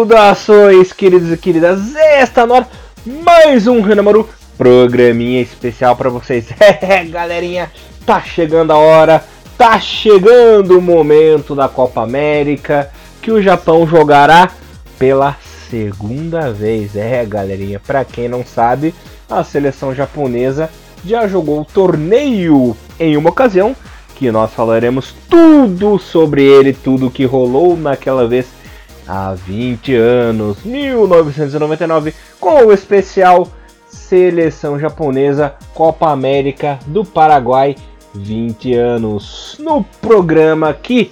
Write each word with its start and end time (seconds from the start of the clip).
Saudações, 0.00 0.94
queridos 0.94 1.30
e 1.30 1.36
queridas! 1.36 1.94
Está 2.22 2.46
no 2.46 2.64
mais 3.22 3.66
um 3.66 3.82
Renamaru 3.82 4.26
programinha 4.56 5.42
especial 5.42 5.94
para 5.94 6.08
vocês. 6.08 6.46
É, 6.58 7.04
galerinha, 7.04 7.70
tá 8.06 8.22
chegando 8.22 8.70
a 8.70 8.78
hora, 8.78 9.22
tá 9.58 9.78
chegando 9.78 10.78
o 10.78 10.80
momento 10.80 11.54
da 11.54 11.68
Copa 11.68 12.02
América 12.02 12.90
que 13.20 13.30
o 13.30 13.42
Japão 13.42 13.86
jogará 13.86 14.50
pela 14.98 15.36
segunda 15.68 16.50
vez. 16.50 16.96
É, 16.96 17.22
galerinha, 17.26 17.78
para 17.78 18.02
quem 18.02 18.26
não 18.26 18.42
sabe, 18.42 18.94
a 19.28 19.44
seleção 19.44 19.94
japonesa 19.94 20.70
já 21.04 21.28
jogou 21.28 21.60
o 21.60 21.64
torneio 21.66 22.74
em 22.98 23.18
uma 23.18 23.28
ocasião 23.28 23.76
que 24.16 24.30
nós 24.30 24.50
falaremos 24.50 25.14
tudo 25.28 25.98
sobre 25.98 26.42
ele, 26.42 26.72
tudo 26.72 27.10
que 27.10 27.26
rolou 27.26 27.76
naquela 27.76 28.26
vez 28.26 28.59
há 29.10 29.34
20 29.34 29.92
anos, 29.96 30.62
1999, 30.62 32.14
com 32.38 32.66
o 32.66 32.72
especial 32.72 33.48
Seleção 33.88 34.78
Japonesa 34.78 35.54
Copa 35.74 36.10
América 36.10 36.78
do 36.86 37.04
Paraguai 37.04 37.74
20 38.14 38.72
anos. 38.74 39.56
No 39.58 39.82
programa 40.00 40.72
que 40.72 41.10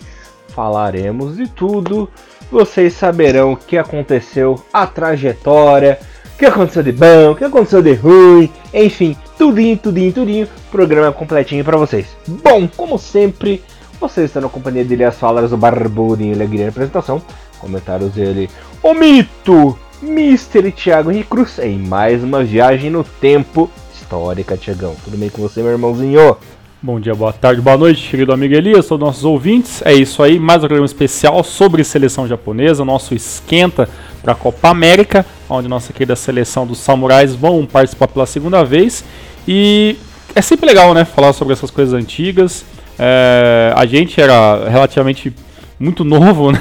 falaremos 0.51 1.37
de 1.37 1.49
tudo, 1.49 2.09
vocês 2.53 2.93
saberão 2.95 3.53
o 3.53 3.57
que 3.57 3.77
aconteceu, 3.77 4.63
a 4.73 4.87
trajetória, 4.87 5.99
o 6.35 6.39
que 6.39 6.47
aconteceu 6.47 6.85
de 6.85 6.93
bom, 6.93 7.33
o 7.33 7.35
que 7.35 7.45
aconteceu 7.45 7.83
de 7.83 7.95
ruim, 7.95 8.49
enfim, 8.73 9.17
tudinho, 9.37 9.77
tudinho, 9.77 10.13
tudinho, 10.13 10.49
programa 10.71 11.11
completinho 11.11 11.65
para 11.65 11.77
vocês. 11.77 12.17
Bom, 12.29 12.69
como 12.69 12.97
sempre, 12.97 13.61
vocês 14.01 14.27
estão 14.27 14.43
na 14.43 14.49
companhia 14.49 14.85
de 14.85 14.95
Elias 14.95 15.17
Falas, 15.17 15.53
o 15.53 15.57
Barbudinho 15.57 16.31
e 16.31 16.35
Alegria 16.35 16.69
apresentação. 16.69 17.21
Comentários 17.61 18.13
dele, 18.13 18.49
o 18.83 18.95
mito, 18.95 19.79
Mr. 20.03 20.71
Thiago 20.73 21.11
Henrique 21.11 21.29
Cruz, 21.29 21.59
em 21.59 21.79
mais 21.79 22.23
uma 22.23 22.45
viagem 22.45 22.91
no 22.91 23.03
tempo 23.03 23.71
histórica, 23.93 24.57
Tiagão. 24.57 24.95
Tudo 25.05 25.17
bem 25.17 25.29
com 25.29 25.43
você, 25.43 25.61
meu 25.61 25.73
irmãozinho? 25.73 26.37
Bom 26.81 27.01
dia, 27.01 27.13
boa 27.13 27.33
tarde, 27.33 27.61
boa 27.61 27.77
noite, 27.77 28.09
querido 28.09 28.33
amigo 28.33 28.55
Elias, 28.55 28.87
todos 28.87 29.05
nossos 29.05 29.25
ouvintes. 29.25 29.83
É 29.85 29.93
isso 29.93 30.23
aí, 30.23 30.39
mais 30.39 30.59
um 30.59 30.69
programa 30.69 30.87
especial 30.87 31.43
sobre 31.43 31.83
seleção 31.83 32.29
japonesa, 32.29 32.85
nosso 32.85 33.17
esquenta 33.17 33.89
para 34.23 34.33
a 34.33 34.37
Copa 34.37 34.69
América, 34.69 35.27
onde 35.51 35.67
nossa 35.67 35.93
querida 35.93 36.15
seleção 36.15 36.65
dos 36.65 36.79
samurais 36.79 37.35
vão 37.35 37.67
participar 37.67 38.07
pela 38.07 38.27
segunda 38.27 38.65
vez. 38.65 39.05
E 39.47 39.97
é 40.35 40.41
sempre 40.41 40.67
legal, 40.67 40.95
né, 40.95 41.05
falar 41.05 41.33
sobre 41.33 41.53
essas 41.53 41.71
coisas 41.71 41.93
antigas. 41.93 42.65
É, 42.97 43.73
a 43.75 43.85
gente 43.85 44.21
era 44.21 44.69
relativamente 44.69 45.35
muito 45.79 46.05
novo, 46.05 46.51
né? 46.53 46.61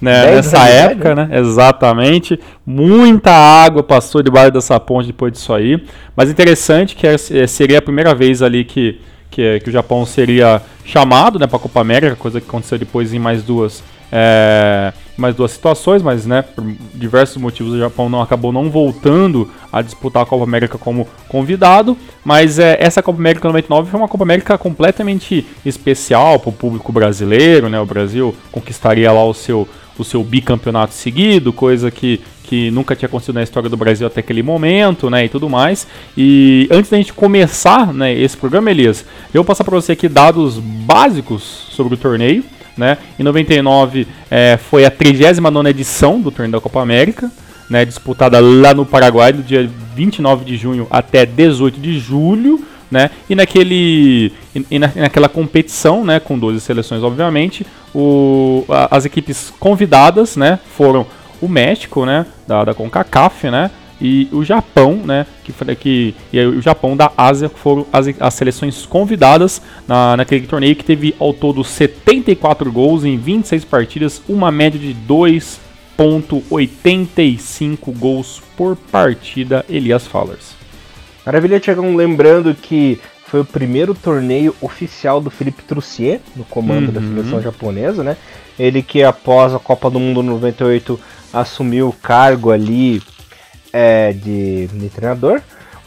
né? 0.00 0.34
Nessa 0.34 0.68
época, 0.68 1.14
né? 1.14 1.28
Exatamente. 1.32 2.38
Muita 2.66 3.30
água 3.30 3.82
passou 3.82 4.22
debaixo 4.22 4.52
dessa 4.52 4.78
ponte 4.80 5.08
depois 5.08 5.32
disso 5.32 5.52
aí. 5.52 5.82
Mas 6.16 6.30
interessante 6.30 6.94
que 6.94 7.06
é, 7.06 7.16
seria 7.46 7.78
a 7.78 7.82
primeira 7.82 8.14
vez 8.14 8.42
ali 8.42 8.64
que, 8.64 9.00
que, 9.30 9.60
que 9.60 9.68
o 9.68 9.72
Japão 9.72 10.04
seria 10.06 10.62
chamado 10.84 11.38
né, 11.38 11.46
para 11.46 11.56
a 11.56 11.60
Copa 11.60 11.80
América, 11.80 12.16
coisa 12.16 12.40
que 12.40 12.48
aconteceu 12.48 12.78
depois 12.78 13.12
em 13.12 13.18
mais 13.18 13.42
duas 13.42 13.82
é, 14.16 14.92
mais 15.16 15.34
duas 15.34 15.50
situações, 15.50 16.00
mas 16.00 16.24
né, 16.24 16.40
por 16.40 16.64
diversos 16.94 17.36
motivos 17.36 17.72
o 17.72 17.78
Japão 17.78 18.08
não 18.08 18.22
acabou 18.22 18.52
não 18.52 18.70
voltando 18.70 19.50
a 19.72 19.82
disputar 19.82 20.22
a 20.22 20.26
Copa 20.26 20.44
América 20.44 20.78
como 20.78 21.08
convidado, 21.28 21.98
mas 22.24 22.60
é, 22.60 22.76
essa 22.78 23.02
Copa 23.02 23.18
América 23.18 23.48
99 23.48 23.90
foi 23.90 23.98
uma 23.98 24.06
Copa 24.06 24.22
América 24.22 24.56
completamente 24.56 25.44
especial 25.66 26.38
para 26.38 26.50
o 26.50 26.52
público 26.52 26.92
brasileiro, 26.92 27.68
né? 27.68 27.80
O 27.80 27.86
Brasil 27.86 28.32
conquistaria 28.52 29.10
lá 29.10 29.24
o 29.24 29.34
seu 29.34 29.68
o 29.96 30.02
seu 30.02 30.24
bicampeonato 30.24 30.92
seguido, 30.92 31.52
coisa 31.52 31.88
que, 31.88 32.20
que 32.42 32.68
nunca 32.72 32.96
tinha 32.96 33.06
acontecido 33.06 33.36
na 33.36 33.44
história 33.44 33.70
do 33.70 33.76
Brasil 33.76 34.04
até 34.04 34.18
aquele 34.18 34.42
momento, 34.42 35.08
né, 35.08 35.24
e 35.24 35.28
tudo 35.28 35.48
mais. 35.48 35.86
E 36.16 36.66
antes 36.68 36.90
da 36.90 36.96
gente 36.96 37.12
começar, 37.12 37.94
né, 37.94 38.12
esse 38.12 38.36
programa, 38.36 38.72
Elias, 38.72 39.04
eu 39.32 39.42
vou 39.42 39.44
passar 39.44 39.62
para 39.62 39.76
você 39.76 39.92
aqui 39.92 40.08
dados 40.08 40.58
básicos 40.58 41.42
sobre 41.70 41.94
o 41.94 41.96
torneio, 41.96 42.42
né? 42.76 42.98
Em 43.18 43.22
99 43.22 44.06
é, 44.30 44.56
foi 44.56 44.84
a 44.84 44.90
39 44.90 45.68
edição 45.68 46.20
do 46.20 46.30
torneio 46.30 46.52
da 46.52 46.60
Copa 46.60 46.80
América, 46.80 47.30
né? 47.68 47.84
disputada 47.84 48.40
lá 48.40 48.74
no 48.74 48.84
Paraguai, 48.84 49.32
do 49.32 49.42
dia 49.42 49.68
29 49.94 50.44
de 50.44 50.56
junho 50.56 50.86
até 50.90 51.24
18 51.24 51.80
de 51.80 51.98
julho. 51.98 52.64
Né? 52.90 53.10
E, 53.28 53.34
naquele, 53.34 54.32
e 54.70 54.78
na, 54.78 54.90
naquela 54.94 55.28
competição, 55.28 56.04
né, 56.04 56.20
com 56.20 56.38
12 56.38 56.60
seleções, 56.60 57.02
obviamente, 57.02 57.66
o, 57.92 58.64
a, 58.68 58.96
as 58.96 59.04
equipes 59.04 59.52
convidadas 59.58 60.36
né, 60.36 60.60
foram 60.76 61.04
o 61.40 61.48
México, 61.48 62.04
né, 62.04 62.24
da, 62.46 62.66
da 62.66 62.74
CONCACAF, 62.74 63.50
né, 63.50 63.70
e 64.00 64.28
o 64.32 64.42
Japão, 64.44 64.96
né, 64.96 65.24
que, 65.44 65.52
que 65.76 66.16
e 66.32 66.40
o 66.40 66.60
Japão 66.60 66.96
da 66.96 67.12
Ásia 67.16 67.48
foram 67.48 67.86
as, 67.92 68.08
as 68.18 68.34
seleções 68.34 68.84
convidadas 68.86 69.62
na, 69.86 70.16
naquele 70.16 70.44
torneio 70.46 70.74
que 70.74 70.82
teve 70.84 71.14
ao 71.18 71.32
todo 71.32 71.62
74 71.62 72.72
gols 72.72 73.04
em 73.04 73.16
26 73.16 73.64
partidas, 73.64 74.20
uma 74.28 74.50
média 74.50 74.80
de 74.80 74.92
2.85 75.08 77.96
gols 77.96 78.42
por 78.56 78.74
partida, 78.76 79.64
Elias 79.68 80.04
Fallers. 80.06 80.54
Maravilha, 81.24 81.60
Tiagão, 81.60 81.96
lembrando 81.96 82.54
que 82.54 83.00
foi 83.26 83.40
o 83.40 83.44
primeiro 83.44 83.94
torneio 83.94 84.54
oficial 84.60 85.20
do 85.20 85.30
Felipe 85.30 85.62
Trussier, 85.62 86.20
no 86.36 86.44
comando 86.44 86.88
uhum. 86.88 86.92
da 86.92 87.00
seleção 87.00 87.40
japonesa, 87.40 88.04
né? 88.04 88.18
Ele 88.58 88.82
que 88.82 89.02
após 89.02 89.54
a 89.54 89.58
Copa 89.58 89.88
do 89.90 89.98
Mundo 89.98 90.22
98 90.22 91.00
assumiu 91.32 91.88
o 91.88 91.92
cargo 91.92 92.52
ali 92.52 93.02
é, 93.74 94.12
de, 94.12 94.68
de 94.68 94.88
treinador. 94.88 95.42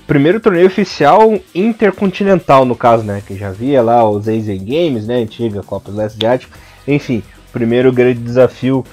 Primeiro 0.05 0.41
torneio 0.41 0.67
oficial 0.67 1.39
intercontinental, 1.55 2.65
no 2.65 2.75
caso, 2.75 3.03
né? 3.03 3.23
Que 3.25 3.37
já 3.37 3.47
havia 3.47 3.81
lá 3.81 4.07
os 4.07 4.27
Asian 4.27 4.57
Games, 4.57 5.07
né? 5.07 5.15
Antiga 5.15 5.63
Copa 5.63 5.89
do 5.89 5.97
Leste 5.97 6.17
Asiático. 6.17 6.57
Enfim, 6.85 7.23
primeiro 7.51 7.91
grande 7.91 8.19
desafio 8.19 8.85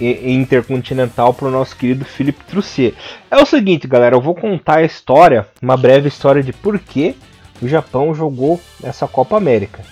intercontinental 0.00 1.34
para 1.34 1.48
o 1.48 1.50
nosso 1.50 1.76
querido 1.76 2.04
Philippe 2.04 2.44
Trussier. 2.44 2.94
É 3.30 3.36
o 3.36 3.46
seguinte, 3.46 3.86
galera, 3.86 4.16
eu 4.16 4.20
vou 4.20 4.34
contar 4.34 4.78
a 4.78 4.84
história, 4.84 5.46
uma 5.60 5.76
breve 5.76 6.08
história 6.08 6.42
de 6.42 6.52
por 6.52 6.78
que 6.78 7.14
o 7.60 7.68
Japão 7.68 8.14
jogou 8.14 8.58
essa 8.82 9.06
Copa 9.06 9.36
América. 9.36 9.82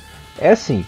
É 0.41 0.51
assim, 0.51 0.85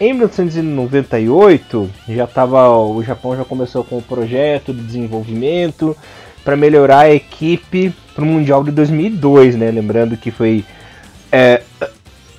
em 0.00 0.14
1998 0.14 1.90
já 2.08 2.26
tava, 2.26 2.70
o 2.70 3.02
Japão 3.02 3.36
já 3.36 3.44
começou 3.44 3.84
com 3.84 3.98
o 3.98 4.02
projeto 4.02 4.72
de 4.72 4.80
desenvolvimento, 4.80 5.94
para 6.48 6.56
melhorar 6.56 7.00
a 7.00 7.14
equipe 7.14 7.92
para 8.14 8.24
o 8.24 8.26
Mundial 8.26 8.64
de 8.64 8.70
2002, 8.70 9.54
né? 9.54 9.70
Lembrando 9.70 10.16
que 10.16 10.30
foi 10.30 10.64
é, 11.30 11.60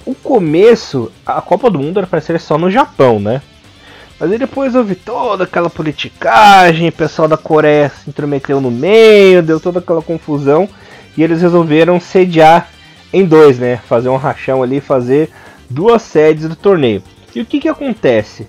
o 0.04 0.16
começo, 0.16 1.12
a 1.24 1.40
Copa 1.40 1.70
do 1.70 1.78
Mundo 1.78 2.00
era 2.00 2.08
para 2.08 2.20
ser 2.20 2.40
só 2.40 2.58
no 2.58 2.72
Japão, 2.72 3.20
né? 3.20 3.40
Mas 4.20 4.32
aí 4.32 4.40
depois 4.40 4.74
houve 4.74 4.96
toda 4.96 5.44
aquela 5.44 5.70
politicagem, 5.70 6.90
o 6.90 6.92
pessoal 6.92 7.28
da 7.28 7.38
Coreia 7.38 7.90
se 7.90 8.10
intrometeu 8.10 8.60
no 8.60 8.72
meio, 8.72 9.44
deu 9.44 9.60
toda 9.60 9.78
aquela 9.78 10.02
confusão 10.02 10.68
e 11.16 11.22
eles 11.22 11.44
resolveram 11.44 12.00
sediar 12.00 12.68
em 13.14 13.24
dois, 13.24 13.60
né? 13.60 13.78
Fazer 13.88 14.10
um 14.10 14.18
rachão 14.18 14.64
ali, 14.64 14.82
fazer 14.82 15.30
duas 15.70 16.02
sedes 16.02 16.50
do 16.50 16.56
torneio. 16.56 17.04
E 17.36 17.42
o 17.42 17.46
que 17.46 17.60
que 17.60 17.70
acontece? 17.70 18.48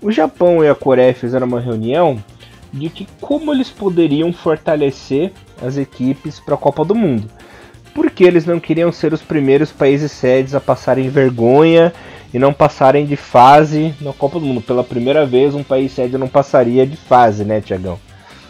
O 0.00 0.10
Japão 0.10 0.64
e 0.64 0.70
a 0.70 0.74
Coreia 0.74 1.12
fizeram 1.12 1.46
uma 1.46 1.60
reunião 1.60 2.18
de 2.72 2.88
que 2.88 3.06
como 3.20 3.52
eles 3.52 3.68
poderiam 3.68 4.32
fortalecer 4.32 5.32
as 5.60 5.76
equipes 5.76 6.40
para 6.40 6.54
a 6.54 6.58
Copa 6.58 6.84
do 6.84 6.94
Mundo. 6.94 7.28
Porque 7.94 8.24
eles 8.24 8.46
não 8.46 8.58
queriam 8.58 8.90
ser 8.90 9.12
os 9.12 9.20
primeiros 9.20 9.70
países 9.70 10.10
sedes 10.10 10.54
a 10.54 10.60
passarem 10.60 11.10
vergonha 11.10 11.92
e 12.32 12.38
não 12.38 12.52
passarem 12.52 13.04
de 13.04 13.16
fase 13.16 13.94
na 14.00 14.12
Copa 14.12 14.40
do 14.40 14.46
Mundo. 14.46 14.62
Pela 14.62 14.82
primeira 14.82 15.26
vez, 15.26 15.54
um 15.54 15.62
país 15.62 15.92
sede 15.92 16.16
não 16.16 16.28
passaria 16.28 16.86
de 16.86 16.96
fase, 16.96 17.44
né, 17.44 17.60
Tiagão? 17.60 17.98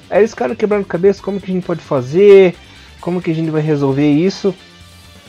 Aí 0.08 0.20
eles 0.20 0.30
ficaram 0.30 0.54
quebrando 0.54 0.84
cabeça, 0.84 1.22
como 1.22 1.40
que 1.40 1.50
a 1.50 1.54
gente 1.54 1.66
pode 1.66 1.80
fazer, 1.80 2.54
como 3.00 3.20
que 3.20 3.30
a 3.30 3.34
gente 3.34 3.50
vai 3.50 3.62
resolver 3.62 4.08
isso, 4.08 4.54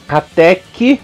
até 0.07 0.53
que 0.55 0.99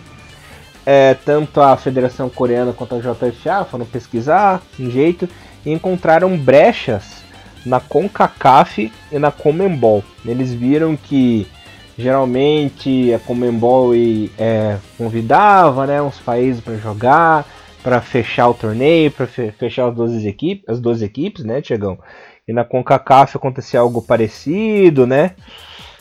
é, 0.86 1.14
tanto 1.14 1.62
a 1.62 1.76
Federação 1.76 2.30
Coreana 2.30 2.74
quanto 2.74 2.96
a 2.96 3.00
JFA 3.00 3.66
foram 3.66 3.86
pesquisar 3.86 4.62
um 4.80 4.90
jeito 4.92 5.28
e 5.66 5.72
encontraram 5.72 6.38
brechas 6.38 7.19
na 7.70 7.80
CONCACAF 7.80 8.92
e 9.12 9.20
na 9.20 9.32
Comembol. 9.32 10.04
Eles 10.26 10.52
viram 10.52 10.98
que 10.98 11.48
geralmente 11.96 13.14
a 13.14 13.20
Comembol 13.20 13.92
é, 13.94 14.78
convidava 14.98 15.86
né, 15.86 16.02
uns 16.02 16.20
países 16.20 16.62
para 16.62 16.76
jogar, 16.78 17.46
para 17.84 18.02
fechar 18.02 18.50
o 18.50 18.56
torneio, 18.56 19.12
para 19.12 19.28
fechar 19.28 19.88
as 19.88 19.96
12 19.96 20.28
equipes, 20.28 20.68
as 20.68 20.80
12 20.80 21.06
equipes, 21.06 21.46
né, 21.46 21.62
Tiagão? 21.62 22.00
E 22.48 22.52
na 22.52 22.66
CONCACAF 22.66 23.38
acontecia 23.38 23.80
algo 23.80 24.02
parecido, 24.02 25.06
né? 25.06 25.36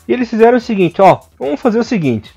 E 0.09 0.12
eles 0.15 0.31
fizeram 0.31 0.56
o 0.56 0.61
seguinte, 0.61 1.03
ó, 1.03 1.20
vamos 1.38 1.61
fazer 1.61 1.79
o 1.79 1.85
seguinte. 1.85 2.32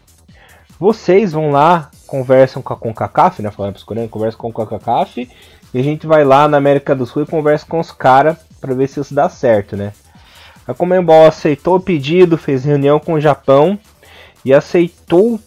Vocês 0.77 1.31
vão 1.31 1.51
lá, 1.51 1.89
conversam 2.05 2.61
com 2.61 2.73
a 2.73 2.75
CONCACAF, 2.75 3.41
né? 3.41 3.49
Falando 3.49 3.73
para 3.73 3.79
os 3.79 3.85
coreanos, 3.85 4.11
conversam 4.11 4.41
com 4.41 4.49
a 4.49 4.65
CONCACAF. 4.65 5.29
E 5.73 5.79
a 5.79 5.83
gente 5.83 6.05
vai 6.05 6.25
lá 6.25 6.49
na 6.49 6.57
América 6.57 6.93
do 6.93 7.05
Sul 7.05 7.23
e 7.23 7.25
conversa 7.25 7.65
com 7.65 7.79
os 7.79 7.91
caras 7.91 8.50
para 8.61 8.75
ver 8.75 8.87
se 8.87 8.99
isso 8.99 9.13
dá 9.13 9.27
certo, 9.27 9.75
né? 9.75 9.91
A 10.67 10.73
Comembol 10.73 11.25
aceitou 11.25 11.77
o 11.77 11.81
pedido, 11.81 12.37
fez 12.37 12.63
reunião 12.63 12.99
com 12.99 13.13
o 13.13 13.19
Japão 13.19 13.77
e 14.45 14.53
aceitou 14.53 15.39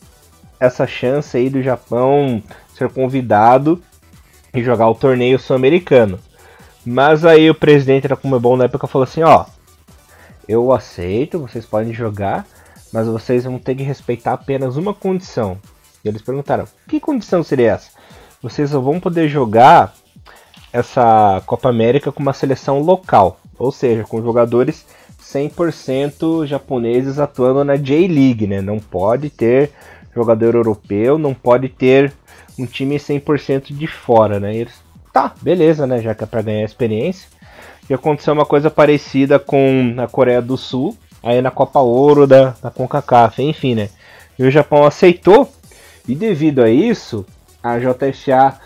essa 0.59 0.87
chance 0.87 1.37
aí 1.37 1.49
do 1.49 1.63
Japão 1.63 2.43
ser 2.77 2.91
convidado 2.91 3.81
e 4.53 4.63
jogar 4.63 4.89
o 4.89 4.95
torneio 4.95 5.39
sul-americano. 5.39 6.19
Mas 6.85 7.25
aí 7.25 7.49
o 7.49 7.55
presidente 7.55 8.09
da 8.09 8.17
Comebol 8.17 8.57
na 8.57 8.65
época 8.65 8.87
falou 8.87 9.05
assim, 9.05 9.23
ó, 9.23 9.47
eu 10.47 10.73
aceito, 10.73 11.39
vocês 11.39 11.65
podem 11.65 11.95
jogar, 11.95 12.47
mas 12.93 13.07
vocês 13.07 13.45
vão 13.45 13.59
ter 13.59 13.75
que 13.75 13.83
respeitar 13.83 14.35
apenas 14.35 14.77
uma 14.77 14.93
condição. 14.93 15.59
E 16.05 16.09
eles 16.09 16.21
perguntaram, 16.21 16.67
que 16.87 17.01
condição 17.01 17.43
seria 17.43 17.73
essa? 17.73 17.91
Vocês 18.43 18.73
vão 18.73 19.01
poder 19.01 19.29
jogar 19.29 19.95
essa 20.75 21.41
Copa 21.47 21.69
América 21.69 22.11
com 22.11 22.21
uma 22.21 22.33
seleção 22.33 22.81
local, 22.81 23.39
ou 23.57 23.71
seja, 23.71 24.03
com 24.03 24.21
jogadores 24.21 24.85
100% 25.23 26.47
japoneses 26.49 27.21
atuando 27.21 27.63
na 27.63 27.77
J-League, 27.77 28.49
né? 28.49 28.61
Não 28.61 28.81
pode 28.81 29.31
ter 29.31 29.71
jogador 30.13 30.57
europeu, 30.57 31.17
não 31.17 31.33
pode 31.33 31.69
ter 31.69 32.13
um 32.59 32.67
time 32.67 32.97
100% 32.97 33.73
de 33.73 33.87
fora, 33.87 34.41
né? 34.41 34.53
E 34.53 34.59
eles, 34.63 34.75
tá, 35.13 35.33
beleza, 35.41 35.87
né? 35.87 36.01
Já 36.01 36.13
que 36.13 36.25
é 36.25 36.27
para 36.27 36.43
ganhar 36.43 36.65
experiência. 36.65 37.29
E 37.89 37.95
aconteceu 37.95 38.35
uma 38.35 38.45
coisa 38.45 38.69
parecida 38.69 39.39
com 39.39 39.95
a 39.99 40.09
Coreia 40.09 40.43
do 40.43 40.57
Sul, 40.57 40.99
aí 41.23 41.41
na 41.41 41.53
Copa 41.53 41.79
Ouro 41.79 42.27
da, 42.27 42.53
da 42.61 42.73
CONCACAF, 42.73 43.41
enfim, 43.41 43.77
né? 43.77 43.91
E 44.37 44.43
o 44.43 44.51
Japão 44.51 44.85
aceitou, 44.85 45.49
e 46.09 46.17
devido 46.17 46.65
a 46.65 46.69
isso, 46.69 47.25
a 47.63 47.79
JFA 47.79 48.59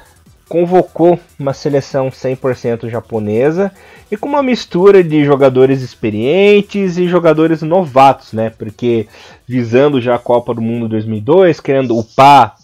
convocou 0.49 1.21
uma 1.39 1.53
seleção 1.53 2.09
100% 2.09 2.89
japonesa 2.89 3.71
e 4.11 4.17
com 4.17 4.29
uma 4.29 4.43
mistura 4.43 5.05
de 5.05 5.25
jogadores 5.25 5.83
experientes 5.83 6.97
e 6.97 7.07
jogadores 7.07 7.61
novatos, 7.63 8.33
né? 8.33 8.51
Porque 8.51 9.07
visando 9.47 10.01
já 10.01 10.15
a 10.15 10.19
Copa 10.19 10.55
do 10.55 10.63
Mundo 10.63 10.89
2002, 10.89 11.61
querendo 11.61 11.97
upar 11.97 12.57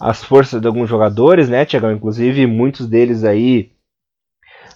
as 0.00 0.24
forças 0.24 0.60
de 0.60 0.66
alguns 0.66 0.88
jogadores, 0.88 1.48
né, 1.48 1.64
Tiagão? 1.64 1.92
Inclusive, 1.92 2.46
muitos 2.46 2.86
deles 2.86 3.24
aí 3.24 3.70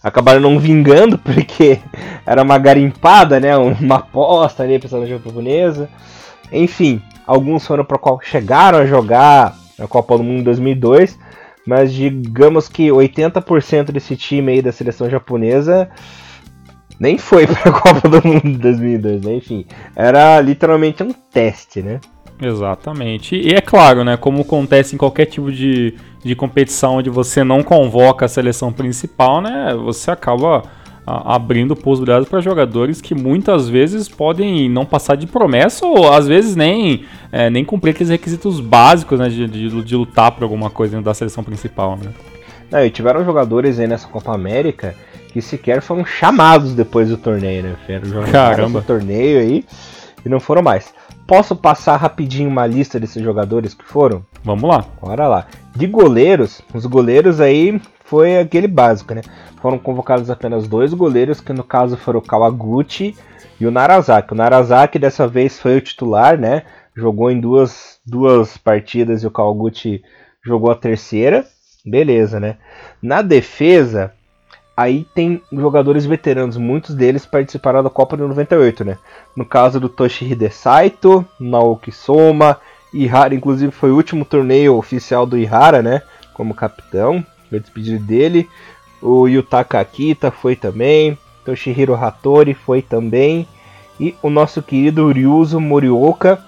acabaram 0.02 0.40
não 0.40 0.58
vingando, 0.58 1.16
porque 1.24 1.80
era 2.26 2.42
uma 2.42 2.58
garimpada, 2.58 3.40
né? 3.40 3.56
Uma 3.56 3.96
aposta 3.96 4.62
ali, 4.62 4.78
pensando 4.78 5.02
na 5.02 5.06
japonesa. 5.06 5.88
Enfim, 6.52 7.00
alguns 7.26 7.66
foram 7.66 7.84
para 7.84 7.98
qual 7.98 8.20
chegaram 8.22 8.78
a 8.78 8.86
jogar 8.86 9.56
a 9.78 9.86
Copa 9.86 10.16
do 10.18 10.22
Mundo 10.24 10.44
2002, 10.44 11.18
mas 11.70 11.94
digamos 11.94 12.68
que 12.68 12.88
80% 12.88 13.92
desse 13.92 14.16
time 14.16 14.50
aí 14.50 14.60
da 14.60 14.72
seleção 14.72 15.08
japonesa 15.08 15.88
nem 16.98 17.16
foi 17.16 17.46
para 17.48 17.70
a 17.70 17.72
Copa 17.72 18.08
do 18.08 18.26
Mundo 18.26 18.58
2002, 18.58 19.22
né? 19.22 19.34
Enfim, 19.36 19.64
era 19.94 20.40
literalmente 20.40 21.00
um 21.04 21.12
teste, 21.12 21.80
né? 21.80 22.00
Exatamente. 22.42 23.36
E 23.36 23.54
é 23.54 23.60
claro, 23.60 24.02
né, 24.02 24.16
como 24.16 24.40
acontece 24.40 24.96
em 24.96 24.98
qualquer 24.98 25.26
tipo 25.26 25.52
de, 25.52 25.94
de 26.24 26.34
competição 26.34 26.96
onde 26.96 27.08
você 27.08 27.44
não 27.44 27.62
convoca 27.62 28.24
a 28.24 28.28
seleção 28.28 28.72
principal, 28.72 29.40
né, 29.40 29.72
você 29.76 30.10
acaba 30.10 30.64
abrindo 31.06 31.74
possibilidades 31.74 32.28
para 32.28 32.40
jogadores 32.40 33.00
que 33.00 33.14
muitas 33.14 33.68
vezes 33.68 34.08
podem 34.08 34.68
não 34.68 34.84
passar 34.84 35.16
de 35.16 35.26
promessa 35.26 35.86
ou 35.86 36.12
às 36.12 36.26
vezes 36.26 36.54
nem, 36.54 37.04
é, 37.32 37.50
nem 37.50 37.64
cumprir 37.64 37.90
aqueles 37.90 38.10
requisitos 38.10 38.60
básicos 38.60 39.18
né, 39.18 39.28
de, 39.28 39.46
de, 39.46 39.82
de, 39.82 39.96
lutar 39.96 40.30
por 40.32 40.44
alguma 40.44 40.70
coisa 40.70 40.92
dentro 40.92 41.06
da 41.06 41.14
seleção 41.14 41.42
principal. 41.42 41.96
Né. 41.96 42.12
Não, 42.70 42.84
e 42.84 42.90
tiveram 42.90 43.24
jogadores 43.24 43.80
aí 43.80 43.86
nessa 43.86 44.06
Copa 44.06 44.34
América 44.34 44.94
que 45.32 45.40
sequer 45.40 45.80
foram 45.80 46.04
chamados 46.04 46.74
depois 46.74 47.08
do 47.08 47.16
torneio, 47.16 47.62
né? 47.62 47.76
Caramba. 48.30 48.82
torneio 48.82 49.40
aí 49.40 49.64
e 50.24 50.28
não 50.28 50.40
foram 50.40 50.62
mais. 50.62 50.92
Posso 51.26 51.54
passar 51.54 51.96
rapidinho 51.96 52.48
uma 52.48 52.66
lista 52.66 52.98
desses 52.98 53.22
jogadores 53.22 53.72
que 53.72 53.84
foram? 53.84 54.24
Vamos 54.42 54.68
lá. 54.68 54.84
Bora 55.00 55.28
lá. 55.28 55.46
De 55.76 55.86
goleiros, 55.86 56.60
os 56.74 56.84
goleiros 56.86 57.40
aí 57.40 57.80
foi 58.10 58.38
aquele 58.38 58.66
básico, 58.66 59.14
né? 59.14 59.22
Foram 59.62 59.78
convocados 59.78 60.28
apenas 60.30 60.66
dois 60.66 60.92
goleiros, 60.92 61.40
que 61.40 61.52
no 61.52 61.62
caso 61.62 61.96
foram 61.96 62.18
o 62.18 62.22
Kawaguchi 62.22 63.16
e 63.60 63.64
o 63.64 63.70
Narazaki. 63.70 64.32
O 64.32 64.36
Narazaki 64.36 64.98
dessa 64.98 65.28
vez 65.28 65.60
foi 65.60 65.76
o 65.76 65.80
titular, 65.80 66.36
né? 66.36 66.64
Jogou 66.92 67.30
em 67.30 67.40
duas, 67.40 68.00
duas 68.04 68.58
partidas 68.58 69.22
e 69.22 69.28
o 69.28 69.30
Kawaguchi 69.30 70.02
jogou 70.44 70.72
a 70.72 70.74
terceira. 70.74 71.46
Beleza, 71.86 72.40
né? 72.40 72.56
Na 73.00 73.22
defesa, 73.22 74.12
Aí 74.76 75.06
tem 75.14 75.42
jogadores 75.52 76.06
veteranos, 76.06 76.56
muitos 76.56 76.94
deles 76.94 77.26
participaram 77.26 77.82
da 77.82 77.90
Copa 77.90 78.16
de 78.16 78.22
98, 78.22 78.82
né? 78.82 78.96
No 79.36 79.44
caso 79.44 79.78
do 79.78 79.90
Toshihide 79.90 80.48
Saito, 80.48 81.22
Naoki 81.38 81.92
Soma, 81.92 82.56
Ihara, 82.94 83.34
inclusive 83.34 83.70
foi 83.72 83.90
o 83.90 83.96
último 83.96 84.24
torneio 84.24 84.76
oficial 84.76 85.26
do 85.26 85.36
Ihara, 85.36 85.82
né? 85.82 86.00
Como 86.32 86.54
capitão, 86.54 87.22
foi 87.50 87.60
despedido 87.60 88.02
dele. 88.02 88.48
O 89.02 89.26
Yutaka 89.26 89.78
Akita 89.78 90.30
foi 90.30 90.56
também, 90.56 91.18
Toshihiro 91.44 91.94
Hattori 91.94 92.54
foi 92.54 92.80
também. 92.80 93.46
E 93.98 94.14
o 94.22 94.30
nosso 94.30 94.62
querido 94.62 95.12
Ryuzo 95.12 95.60
Morioka, 95.60 96.42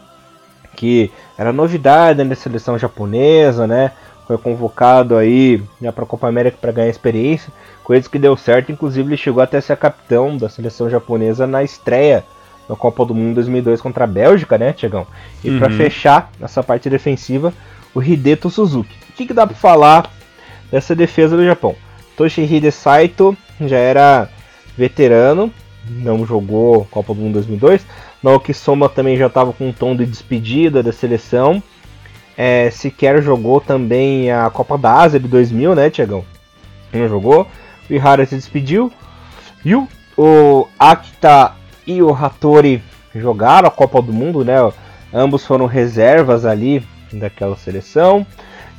que 0.75 1.10
era 1.37 1.52
novidade 1.52 2.25
na 2.25 2.34
seleção 2.34 2.78
japonesa, 2.78 3.66
né? 3.66 3.93
Foi 4.26 4.38
convocado 4.38 5.16
aí 5.16 5.62
já 5.81 5.93
para 5.93 6.04
a 6.04 6.06
Copa 6.06 6.28
América 6.28 6.56
para 6.58 6.72
ganhar 6.72 6.88
experiência 6.88 7.52
coisa 7.82 8.08
que 8.08 8.19
deu 8.19 8.37
certo, 8.37 8.72
inclusive 8.72 9.08
ele 9.08 9.16
chegou 9.16 9.43
até 9.43 9.58
a 9.58 9.60
ser 9.60 9.76
capitão 9.76 10.37
da 10.37 10.48
seleção 10.48 10.88
japonesa 10.88 11.46
na 11.46 11.62
estreia 11.62 12.25
na 12.69 12.76
Copa 12.76 13.05
do 13.05 13.14
Mundo 13.14 13.34
2002 13.34 13.81
contra 13.81 14.05
a 14.05 14.06
Bélgica, 14.06 14.56
né, 14.56 14.72
Tiagão? 14.72 15.06
E 15.43 15.50
uhum. 15.50 15.58
para 15.58 15.70
fechar 15.70 16.31
essa 16.40 16.62
parte 16.62 16.88
defensiva, 16.88 17.52
o 17.94 18.02
Hideto 18.02 18.48
Suzuki. 18.48 18.96
O 19.10 19.12
que, 19.12 19.26
que 19.26 19.34
dá 19.34 19.46
para 19.46 19.56
falar 19.56 20.10
dessa 20.72 20.96
defesa 20.96 21.36
do 21.36 21.44
Japão? 21.44 21.76
Toshihide 22.16 22.72
Saito 22.72 23.36
já 23.60 23.76
era 23.76 24.28
veterano, 24.76 25.52
não 25.88 26.26
jogou 26.26 26.86
Copa 26.90 27.14
do 27.14 27.20
Mundo 27.20 27.34
2002. 27.34 27.86
Naoki 28.22 28.54
Soma 28.54 28.88
também 28.88 29.16
já 29.16 29.26
estava 29.26 29.52
com 29.52 29.69
um 29.69 29.72
tom 29.72 29.94
de 29.94 30.06
despedida 30.06 30.82
da 30.82 30.93
seleção. 30.93 31.62
É, 32.36 32.70
sequer 32.70 33.22
jogou 33.22 33.60
também 33.60 34.31
a 34.31 34.48
Copa 34.48 34.79
da 34.79 34.94
Ásia 34.94 35.20
de 35.20 35.29
2000, 35.29 35.74
né, 35.74 35.91
Tiagão? 35.91 36.24
Não 36.93 37.08
jogou. 37.08 37.46
O 37.91 37.93
Ihara 37.93 38.24
se 38.24 38.36
despediu. 38.36 38.93
E 39.64 39.74
o, 39.74 39.88
o 40.17 40.67
Akita 40.79 41.52
e 41.86 42.02
o 42.02 42.14
Hattori 42.14 42.82
jogaram 43.14 43.69
a 43.69 43.70
Copa 43.70 44.00
do 44.00 44.12
Mundo, 44.12 44.44
né? 44.44 44.56
Ambos 45.12 45.44
foram 45.44 45.67
reservas 45.67 46.46
ali 46.46 46.82
daquela 47.12 47.56
seleção. 47.56 48.26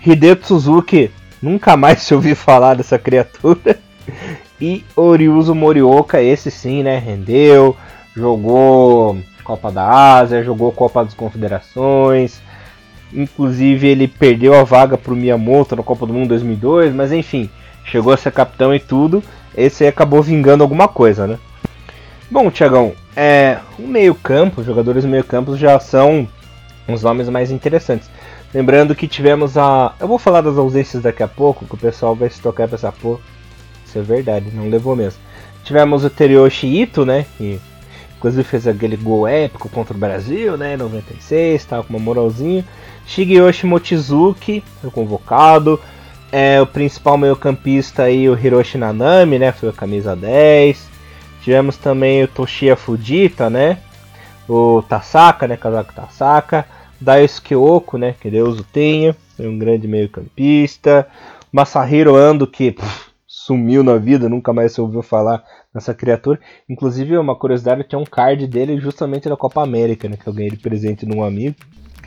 Hideto 0.05 0.47
Suzuki, 0.47 1.12
nunca 1.43 1.75
mais 1.75 2.01
se 2.03 2.15
ouviu 2.15 2.35
falar 2.35 2.75
dessa 2.75 2.97
criatura. 2.97 3.77
E 4.59 4.83
Oriuso 4.95 5.53
Morioka, 5.53 6.21
esse 6.21 6.50
sim, 6.50 6.83
né? 6.83 6.97
Rendeu, 6.97 7.75
jogou 8.15 9.17
Copa 9.43 9.69
da 9.69 9.85
Ásia, 10.17 10.43
jogou 10.43 10.71
Copa 10.71 11.03
das 11.03 11.13
Confederações. 11.13 12.41
Inclusive 13.13 13.88
ele 13.88 14.07
perdeu 14.07 14.55
a 14.55 14.63
vaga 14.63 14.97
para 14.97 15.13
o 15.13 15.15
Miyamoto 15.15 15.75
na 15.75 15.83
Copa 15.83 16.05
do 16.05 16.13
Mundo 16.13 16.29
2002, 16.29 16.93
mas 16.93 17.12
enfim, 17.12 17.50
chegou 17.83 18.13
a 18.13 18.17
ser 18.17 18.31
capitão 18.31 18.73
e 18.73 18.79
tudo, 18.79 19.23
esse 19.55 19.85
acabou 19.85 20.23
vingando 20.23 20.63
alguma 20.63 20.88
coisa, 20.88 21.27
né? 21.27 21.38
Bom, 22.31 22.50
Tiagão, 22.50 22.93
é, 23.15 23.59
o 23.77 23.83
meio-campo, 23.83 24.62
os 24.62 24.65
jogadores 24.65 25.03
do 25.03 25.09
meio-campo 25.09 25.55
já 25.55 25.79
são 25.79 26.27
os 26.88 27.03
nomes 27.03 27.29
mais 27.29 27.51
interessantes. 27.51 28.09
Lembrando 28.53 28.93
que 28.93 29.07
tivemos 29.07 29.57
a. 29.57 29.95
Eu 30.00 30.07
vou 30.07 30.19
falar 30.19 30.41
das 30.41 30.57
ausências 30.57 31.01
daqui 31.01 31.24
a 31.24 31.27
pouco, 31.27 31.65
que 31.65 31.74
o 31.74 31.77
pessoal 31.77 32.15
vai 32.15 32.29
se 32.29 32.39
tocar 32.39 32.65
e 32.65 32.67
pensar, 32.67 32.91
pô, 32.91 33.19
isso 33.86 33.98
é 33.98 34.01
verdade, 34.01 34.51
não 34.53 34.69
levou 34.69 34.95
mesmo. 34.95 35.19
Tivemos 35.63 36.05
o 36.05 36.10
Terioshi 36.10 36.67
Ito, 36.67 37.05
né? 37.05 37.25
Que 37.38 37.60
inclusive 38.17 38.43
fez 38.43 38.67
aquele 38.67 38.95
gol 38.95 39.27
épico 39.27 39.67
contra 39.69 39.95
o 39.95 40.00
Brasil, 40.00 40.55
né? 40.55 40.77
96, 40.77 41.65
tava 41.65 41.83
com 41.83 41.89
uma 41.89 42.00
moralzinha. 42.00 42.63
Shigeyoshi 43.07 43.65
Mochizuki 43.65 44.63
foi 44.81 44.91
convocado. 44.91 45.79
É, 46.31 46.62
o 46.62 46.65
principal 46.65 47.17
meio-campista 47.17 48.03
aí, 48.03 48.29
o 48.29 48.38
Hiroshi 48.38 48.77
Nanami, 48.77 49.39
né? 49.39 49.51
Foi 49.51 49.69
a 49.69 49.74
camisa 49.74 50.15
10. 50.15 50.89
Tivemos 51.41 51.75
também 51.75 52.24
o 52.24 52.27
Toshiya 52.27 52.75
Fujita, 52.75 53.50
né? 53.50 53.79
O 54.48 54.83
Tasaka, 54.88 55.48
né? 55.48 55.57
Casaco 55.57 55.93
Tasaka. 55.93 56.65
Daisuke 57.03 57.55
Oko, 57.55 57.98
né? 57.98 58.15
Que 58.19 58.29
Deus 58.29 58.60
o 58.60 58.63
tenha. 58.63 59.15
Foi 59.36 59.48
um 59.48 59.57
grande 59.57 59.88
meio-campista. 59.88 61.07
Masahiro 61.51 62.15
Ando, 62.15 62.48
que 62.48 62.72
pff, 62.72 63.12
sumiu 63.27 63.83
na 63.83 63.98
vida, 63.98 64.29
nunca 64.29 64.53
mais 64.53 64.72
se 64.72 64.81
ouviu 64.81 65.01
falar 65.03 65.43
nessa 65.74 65.93
criatura. 65.93 66.39
Inclusive, 66.69 67.17
uma 67.17 67.36
curiosidade, 67.36 67.83
tinha 67.83 68.00
um 68.00 68.05
card 68.05 68.48
dele 68.48 68.79
justamente 68.79 69.29
da 69.29 69.38
Copa 69.38 69.62
América, 69.62 70.07
né? 70.07 70.17
Que 70.17 70.27
eu 70.27 70.33
ganhei 70.33 70.51
de 70.51 70.57
presente 70.57 71.05
num 71.05 71.24
amigo. 71.24 71.55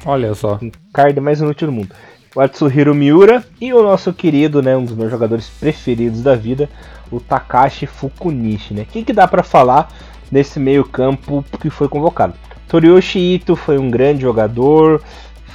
Olha 0.05 0.35
só. 0.35 0.59
Um 0.63 0.71
card 0.93 1.21
mais 1.21 1.41
inútil 1.41 1.69
do 1.69 1.73
mundo 1.73 1.95
o 2.37 2.41
Atsuhiro 2.41 2.95
Miura 2.95 3.43
e 3.59 3.73
o 3.73 3.83
nosso 3.83 4.13
querido, 4.13 4.61
né, 4.61 4.77
um 4.77 4.85
dos 4.85 4.95
meus 4.95 5.11
jogadores 5.11 5.49
preferidos 5.49 6.23
da 6.23 6.35
vida, 6.35 6.69
o 7.11 7.19
Takashi 7.19 7.87
Fukunishi, 7.87 8.75
né? 8.75 8.83
O 8.83 8.85
que, 8.85 9.03
que 9.03 9.13
dá 9.15 9.27
para 9.27 9.43
falar 9.43 9.89
nesse 10.31 10.61
meio 10.61 10.85
campo 10.85 11.43
que 11.59 11.71
foi 11.71 11.89
convocado. 11.89 12.35
Toriyoshi 12.69 13.19
Ito 13.35 13.57
foi 13.57 13.79
um 13.79 13.91
grande 13.91 14.23
jogador, 14.23 15.03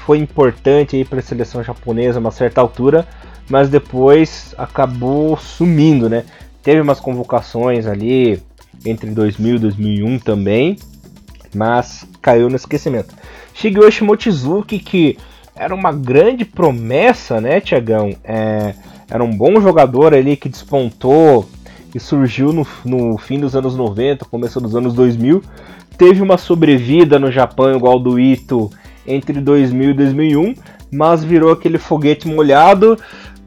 foi 0.06 0.18
importante 0.18 1.04
para 1.06 1.20
a 1.20 1.24
seleção 1.24 1.64
japonesa 1.64 2.20
a 2.20 2.22
uma 2.22 2.32
certa 2.32 2.62
altura, 2.62 3.08
mas 3.50 3.70
depois 3.70 4.56
acabou 4.58 5.38
sumindo, 5.38 6.10
né? 6.10 6.24
Teve 6.64 6.82
umas 6.82 7.00
convocações 7.00 7.86
ali 7.86 8.42
entre 8.86 9.10
2000 9.12 9.56
e 9.56 9.60
2001 9.60 10.20
também, 10.20 10.78
mas 11.54 12.08
caiu 12.22 12.50
no 12.50 12.56
esquecimento. 12.56 13.14
Shigeyoshi 13.54 14.04
Mochizuki, 14.04 14.80
que 14.80 15.18
era 15.56 15.76
uma 15.76 15.92
grande 15.92 16.46
promessa, 16.46 17.42
né, 17.42 17.60
Tiagão? 17.60 18.16
É, 18.24 18.74
era 19.10 19.24
um 19.24 19.36
bom 19.36 19.60
jogador 19.60 20.14
ali 20.14 20.38
que 20.38 20.48
despontou 20.48 21.48
e 21.94 22.00
surgiu 22.00 22.54
no, 22.54 22.66
no 22.86 23.18
fim 23.18 23.40
dos 23.40 23.56
anos 23.56 23.76
90, 23.76 24.26
começo 24.26 24.62
dos 24.62 24.76
anos 24.76 24.94
2000. 24.94 25.44
Teve 26.02 26.20
uma 26.20 26.36
sobrevida 26.36 27.20
no 27.20 27.32
Japão 27.32 27.76
igual 27.76 28.00
do 28.00 28.20
Ito 28.20 28.72
entre 29.06 29.40
2000 29.40 29.92
e 29.92 29.94
2001, 29.94 30.56
mas 30.92 31.24
virou 31.24 31.52
aquele 31.52 31.78
foguete 31.78 32.28
molhado. 32.28 32.98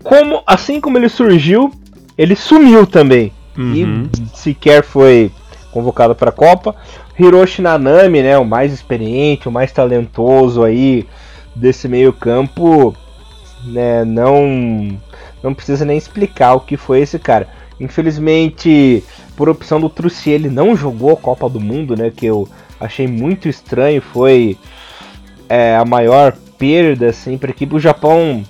Como 0.05 0.41
assim 0.47 0.81
como 0.81 0.97
ele 0.97 1.09
surgiu, 1.09 1.73
ele 2.17 2.37
sumiu 2.37 2.87
também 2.87 3.33
uhum. 3.59 4.09
e 4.15 4.37
sequer 4.39 4.85
foi 4.85 5.33
convocado 5.73 6.15
para 6.15 6.31
a 6.31 6.33
Copa. 6.33 6.77
Hiroshi 7.19 7.61
Nanami, 7.61 8.23
né, 8.23 8.39
o 8.39 8.45
mais 8.45 8.73
experiente, 8.73 9.49
o 9.49 9.53
mais 9.53 9.73
talentoso 9.73 10.63
aí 10.63 11.09
desse 11.57 11.89
meio 11.89 12.13
campo, 12.13 12.95
né, 13.65 14.05
não 14.05 14.97
não 15.43 15.53
precisa 15.53 15.85
nem 15.85 15.99
explicar 15.99 16.55
o 16.55 16.61
que 16.61 16.77
foi 16.77 17.01
esse 17.01 17.19
cara. 17.19 17.49
Infelizmente, 17.81 19.03
por 19.37 19.49
opção 19.49 19.81
do 19.81 19.89
Truci, 19.89 20.31
ele 20.31 20.49
não 20.49 20.77
jogou 20.77 21.13
a 21.13 21.17
Copa 21.17 21.49
do 21.49 21.61
Mundo, 21.61 21.97
né, 21.97 22.11
que 22.15 22.27
eu 22.27 22.49
achei 22.81 23.07
muito 23.07 23.49
estranho, 23.49 24.01
foi 24.01 24.57
é, 25.49 25.77
a 25.77 25.85
maior 25.85 26.37
perda 26.59 27.09
assim 27.09 27.37
para 27.37 27.51
a 27.51 27.53
equipe. 27.53 27.75
O 27.75 27.81
Japão 27.81 28.45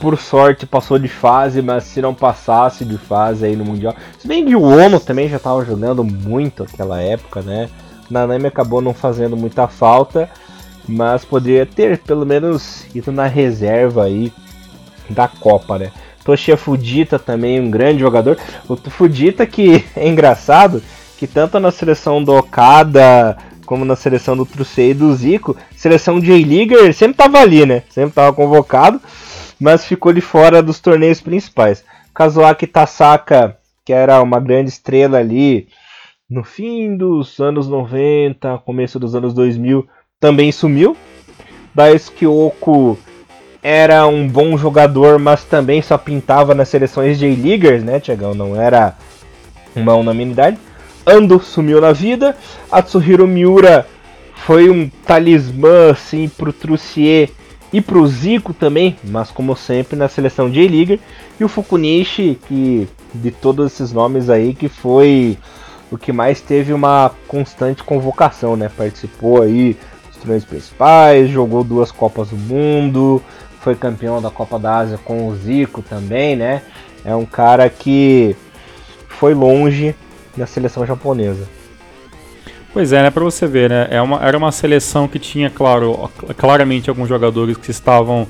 por 0.00 0.18
sorte 0.18 0.66
passou 0.66 0.98
de 0.98 1.08
fase, 1.08 1.62
mas 1.62 1.84
se 1.84 2.00
não 2.00 2.14
passasse 2.14 2.84
de 2.84 2.98
fase 2.98 3.46
aí 3.46 3.56
no 3.56 3.64
Mundial. 3.64 3.94
Se 4.18 4.28
bem 4.28 4.44
que 4.44 4.54
o 4.54 4.62
Ono 4.62 5.00
também 5.00 5.28
já 5.28 5.36
estava 5.36 5.64
jogando 5.64 6.04
muito 6.04 6.64
naquela 6.64 7.00
época, 7.00 7.42
né? 7.42 7.68
Nanami 8.10 8.46
acabou 8.46 8.80
não 8.80 8.94
fazendo 8.94 9.36
muita 9.36 9.66
falta, 9.66 10.30
mas 10.86 11.24
poderia 11.24 11.66
ter 11.66 11.98
pelo 11.98 12.26
menos 12.26 12.86
ido 12.94 13.10
na 13.10 13.26
reserva 13.26 14.04
aí 14.04 14.32
da 15.10 15.26
Copa, 15.28 15.78
né? 15.78 15.90
Toshia 16.26 16.58
Fudita 16.58 17.18
também 17.18 17.58
um 17.58 17.70
grande 17.70 18.00
jogador. 18.00 18.36
O 18.68 18.76
Fudita 18.76 19.46
que 19.46 19.82
é 19.96 20.06
engraçado 20.06 20.82
que 21.16 21.26
tanto 21.26 21.58
na 21.58 21.70
seleção 21.70 22.22
do 22.22 22.34
Okada 22.34 23.38
como 23.64 23.84
na 23.84 23.96
seleção 23.96 24.36
do 24.36 24.46
Trucei 24.46 24.90
e 24.90 24.94
do 24.94 25.12
Zico, 25.14 25.56
seleção 25.74 26.20
de 26.20 26.30
A-Leaguer 26.30 26.92
sempre 26.94 27.16
tava 27.16 27.38
ali, 27.38 27.66
né? 27.66 27.82
Sempre 27.88 28.14
tava 28.14 28.32
convocado 28.32 29.00
mas 29.60 29.86
ficou 29.86 30.12
de 30.12 30.20
fora 30.20 30.62
dos 30.62 30.80
torneios 30.80 31.20
principais. 31.20 31.84
Kazuaki 32.14 32.66
Tasaka, 32.66 33.56
que 33.84 33.92
era 33.92 34.22
uma 34.22 34.40
grande 34.40 34.70
estrela 34.70 35.18
ali 35.18 35.68
no 36.28 36.42
fim 36.42 36.96
dos 36.96 37.40
anos 37.40 37.68
90, 37.68 38.58
começo 38.58 38.98
dos 38.98 39.14
anos 39.14 39.32
2000, 39.32 39.86
também 40.20 40.50
sumiu. 40.50 40.96
Daisuke 41.74 42.26
Oko 42.26 42.98
era 43.68 44.06
um 44.06 44.28
bom 44.28 44.56
jogador, 44.56 45.18
mas 45.18 45.42
também 45.42 45.82
só 45.82 45.98
pintava 45.98 46.54
nas 46.54 46.68
seleções 46.68 47.18
de 47.18 47.26
A-Leaguers, 47.26 47.82
né, 47.82 47.98
Tiagão? 47.98 48.32
Não 48.32 48.54
era 48.54 48.94
uma 49.74 49.92
unanimidade. 49.96 50.56
Ando 51.04 51.40
sumiu 51.42 51.80
na 51.80 51.90
vida. 51.90 52.36
Atsuhiro 52.70 53.26
Miura 53.26 53.84
foi 54.36 54.70
um 54.70 54.88
talismã 55.04 55.90
assim 55.90 56.28
pro 56.28 56.52
Trucier 56.52 57.30
e 57.72 57.80
para 57.80 57.98
o 57.98 58.06
Zico 58.06 58.54
também, 58.54 58.96
mas 59.02 59.32
como 59.32 59.56
sempre 59.56 59.96
na 59.96 60.08
seleção 60.08 60.48
de 60.48 60.64
A-League. 60.64 61.00
E 61.40 61.42
o 61.42 61.48
Fukunishi, 61.48 62.38
que 62.46 62.86
de 63.12 63.32
todos 63.32 63.72
esses 63.72 63.92
nomes 63.92 64.30
aí, 64.30 64.54
que 64.54 64.68
foi 64.68 65.36
o 65.90 65.98
que 65.98 66.12
mais 66.12 66.40
teve 66.40 66.72
uma 66.72 67.10
constante 67.26 67.82
convocação, 67.82 68.54
né? 68.54 68.70
Participou 68.76 69.42
aí 69.42 69.76
dos 70.06 70.18
torneios 70.18 70.44
principais, 70.44 71.28
jogou 71.28 71.64
duas 71.64 71.90
Copas 71.90 72.28
do 72.28 72.36
Mundo, 72.36 73.20
foi 73.66 73.74
campeão 73.74 74.22
da 74.22 74.30
Copa 74.30 74.60
da 74.60 74.76
Ásia 74.76 74.96
com 74.96 75.26
o 75.26 75.34
Zico 75.34 75.82
também, 75.82 76.36
né? 76.36 76.62
É 77.04 77.16
um 77.16 77.26
cara 77.26 77.68
que 77.68 78.36
foi 79.08 79.34
longe 79.34 79.92
na 80.36 80.46
seleção 80.46 80.86
japonesa. 80.86 81.48
Pois 82.72 82.92
é, 82.92 83.02
né? 83.02 83.10
Pra 83.10 83.24
você 83.24 83.44
ver, 83.44 83.68
né? 83.68 83.88
É 83.90 84.00
uma, 84.00 84.24
era 84.24 84.38
uma 84.38 84.52
seleção 84.52 85.08
que 85.08 85.18
tinha, 85.18 85.50
claro, 85.50 86.08
claramente 86.36 86.88
alguns 86.88 87.08
jogadores 87.08 87.56
que 87.56 87.72
estavam 87.72 88.28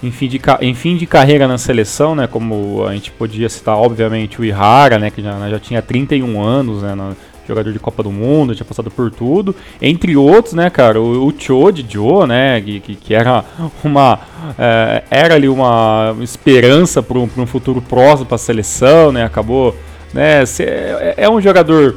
em 0.00 0.12
fim, 0.12 0.28
de, 0.28 0.40
em 0.60 0.72
fim 0.72 0.96
de 0.96 1.04
carreira 1.04 1.48
na 1.48 1.58
seleção, 1.58 2.14
né? 2.14 2.28
Como 2.28 2.86
a 2.86 2.94
gente 2.94 3.10
podia 3.10 3.48
citar, 3.48 3.76
obviamente, 3.76 4.40
o 4.40 4.44
Ihara, 4.44 5.00
né? 5.00 5.10
Que 5.10 5.20
já, 5.20 5.32
né, 5.34 5.50
já 5.50 5.58
tinha 5.58 5.82
31 5.82 6.40
anos, 6.40 6.80
né? 6.80 6.94
No, 6.94 7.16
jogador 7.46 7.72
de 7.72 7.78
Copa 7.78 8.02
do 8.02 8.10
Mundo, 8.10 8.54
tinha 8.54 8.64
passado 8.64 8.90
por 8.90 9.10
tudo. 9.10 9.54
Entre 9.80 10.16
outros, 10.16 10.54
né, 10.54 10.70
cara, 10.70 11.00
o, 11.00 11.26
o 11.26 11.34
Cho 11.36 11.70
de 11.70 11.84
Joe, 11.88 12.26
né? 12.26 12.60
Que, 12.60 12.80
que 12.80 13.14
era 13.14 13.44
uma. 13.82 14.18
É, 14.58 15.02
era 15.10 15.34
ali 15.34 15.48
uma 15.48 16.14
esperança 16.20 17.02
para 17.02 17.18
um, 17.18 17.28
um 17.36 17.46
futuro 17.46 17.80
próximo 17.80 18.26
para 18.26 18.36
a 18.36 18.38
seleção, 18.38 19.12
né? 19.12 19.24
Acabou. 19.24 19.74
Né, 20.12 20.44
é, 20.60 21.14
é 21.16 21.28
um 21.28 21.40
jogador 21.40 21.96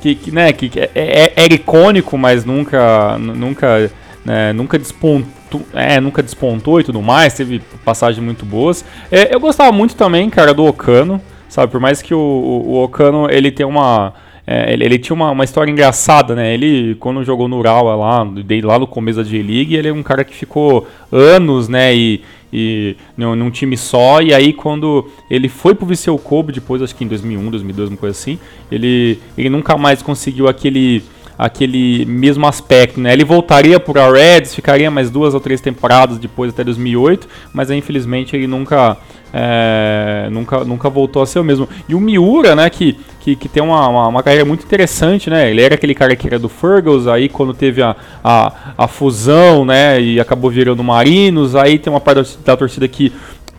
que, 0.00 0.14
que, 0.14 0.30
né, 0.30 0.52
que 0.52 0.70
é, 0.78 0.90
é, 0.94 1.32
é, 1.36 1.44
icônico, 1.52 2.16
mas 2.16 2.44
nunca, 2.44 3.18
nunca, 3.18 3.90
né, 4.24 4.52
nunca 4.52 4.78
despontou, 4.78 5.62
é, 5.74 6.00
nunca 6.00 6.22
despontou 6.22 6.80
e 6.80 6.84
tudo 6.84 7.02
mais, 7.02 7.34
teve 7.34 7.60
passagens 7.84 8.24
muito 8.24 8.44
boas. 8.44 8.84
É, 9.10 9.34
eu 9.34 9.40
gostava 9.40 9.72
muito 9.72 9.94
também, 9.96 10.30
cara, 10.30 10.54
do 10.54 10.64
Okano, 10.64 11.20
sabe, 11.48 11.70
por 11.70 11.80
mais 11.80 12.00
que 12.00 12.14
o, 12.14 12.18
o 12.18 12.82
Okano, 12.82 13.28
ele 13.30 13.50
tem 13.50 13.66
uma... 13.66 14.14
É, 14.50 14.72
ele, 14.72 14.82
ele, 14.82 14.98
tinha 14.98 15.14
uma, 15.14 15.30
uma, 15.30 15.44
história 15.44 15.70
engraçada, 15.70 16.34
né? 16.34 16.54
Ele, 16.54 16.94
quando 16.94 17.22
jogou 17.22 17.48
no 17.48 17.58
Urawa 17.58 17.94
lá, 17.94 18.26
lá 18.62 18.78
no 18.78 18.86
começo 18.86 19.18
da 19.18 19.22
J-League, 19.22 19.76
ele 19.76 19.88
é 19.88 19.92
um 19.92 20.02
cara 20.02 20.24
que 20.24 20.34
ficou 20.34 20.88
anos, 21.12 21.68
né? 21.68 21.94
E, 21.94 22.22
e 22.50 22.96
num, 23.14 23.36
num, 23.36 23.50
time 23.50 23.76
só. 23.76 24.22
E 24.22 24.32
aí 24.32 24.54
quando 24.54 25.06
ele 25.30 25.50
foi 25.50 25.74
pro 25.74 25.84
Viseu 25.84 26.16
Kobe, 26.16 26.50
depois 26.50 26.80
acho 26.80 26.94
que 26.94 27.04
em 27.04 27.08
2001, 27.08 27.50
2002, 27.50 27.90
uma 27.90 27.98
coisa 27.98 28.18
assim, 28.18 28.38
ele, 28.72 29.20
ele 29.36 29.50
nunca 29.50 29.76
mais 29.76 30.00
conseguiu 30.00 30.48
aquele 30.48 31.02
aquele 31.38 32.04
mesmo 32.04 32.46
aspecto, 32.46 33.00
né? 33.00 33.12
Ele 33.12 33.24
voltaria 33.24 33.78
para 33.78 34.10
Reds, 34.10 34.54
ficaria 34.54 34.90
mais 34.90 35.08
duas 35.08 35.34
ou 35.34 35.40
três 35.40 35.60
temporadas 35.60 36.18
depois 36.18 36.52
até 36.52 36.64
2008, 36.64 37.28
mas 37.52 37.70
aí, 37.70 37.78
infelizmente 37.78 38.34
ele 38.34 38.48
nunca 38.48 38.96
é, 39.32 40.28
nunca, 40.30 40.64
nunca 40.64 40.88
voltou 40.88 41.22
a 41.22 41.26
ser 41.26 41.38
o 41.38 41.44
mesmo. 41.44 41.68
E 41.88 41.94
o 41.94 42.00
Miura, 42.00 42.54
né, 42.56 42.68
que, 42.70 42.98
que, 43.20 43.36
que 43.36 43.48
tem 43.48 43.62
uma, 43.62 43.86
uma, 43.88 44.08
uma, 44.08 44.22
carreira 44.22 44.44
muito 44.44 44.64
interessante, 44.64 45.28
né? 45.28 45.50
Ele 45.50 45.62
era 45.62 45.74
aquele 45.74 45.94
cara 45.94 46.16
que 46.16 46.26
era 46.26 46.38
do 46.38 46.48
Fergus, 46.48 47.06
aí 47.06 47.28
quando 47.28 47.52
teve 47.54 47.82
a, 47.82 47.94
a, 48.24 48.52
a 48.76 48.88
fusão, 48.88 49.64
né, 49.64 50.00
e 50.00 50.18
acabou 50.18 50.50
virando 50.50 50.82
Marinos, 50.82 51.54
aí 51.54 51.78
tem 51.78 51.92
uma 51.92 52.00
parte 52.00 52.38
da 52.44 52.56
torcida 52.56 52.88
que 52.88 53.12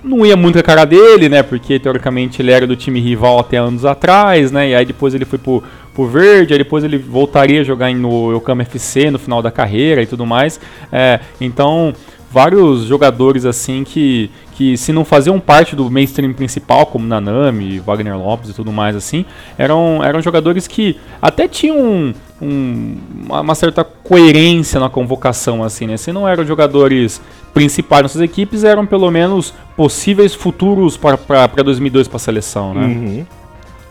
não 0.03 0.25
ia 0.25 0.36
muito 0.36 0.58
a 0.58 0.63
cara 0.63 0.86
dele, 0.86 1.27
né? 1.27 1.44
Porque 1.44 1.79
teoricamente 1.79 2.41
ele 2.41 2.51
era 2.51 2.65
do 2.65 2.75
time 2.75 3.00
rival 3.00 3.39
até 3.39 3.58
anos 3.58 3.86
atrás, 3.86 4.51
né? 4.51 4.70
E 4.70 4.75
aí 4.75 4.86
depois 4.86 5.13
ele 5.13 5.25
foi 5.25 5.38
pro, 5.38 5.63
pro 5.94 6.08
Verde, 6.08 6.53
aí 6.53 6.60
depois 6.60 6.84
ele 6.84 6.98
voltaria 6.98 7.62
a 7.62 7.63
jogar 7.63 7.94
no 7.94 8.32
Yokohama 8.34 8.63
FC 8.63 9.12
no 9.12 9.20
final 9.20 9.41
da 9.41 9.51
carreira 9.51 10.01
e 10.01 10.06
tudo 10.06 10.25
mais. 10.25 10.60
É, 10.91 11.20
então, 11.41 11.94
vários 12.31 12.83
jogadores 12.83 13.45
assim 13.45 13.83
que, 13.83 14.29
que 14.53 14.77
se 14.77 14.93
não 14.93 15.03
faziam 15.03 15.39
parte 15.39 15.75
do 15.75 15.89
mainstream 15.89 16.33
principal, 16.33 16.86
como 16.86 17.05
Nanami, 17.05 17.79
Wagner 17.79 18.17
Lopes 18.17 18.50
e 18.50 18.53
tudo 18.53 18.71
mais 18.71 18.95
assim, 18.95 19.25
eram, 19.57 20.03
eram 20.03 20.21
jogadores 20.21 20.67
que 20.67 20.98
até 21.21 21.48
tinham 21.48 22.13
um, 22.41 22.98
uma 23.27 23.55
certa 23.55 23.83
coerência 23.83 24.79
na 24.79 24.89
convocação, 24.89 25.63
assim, 25.63 25.88
né? 25.88 25.98
Se 25.98 26.12
não 26.12 26.27
eram 26.27 26.45
jogadores 26.45 27.21
principais 27.53 28.03
nas 28.03 28.12
suas 28.12 28.24
equipes, 28.24 28.63
eram 28.63 28.86
pelo 28.86 29.09
menos 29.09 29.53
possíveis 29.75 30.36
futuros 30.36 30.95
para 30.95 31.48
2002 31.63 32.07
para 32.07 32.17
a 32.17 32.19
seleção, 32.19 32.74
né? 32.74 32.86
Uhum. 32.86 33.25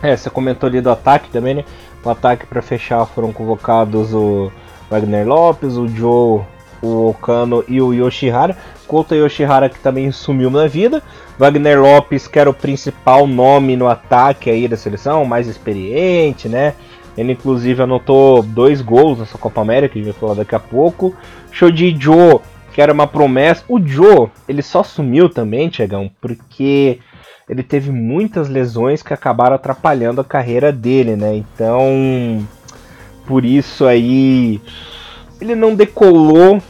É, 0.02 0.16
você 0.16 0.30
comentou 0.30 0.68
ali 0.68 0.80
do 0.80 0.90
ataque 0.90 1.28
também, 1.30 1.54
né? 1.54 1.64
O 2.04 2.11
ataque 2.11 2.47
para 2.47 2.62
fechar 2.62 3.04
foram 3.07 3.33
convocados 3.33 4.14
o 4.14 4.50
Wagner 4.88 5.26
Lopes, 5.26 5.76
o 5.76 5.88
Joe, 5.88 6.42
o 6.83 7.09
Okano 7.09 7.65
e 7.69 7.81
o 7.81 7.93
Yoshihara. 7.93 8.57
Kota 8.87 9.15
Yoshihara 9.15 9.69
que 9.69 9.79
também 9.79 10.11
sumiu 10.11 10.51
na 10.51 10.67
vida. 10.67 11.03
Wagner 11.39 11.81
Lopes, 11.81 12.27
que 12.27 12.39
era 12.39 12.51
o 12.51 12.55
principal 12.55 13.27
nome 13.27 13.77
no 13.77 13.87
ataque 13.87 14.51
aí 14.51 14.67
da 14.67 14.77
seleção, 14.77 15.25
mais 15.25 15.47
experiente, 15.47 16.49
né? 16.49 16.75
Ele 17.17 17.33
inclusive 17.33 17.83
anotou 17.83 18.43
dois 18.43 18.81
gols 18.81 19.19
nessa 19.19 19.37
Copa 19.37 19.61
América, 19.61 19.93
que 19.93 19.99
a 19.99 20.03
gente 20.03 20.13
vai 20.13 20.21
falar 20.21 20.35
daqui 20.35 20.55
a 20.55 20.61
pouco. 20.61 21.15
Shoji 21.51 21.97
Joe, 21.99 22.39
que 22.73 22.81
era 22.81 22.93
uma 22.93 23.07
promessa. 23.07 23.65
O 23.69 23.81
Joe, 23.81 24.29
ele 24.49 24.63
só 24.63 24.83
sumiu 24.83 25.29
também, 25.29 25.69
Tiagão, 25.69 26.11
porque 26.21 27.01
ele 27.49 27.63
teve 27.63 27.91
muitas 27.91 28.49
lesões 28.49 29.03
que 29.03 29.13
acabaram 29.13 29.57
atrapalhando 29.57 30.21
a 30.21 30.25
carreira 30.25 30.71
dele, 30.71 31.17
né? 31.17 31.35
Então, 31.35 32.47
por 33.27 33.45
isso 33.45 33.87
aí 33.87 34.61
ele 35.40 35.54
não 35.54 35.75
decolou, 35.75 36.61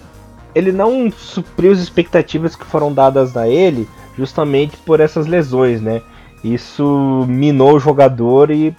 ele 0.54 0.72
não 0.72 1.10
supriu 1.10 1.72
as 1.72 1.78
expectativas 1.78 2.56
que 2.56 2.64
foram 2.64 2.92
dadas 2.92 3.36
a 3.36 3.48
ele, 3.48 3.88
justamente 4.16 4.76
por 4.78 5.00
essas 5.00 5.26
lesões, 5.26 5.80
né? 5.80 6.02
Isso 6.42 7.26
minou 7.28 7.76
o 7.76 7.80
jogador 7.80 8.50
e 8.50 8.74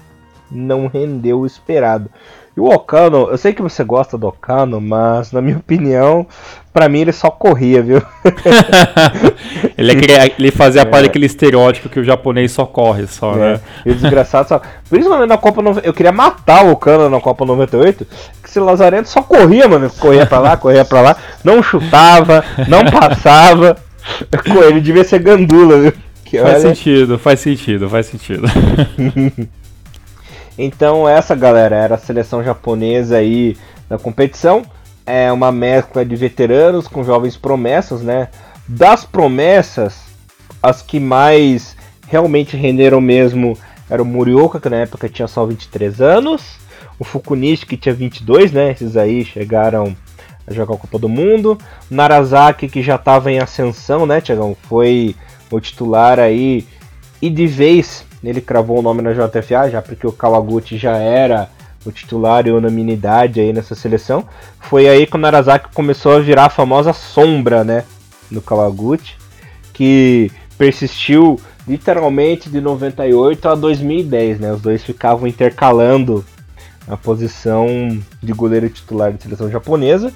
não 0.51 0.87
rendeu 0.87 1.39
o 1.39 1.45
esperado. 1.45 2.09
E 2.59 2.61
o 2.61 2.65
Ocano, 2.65 3.29
eu 3.31 3.37
sei 3.37 3.53
que 3.53 3.61
você 3.61 3.85
gosta 3.85 4.17
do 4.17 4.27
Ocano, 4.27 4.81
mas 4.81 5.31
na 5.31 5.41
minha 5.41 5.55
opinião, 5.55 6.27
para 6.73 6.89
mim 6.89 6.99
ele 6.99 7.13
só 7.13 7.31
corria, 7.31 7.81
viu? 7.81 8.01
ele, 9.77 9.93
é, 10.11 10.33
ele 10.37 10.51
fazia 10.51 10.81
é. 10.81 10.85
parte 10.85 11.05
daquele 11.05 11.25
estereótipo 11.25 11.87
que 11.87 12.01
o 12.01 12.03
japonês 12.03 12.51
só 12.51 12.65
corre, 12.65 13.07
só, 13.07 13.33
é. 13.35 13.37
né? 13.37 13.61
E 13.85 13.91
o 13.91 13.95
desgraçado 13.95 14.49
só. 14.49 14.61
Principalmente 14.89 15.29
na 15.29 15.37
Copa 15.37 15.61
98. 15.61 15.87
Eu 15.87 15.93
queria 15.93 16.11
matar 16.11 16.65
o 16.65 16.71
Ocano 16.71 17.09
na 17.09 17.21
Copa 17.21 17.45
98, 17.45 18.05
que 18.43 18.49
esse 18.49 18.59
Lazarento 18.59 19.07
só 19.07 19.21
corria, 19.21 19.65
mano. 19.65 19.89
Corria 19.97 20.25
pra 20.25 20.39
lá, 20.39 20.57
corria 20.57 20.83
pra 20.83 20.99
lá, 20.99 21.15
não 21.41 21.63
chutava, 21.63 22.43
não 22.67 22.83
passava. 22.91 23.77
Ele 24.67 24.81
devia 24.81 25.05
ser 25.05 25.19
gandula, 25.19 25.79
viu? 25.79 25.93
Que, 26.25 26.39
faz 26.39 26.65
olha... 26.65 26.75
sentido, 26.75 27.17
faz 27.17 27.39
sentido, 27.39 27.89
faz 27.89 28.05
sentido. 28.07 28.45
Então 30.61 31.07
essa 31.07 31.33
galera 31.33 31.73
era 31.77 31.95
a 31.95 31.97
seleção 31.97 32.43
japonesa 32.43 33.15
aí 33.15 33.55
da 33.87 33.97
competição. 33.97 34.63
É 35.05 35.31
uma 35.31 35.53
mescla 35.53 36.03
de 36.03 36.17
veteranos 36.17 36.85
com 36.85 37.01
jovens 37.01 37.37
promessas, 37.37 38.01
né? 38.01 38.27
Das 38.67 39.05
promessas, 39.05 40.01
as 40.61 40.81
que 40.81 40.99
mais 40.99 41.77
realmente 42.09 42.57
renderam 42.57 42.99
mesmo 42.99 43.57
era 43.89 44.03
o 44.03 44.05
Murioka, 44.05 44.59
que 44.59 44.67
na 44.67 44.75
época 44.75 45.07
tinha 45.07 45.29
só 45.29 45.45
23 45.45 46.01
anos, 46.01 46.57
o 46.99 47.05
Fukunishi, 47.05 47.65
que 47.65 47.77
tinha 47.77 47.95
22, 47.95 48.51
né? 48.51 48.71
Esses 48.71 48.97
aí 48.97 49.23
chegaram 49.23 49.95
a 50.45 50.53
jogar 50.53 50.75
a 50.75 50.77
Copa 50.77 50.99
do 50.99 51.07
Mundo, 51.07 51.57
Narazaki, 51.89 52.67
que 52.67 52.83
já 52.83 52.95
estava 52.95 53.31
em 53.31 53.39
ascensão, 53.39 54.05
né, 54.05 54.19
Tiagão? 54.19 54.57
Foi 54.63 55.15
o 55.49 55.59
titular 55.61 56.19
aí 56.19 56.67
e 57.21 57.29
de 57.29 57.47
vez 57.47 58.05
ele 58.23 58.41
cravou 58.41 58.79
o 58.79 58.81
nome 58.81 59.01
na 59.01 59.13
JFA, 59.13 59.69
já 59.69 59.81
porque 59.81 60.05
o 60.05 60.11
Kawaguchi 60.11 60.77
já 60.77 60.97
era 60.97 61.49
o 61.85 61.91
titular 61.91 62.45
e 62.45 62.51
unanimidade 62.51 63.39
aí 63.39 63.53
nessa 63.53 63.75
seleção. 63.75 64.25
Foi 64.59 64.89
aí 64.89 65.05
que 65.07 65.15
o 65.15 65.19
Narazaki 65.19 65.69
começou 65.73 66.17
a 66.17 66.19
virar 66.19 66.45
a 66.45 66.49
famosa 66.49 66.91
sombra, 66.91 67.63
né, 67.63 67.85
no 68.29 68.41
Kawaguchi, 68.41 69.15
que 69.73 70.31
persistiu 70.57 71.39
literalmente 71.67 72.49
de 72.49 72.59
98 72.59 73.47
a 73.47 73.55
2010, 73.55 74.39
né? 74.39 74.51
Os 74.51 74.61
dois 74.61 74.83
ficavam 74.83 75.27
intercalando 75.27 76.25
a 76.87 76.97
posição 76.97 77.67
de 78.21 78.33
goleiro 78.33 78.69
titular 78.69 79.11
da 79.11 79.19
seleção 79.19 79.49
japonesa. 79.49 80.11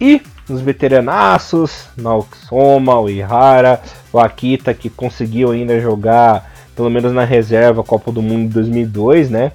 E 0.00 0.22
os 0.48 0.60
veteranaços, 0.60 1.86
Naoki 1.96 2.38
Soma, 2.38 2.98
o 2.98 3.10
Ihara, 3.10 3.82
o 4.12 4.18
Akita, 4.18 4.72
que 4.72 4.88
conseguiu 4.88 5.50
ainda 5.50 5.80
jogar 5.80 6.50
pelo 6.78 6.90
menos 6.90 7.12
na 7.12 7.24
reserva, 7.24 7.82
Copa 7.82 8.12
do 8.12 8.22
Mundo 8.22 8.46
de 8.46 8.54
2002, 8.54 9.30
né? 9.30 9.50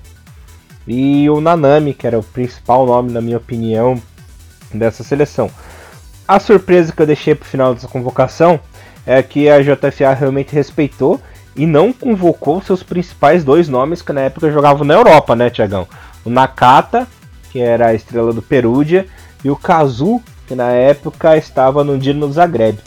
E 0.85 1.29
o 1.29 1.39
Nanami, 1.39 1.93
que 1.93 2.05
era 2.05 2.19
o 2.19 2.23
principal 2.23 2.85
nome, 2.85 3.13
na 3.13 3.21
minha 3.21 3.37
opinião, 3.37 3.97
dessa 4.73 5.05
seleção. 5.05 5.49
A 6.27 6.37
surpresa 6.37 6.91
que 6.91 7.01
eu 7.01 7.05
deixei 7.05 7.33
para 7.33 7.45
o 7.45 7.47
final 7.47 7.73
dessa 7.73 7.87
convocação 7.87 8.59
é 9.05 9.23
que 9.23 9.49
a 9.49 9.61
JFA 9.61 10.13
realmente 10.13 10.53
respeitou 10.53 11.17
e 11.55 11.65
não 11.65 11.93
convocou 11.93 12.61
seus 12.61 12.83
principais 12.83 13.41
dois 13.45 13.69
nomes 13.69 14.01
que 14.01 14.11
na 14.11 14.19
época 14.19 14.51
jogavam 14.51 14.83
na 14.83 14.93
Europa, 14.93 15.33
né, 15.33 15.49
Tiagão? 15.49 15.87
O 16.25 16.29
Nakata, 16.29 17.07
que 17.51 17.61
era 17.61 17.87
a 17.87 17.93
estrela 17.93 18.33
do 18.33 18.41
Perugia, 18.41 19.07
e 19.45 19.49
o 19.49 19.55
Kazu, 19.55 20.21
que 20.45 20.55
na 20.55 20.71
época 20.71 21.37
estava 21.37 21.85
no 21.85 21.97
Dino 21.97 22.29
Zagreb. 22.33 22.79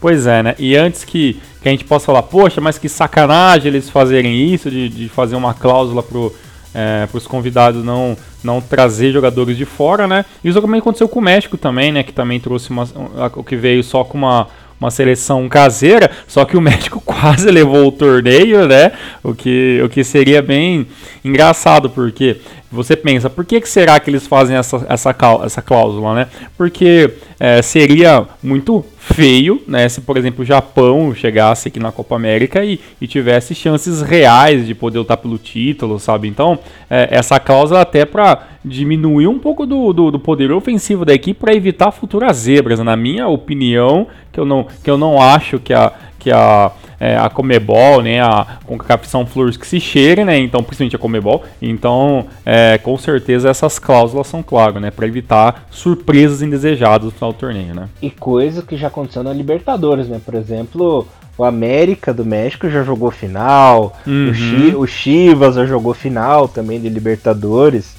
Pois 0.00 0.26
é, 0.26 0.42
né? 0.42 0.54
E 0.58 0.76
antes 0.76 1.04
que, 1.04 1.38
que 1.60 1.68
a 1.68 1.70
gente 1.70 1.84
possa 1.84 2.06
falar, 2.06 2.22
poxa, 2.22 2.60
mas 2.60 2.78
que 2.78 2.88
sacanagem 2.88 3.68
eles 3.68 3.90
fazerem 3.90 4.52
isso, 4.52 4.70
de, 4.70 4.88
de 4.88 5.08
fazer 5.08 5.36
uma 5.36 5.52
cláusula 5.52 6.02
pro, 6.02 6.34
é, 6.74 7.06
para 7.06 7.18
os 7.18 7.26
convidados 7.26 7.84
não, 7.84 8.16
não 8.42 8.60
trazer 8.60 9.12
jogadores 9.12 9.56
de 9.56 9.66
fora, 9.66 10.06
né? 10.06 10.24
Isso 10.42 10.60
também 10.60 10.80
aconteceu 10.80 11.08
com 11.08 11.18
o 11.18 11.22
México 11.22 11.58
também, 11.58 11.92
né? 11.92 12.02
Que 12.02 12.12
também 12.12 12.40
trouxe 12.40 12.70
uma, 12.70 12.88
o 13.34 13.44
que 13.44 13.56
veio 13.56 13.84
só 13.84 14.02
com 14.02 14.16
uma, 14.16 14.48
uma 14.80 14.90
seleção 14.90 15.46
caseira, 15.50 16.10
só 16.26 16.46
que 16.46 16.56
o 16.56 16.60
México 16.62 16.98
quase 17.04 17.50
levou 17.50 17.88
o 17.88 17.92
torneio, 17.92 18.66
né? 18.66 18.92
O 19.22 19.34
que, 19.34 19.82
o 19.84 19.88
que 19.90 20.02
seria 20.02 20.40
bem 20.40 20.86
engraçado, 21.22 21.90
porque 21.90 22.38
você 22.70 22.94
pensa, 22.94 23.28
por 23.28 23.44
que, 23.44 23.60
que 23.60 23.68
será 23.68 23.98
que 23.98 24.08
eles 24.08 24.26
fazem 24.26 24.56
essa, 24.56 24.86
essa, 24.88 25.16
essa 25.44 25.62
cláusula, 25.62 26.14
né? 26.14 26.28
Porque 26.56 27.10
é, 27.38 27.60
seria 27.62 28.26
muito 28.40 28.84
feio, 28.96 29.60
né? 29.66 29.88
Se, 29.88 30.00
por 30.00 30.16
exemplo, 30.16 30.42
o 30.42 30.46
Japão 30.46 31.12
chegasse 31.12 31.66
aqui 31.66 31.80
na 31.80 31.90
Copa 31.90 32.14
América 32.14 32.64
e, 32.64 32.78
e 33.00 33.08
tivesse 33.08 33.56
chances 33.56 34.02
reais 34.02 34.66
de 34.66 34.74
poder 34.74 34.98
lutar 34.98 35.16
pelo 35.16 35.36
título, 35.36 35.98
sabe? 35.98 36.28
Então, 36.28 36.58
é, 36.88 37.08
essa 37.10 37.40
cláusula 37.40 37.80
até 37.80 38.04
para 38.04 38.46
diminuir 38.64 39.26
um 39.26 39.38
pouco 39.38 39.66
do, 39.66 39.92
do, 39.92 40.10
do, 40.12 40.18
poder 40.20 40.52
ofensivo 40.52 41.04
da 41.04 41.14
equipe 41.14 41.40
para 41.40 41.54
evitar 41.54 41.90
futuras 41.90 42.36
zebras, 42.36 42.78
na 42.78 42.94
minha 42.94 43.26
opinião, 43.26 44.06
que 44.30 44.38
eu 44.38 44.44
não, 44.44 44.66
que 44.84 44.90
eu 44.90 44.98
não 44.98 45.20
acho 45.20 45.58
que 45.58 45.72
a, 45.72 45.92
que 46.18 46.30
a 46.30 46.70
é, 47.00 47.16
a 47.16 47.30
Comebol, 47.30 48.02
né, 48.02 48.20
a 48.20 48.58
CONCACAF 48.66 49.08
são 49.08 49.24
flores 49.24 49.56
que 49.56 49.66
se 49.66 49.80
cheirem, 49.80 50.26
né, 50.26 50.38
então 50.38 50.62
principalmente 50.62 50.96
a 50.96 50.98
Comebol, 50.98 51.42
então 51.62 52.26
é, 52.44 52.76
com 52.76 52.96
certeza 52.98 53.48
essas 53.48 53.78
cláusulas 53.78 54.26
são 54.26 54.42
claras, 54.42 54.82
né, 54.82 54.90
para 54.90 55.06
evitar 55.06 55.66
surpresas 55.70 56.42
indesejadas 56.42 57.06
no 57.06 57.10
final 57.10 57.32
do 57.32 57.38
torneio, 57.38 57.74
né. 57.74 57.88
E 58.02 58.10
coisa 58.10 58.60
que 58.60 58.76
já 58.76 58.88
aconteceu 58.88 59.22
na 59.22 59.32
Libertadores, 59.32 60.08
né, 60.08 60.20
por 60.22 60.34
exemplo, 60.34 61.08
o 61.38 61.44
América 61.44 62.12
do 62.12 62.24
México 62.24 62.68
já 62.68 62.82
jogou 62.82 63.10
final, 63.10 63.96
uhum. 64.06 64.30
o, 64.30 64.34
Chi, 64.34 64.74
o 64.76 64.86
Chivas 64.86 65.54
já 65.54 65.64
jogou 65.64 65.94
final 65.94 66.46
também 66.46 66.78
de 66.78 66.90
Libertadores, 66.90 67.94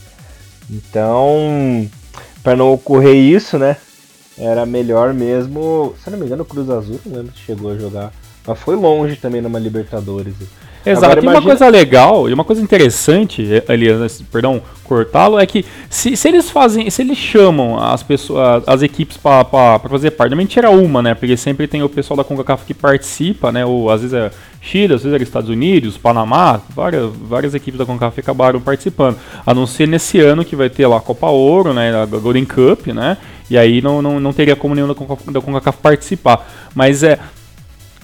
então 0.69 1.89
para 2.43 2.55
não 2.55 2.71
ocorrer 2.71 3.15
isso, 3.15 3.57
né, 3.57 3.77
era 4.37 4.63
melhor 4.63 5.11
mesmo, 5.11 5.95
se 6.03 6.09
não 6.11 6.19
me 6.19 6.25
engano, 6.27 6.43
o 6.43 6.45
Cruz 6.45 6.69
Azul, 6.69 6.99
não 7.03 7.17
lembro 7.17 7.33
se 7.33 7.39
chegou 7.39 7.71
a 7.71 7.77
jogar 7.77 8.11
mas 8.45 8.59
foi 8.59 8.75
longe 8.75 9.15
também 9.15 9.41
numa 9.41 9.59
Libertadores. 9.59 10.35
Exato. 10.85 11.05
Agora, 11.05 11.23
e 11.23 11.27
uma 11.27 11.41
coisa 11.41 11.67
legal 11.69 12.27
e 12.27 12.33
uma 12.33 12.43
coisa 12.43 12.61
interessante, 12.61 13.47
Elias, 13.69 14.21
perdão, 14.31 14.61
cortá-lo, 14.83 15.39
é 15.39 15.45
que 15.45 15.63
se, 15.89 16.17
se 16.17 16.27
eles 16.27 16.49
fazem, 16.49 16.89
se 16.89 17.03
eles 17.03 17.17
chamam 17.17 17.79
as 17.79 18.01
pessoas, 18.01 18.63
as 18.65 18.81
equipes 18.81 19.15
para 19.15 19.79
fazer 19.87 20.11
parte, 20.11 20.31
também 20.31 20.47
tira 20.47 20.71
uma, 20.71 21.01
né? 21.01 21.13
Porque 21.13 21.37
sempre 21.37 21.67
tem 21.67 21.83
o 21.83 21.89
pessoal 21.89 22.17
da 22.17 22.23
CONCACAF 22.23 22.65
que 22.65 22.73
participa, 22.73 23.51
né? 23.51 23.63
Ou 23.63 23.91
às 23.91 24.01
vezes 24.01 24.13
é 24.15 24.31
Chile, 24.59 24.95
às 24.95 25.03
vezes 25.03 25.19
é 25.19 25.23
Estados 25.23 25.49
Unidos, 25.49 25.97
Panamá, 25.97 26.59
várias, 26.73 27.11
várias 27.15 27.53
equipes 27.53 27.77
da 27.77 27.85
CONCACAF 27.85 28.19
acabaram 28.19 28.59
participando. 28.59 29.17
A 29.45 29.53
não 29.53 29.67
ser 29.67 29.87
nesse 29.87 30.19
ano 30.19 30.43
que 30.43 30.55
vai 30.55 30.69
ter 30.69 30.87
lá 30.87 30.97
a 30.97 31.01
Copa 31.01 31.27
Ouro, 31.27 31.73
né? 31.73 31.93
A 31.95 32.05
Golden 32.07 32.45
Cup, 32.45 32.87
né? 32.87 33.17
E 33.51 33.57
aí 33.57 33.81
não, 33.81 34.01
não, 34.01 34.19
não 34.19 34.33
teria 34.33 34.55
como 34.55 34.73
nenhum 34.73 34.87
da 34.87 34.95
CONCACAF, 34.95 35.31
da 35.31 35.41
CONCACAF 35.41 35.77
participar. 35.77 36.49
Mas 36.73 37.03
é 37.03 37.19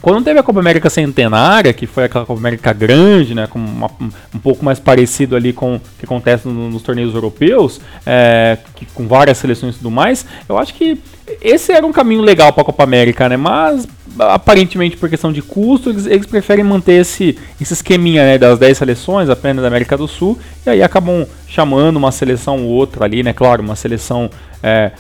quando 0.01 0.23
teve 0.23 0.39
a 0.39 0.43
Copa 0.43 0.59
América 0.59 0.89
Centenária, 0.89 1.73
que 1.73 1.87
foi 1.87 2.03
aquela 2.03 2.25
Copa 2.25 2.39
América 2.39 2.71
grande, 2.71 3.33
né, 3.33 3.47
com 3.47 3.57
uma, 3.57 3.89
um 4.33 4.39
pouco 4.39 4.63
mais 4.63 4.79
parecido 4.79 5.35
ali 5.35 5.51
com 5.51 5.75
o 5.75 5.81
que 5.97 6.05
acontece 6.05 6.47
no, 6.47 6.69
nos 6.69 6.83
torneios 6.83 7.15
europeus, 7.15 7.81
é, 8.05 8.57
que, 8.75 8.85
com 8.85 9.07
várias 9.07 9.37
seleções 9.39 9.75
e 9.75 9.77
tudo 9.79 9.89
mais, 9.89 10.25
eu 10.47 10.57
acho 10.57 10.73
que 10.75 10.99
esse 11.41 11.71
era 11.71 11.85
um 11.85 11.91
caminho 11.91 12.21
legal 12.21 12.53
para 12.53 12.61
a 12.61 12.65
Copa 12.65 12.83
América, 12.83 13.27
né, 13.27 13.37
mas 13.37 13.87
aparentemente 14.19 14.97
por 14.97 15.09
questão 15.09 15.31
de 15.31 15.41
custo, 15.41 15.89
eles, 15.89 16.05
eles 16.05 16.25
preferem 16.25 16.63
manter 16.63 17.01
esse, 17.01 17.37
esse 17.59 17.73
esqueminha 17.73 18.23
né, 18.23 18.37
das 18.37 18.59
10 18.59 18.77
seleções 18.77 19.29
apenas 19.29 19.63
da 19.63 19.67
América 19.67 19.97
do 19.97 20.07
Sul, 20.07 20.37
e 20.65 20.69
aí 20.69 20.83
acabam 20.83 21.25
chamando 21.47 21.97
uma 21.97 22.11
seleção 22.11 22.63
ou 22.63 22.69
outra 22.69 23.05
ali, 23.05 23.23
né, 23.23 23.33
claro, 23.33 23.63
uma 23.63 23.75
seleção 23.75 24.29
é, 24.61 24.91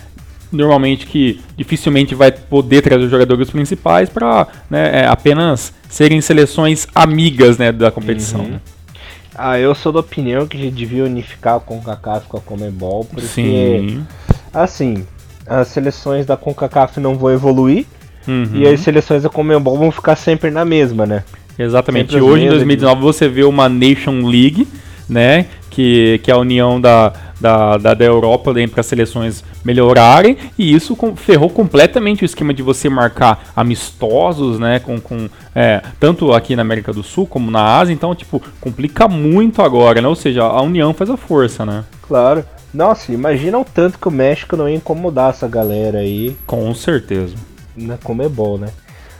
normalmente 0.51 1.05
que 1.05 1.41
dificilmente 1.55 2.15
vai 2.15 2.31
poder 2.31 2.81
trazer 2.81 3.03
os 3.03 3.11
jogadores 3.11 3.49
principais 3.49 4.09
para 4.09 4.47
né, 4.69 5.01
é, 5.01 5.07
apenas 5.07 5.73
serem 5.89 6.21
seleções 6.21 6.87
amigas 6.93 7.57
né, 7.57 7.71
da 7.71 7.91
competição. 7.91 8.41
Uhum. 8.41 8.51
Né? 8.51 8.61
Ah, 9.35 9.59
eu 9.59 9.75
sou 9.75 9.91
da 9.91 9.99
opinião 9.99 10.47
que 10.47 10.57
a 10.57 10.59
gente 10.59 10.73
devia 10.73 11.03
unificar 11.03 11.55
a 11.55 11.59
CONCACAF 11.59 12.27
com 12.27 12.37
a 12.37 12.41
Comebol, 12.41 13.05
porque 13.05 13.27
Sim. 13.27 14.05
assim, 14.51 15.05
as 15.45 15.67
seleções 15.67 16.25
da 16.25 16.35
CONCACAF 16.35 16.99
não 16.99 17.15
vão 17.15 17.31
evoluir 17.31 17.85
uhum. 18.27 18.49
e 18.55 18.67
as 18.67 18.79
seleções 18.79 19.23
da 19.23 19.29
Comebol 19.29 19.77
vão 19.77 19.91
ficar 19.91 20.15
sempre 20.15 20.49
na 20.49 20.65
mesma, 20.65 21.05
né? 21.05 21.23
Exatamente. 21.57 22.13
Sempre 22.13 22.25
Hoje, 22.25 22.45
em 22.45 22.49
2019, 22.49 23.01
você 23.01 23.27
vê 23.27 23.43
uma 23.43 23.67
Nation 23.69 24.25
League, 24.27 24.67
né? 25.07 25.45
Que, 25.69 26.19
que 26.23 26.31
é 26.31 26.33
a 26.33 26.37
união 26.37 26.81
da, 26.81 27.13
da, 27.39 27.77
da, 27.77 27.93
da 27.93 28.05
Europa 28.05 28.53
para 28.71 28.81
as 28.81 28.85
seleções 28.85 29.43
melhorarem, 29.63 30.37
e 30.57 30.73
isso 30.73 30.95
com, 30.95 31.15
ferrou 31.15 31.49
completamente 31.49 32.23
o 32.23 32.25
esquema 32.25 32.53
de 32.53 32.63
você 32.63 32.89
marcar 32.89 33.51
amistosos, 33.55 34.59
né, 34.59 34.79
com, 34.79 34.99
com 34.99 35.29
é, 35.55 35.81
tanto 35.99 36.33
aqui 36.33 36.55
na 36.55 36.61
América 36.61 36.91
do 36.93 37.03
Sul 37.03 37.27
como 37.27 37.51
na 37.51 37.77
Ásia, 37.77 37.93
então, 37.93 38.13
tipo, 38.15 38.41
complica 38.59 39.07
muito 39.07 39.61
agora, 39.61 40.01
né, 40.01 40.07
ou 40.07 40.15
seja, 40.15 40.43
a 40.43 40.61
união 40.61 40.93
faz 40.93 41.09
a 41.09 41.17
força, 41.17 41.65
né. 41.65 41.83
Claro. 42.01 42.43
Nossa, 42.73 43.11
imagina 43.11 43.57
o 43.57 43.65
tanto 43.65 43.97
que 43.97 44.07
o 44.07 44.11
México 44.11 44.55
não 44.55 44.67
ia 44.67 44.75
incomodar 44.75 45.31
essa 45.31 45.47
galera 45.47 45.99
aí. 45.99 46.35
Com 46.45 46.73
certeza. 46.75 47.35
Como 48.03 48.21
é 48.21 48.29
bom, 48.29 48.57
né? 48.57 48.67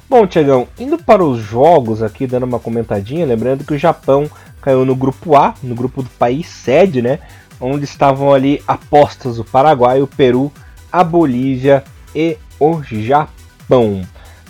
Bom, 0.09 0.25
Tiagão, 0.25 0.67
indo 0.79 0.97
para 0.97 1.23
os 1.23 1.39
jogos 1.39 2.01
aqui, 2.01 2.27
dando 2.27 2.45
uma 2.45 2.59
comentadinha, 2.59 3.25
lembrando 3.25 3.65
que 3.65 3.73
o 3.73 3.77
Japão 3.77 4.29
caiu 4.61 4.85
no 4.85 4.95
grupo 4.95 5.35
A, 5.35 5.53
no 5.61 5.75
grupo 5.75 6.01
do 6.01 6.09
país 6.09 6.47
sede, 6.47 7.01
né? 7.01 7.19
Onde 7.59 7.85
estavam 7.85 8.33
ali 8.33 8.63
apostas 8.67 9.39
o 9.39 9.43
Paraguai, 9.43 10.01
o 10.01 10.07
Peru, 10.07 10.51
a 10.91 11.03
Bolívia 11.03 11.83
e 12.15 12.37
o 12.59 12.81
Japão. 12.83 14.05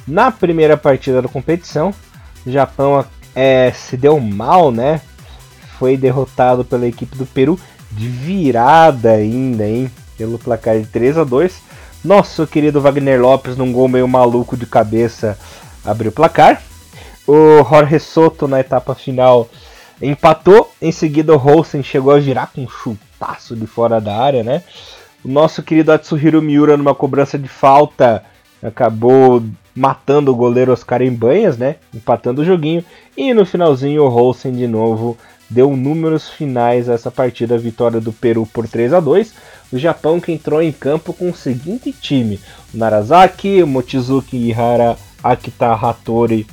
Na 0.07 0.31
primeira 0.31 0.77
partida 0.77 1.21
da 1.21 1.27
competição, 1.27 1.93
o 2.45 2.51
Japão 2.51 3.05
é, 3.35 3.71
se 3.73 3.97
deu 3.97 4.19
mal, 4.19 4.71
né? 4.71 5.01
Foi 5.77 5.95
derrotado 5.95 6.65
pela 6.65 6.87
equipe 6.87 7.15
do 7.17 7.25
Peru 7.25 7.59
de 7.91 8.07
virada 8.07 9.11
ainda, 9.11 9.65
hein? 9.65 9.91
Pelo 10.17 10.39
placar 10.39 10.79
de 10.79 10.85
3 10.85 11.17
a 11.19 11.23
2 11.23 11.67
nosso 12.03 12.45
querido 12.47 12.79
Wagner 12.79 13.19
Lopes, 13.19 13.57
num 13.57 13.71
gol 13.71 13.87
meio 13.87 14.07
maluco 14.07 14.55
de 14.55 14.65
cabeça, 14.65 15.37
abriu 15.83 16.09
o 16.09 16.13
placar. 16.13 16.61
O 17.27 17.63
Jorge 17.69 17.99
Soto, 17.99 18.47
na 18.47 18.59
etapa 18.59 18.95
final, 18.95 19.49
empatou. 20.01 20.71
Em 20.81 20.91
seguida, 20.91 21.33
o 21.33 21.37
Holsen 21.37 21.83
chegou 21.83 22.13
a 22.13 22.19
girar 22.19 22.51
com 22.53 22.61
um 22.61 22.69
chutaço 22.69 23.55
de 23.55 23.65
fora 23.65 23.99
da 23.99 24.15
área, 24.15 24.43
né? 24.43 24.63
O 25.23 25.27
nosso 25.27 25.63
querido 25.63 25.91
Atsuhiro 25.91 26.41
Miura, 26.41 26.77
numa 26.77 26.95
cobrança 26.95 27.37
de 27.37 27.47
falta, 27.47 28.23
acabou 28.61 29.43
matando 29.75 30.31
o 30.31 30.35
goleiro 30.35 30.71
Oscar 30.71 31.01
Embanhas, 31.01 31.57
né? 31.57 31.75
Empatando 31.93 32.41
o 32.41 32.45
joguinho. 32.45 32.83
E 33.15 33.33
no 33.33 33.45
finalzinho, 33.45 34.03
o 34.03 34.09
Holsen 34.09 34.53
de 34.53 34.67
novo 34.67 35.17
deu 35.49 35.75
números 35.75 36.29
finais 36.29 36.89
a 36.89 36.93
essa 36.93 37.09
partida, 37.09 37.57
vitória 37.57 37.99
do 38.01 38.11
Peru 38.11 38.45
por 38.45 38.67
3 38.67 38.93
a 38.93 38.99
2 38.99 39.33
o 39.71 39.77
Japão 39.77 40.19
que 40.19 40.31
entrou 40.31 40.61
em 40.61 40.71
campo 40.71 41.13
com 41.13 41.29
o 41.29 41.35
seguinte 41.35 41.91
time: 41.91 42.39
o 42.73 42.77
Narazaki, 42.77 43.61
o 43.61 43.67
Mochizuki 43.67 44.37
Ihara, 44.37 44.97
Akita 45.23 45.73
Hattori, 45.73 46.47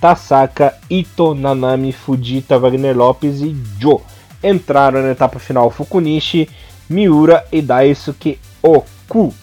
Tasaka, 0.00 0.74
Ito, 0.88 1.34
Nanami, 1.34 1.92
Fujita, 1.92 2.58
Wagner 2.58 2.96
Lopes 2.96 3.40
e 3.40 3.54
Jo. 3.78 4.00
Entraram 4.42 5.02
na 5.02 5.10
etapa 5.10 5.38
final 5.38 5.70
Fukunishi, 5.70 6.48
Miura 6.88 7.44
e 7.52 7.60
Daisuke 7.60 8.38
Oku. 8.62 9.34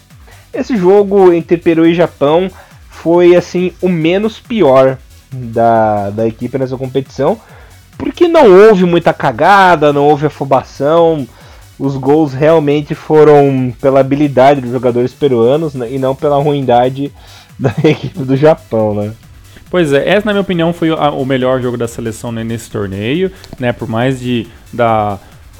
Esse 0.52 0.76
jogo 0.76 1.32
entre 1.32 1.56
Peru 1.56 1.86
e 1.86 1.94
Japão 1.94 2.50
foi 2.90 3.36
assim 3.36 3.72
o 3.80 3.88
menos 3.88 4.40
pior 4.40 4.98
da, 5.30 6.10
da 6.10 6.26
equipe 6.26 6.58
nessa 6.58 6.76
competição, 6.76 7.38
porque 7.96 8.26
não 8.26 8.50
houve 8.50 8.84
muita 8.84 9.12
cagada, 9.12 9.92
não 9.92 10.08
houve 10.08 10.26
afobação, 10.26 11.26
os 11.78 11.96
gols 11.96 12.32
realmente 12.32 12.94
foram 12.94 13.72
pela 13.80 14.00
habilidade 14.00 14.60
dos 14.60 14.72
jogadores 14.72 15.12
peruanos 15.12 15.74
né, 15.74 15.92
e 15.92 15.98
não 15.98 16.14
pela 16.14 16.42
ruindade 16.42 17.12
da 17.58 17.72
equipe 17.84 18.20
do 18.24 18.36
Japão, 18.36 18.94
né? 18.94 19.12
Pois 19.70 19.92
é, 19.92 20.08
essa 20.08 20.26
na 20.26 20.32
minha 20.32 20.42
opinião 20.42 20.72
foi 20.72 20.90
o 20.90 21.24
melhor 21.24 21.60
jogo 21.60 21.76
da 21.76 21.86
seleção 21.86 22.32
né, 22.32 22.42
nesse 22.42 22.70
torneio, 22.70 23.30
né? 23.58 23.72
Por 23.72 23.88
mais 23.88 24.18
de 24.20 24.46
da 24.72 25.18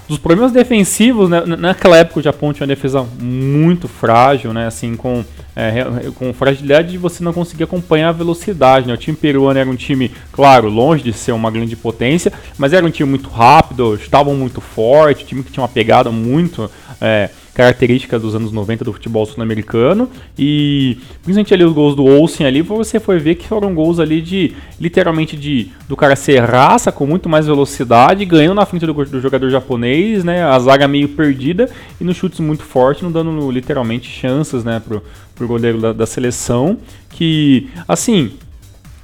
dos 0.09 0.17
problemas 0.17 0.53
defensivos, 0.53 1.29
né, 1.29 1.45
naquela 1.45 1.99
época 1.99 2.19
o 2.19 2.23
Japão 2.23 2.51
tinha 2.51 2.65
uma 2.65 2.75
defesa 2.75 3.07
muito 3.21 3.87
frágil, 3.87 4.55
né, 4.55 4.67
assim, 4.67 4.97
com, 4.97 5.23
é, 5.55 5.85
com 6.15 6.33
fragilidade 6.33 6.93
de 6.93 6.97
você 6.97 7.23
não 7.23 7.33
conseguir 7.33 7.65
acompanhar 7.65 8.09
a 8.09 8.13
velocidade. 8.13 8.89
Né? 8.89 8.95
O 8.95 8.97
time 8.97 9.15
peruano 9.15 9.59
era 9.59 9.69
um 9.69 9.77
time, 9.77 10.11
claro, 10.33 10.71
longe 10.71 11.05
de 11.05 11.13
ser 11.13 11.33
uma 11.33 11.51
grande 11.51 11.77
potência, 11.77 12.33
mas 12.57 12.73
era 12.73 12.87
um 12.87 12.91
time 12.91 13.11
muito 13.11 13.29
rápido, 13.29 13.95
estavam 13.97 14.35
muito 14.35 14.63
forte, 14.63 15.27
time 15.27 15.43
que 15.43 15.53
tinha 15.53 15.63
uma 15.63 15.69
pegada 15.69 16.11
muito 16.11 16.71
é, 17.03 17.29
característica 17.59 18.21
dos 18.21 18.37
anos 18.37 18.53
90 18.53 18.85
do 18.85 18.93
futebol 18.93 19.27
sul-americano. 19.27 20.09
E 20.39 20.97
principalmente 21.25 21.53
ali 21.53 21.65
os 21.65 21.73
gols 21.73 21.97
do 21.97 22.05
Olsen 22.05 22.47
ali, 22.47 22.63
você 22.63 23.01
foi 23.01 23.19
ver 23.19 23.35
que 23.35 23.49
foram 23.49 23.75
gols 23.75 23.99
ali 23.99 24.23
de 24.23 24.55
literalmente 24.81 25.37
de 25.37 25.73
do 25.89 25.97
cara 25.97 26.15
ser 26.15 26.39
raça 26.39 26.93
com 26.93 27.05
muito 27.05 27.29
mais 27.29 27.47
velocidade, 27.47 28.25
ganhando 28.25 28.55
na 28.55 28.65
frente 28.65 28.87
do, 28.87 28.95
do 28.95 29.21
jogador 29.21 29.51
japonês, 29.51 30.23
né? 30.23 30.45
A 30.45 30.57
zaga 30.61 30.87
meio 30.87 31.09
perdida 31.09 31.69
e 32.01 32.05
nos 32.05 32.17
chutes 32.17 32.39
muito 32.39 32.63
fortes, 32.63 33.03
não 33.03 33.11
dando 33.11 33.51
literalmente 33.51 34.09
chances, 34.09 34.63
né, 34.63 34.81
pro, 34.87 35.03
pro 35.35 35.49
goleiro 35.49 35.81
da, 35.81 35.93
da 35.93 36.07
seleção. 36.07 36.79
Que, 37.11 37.69
assim, 37.89 38.31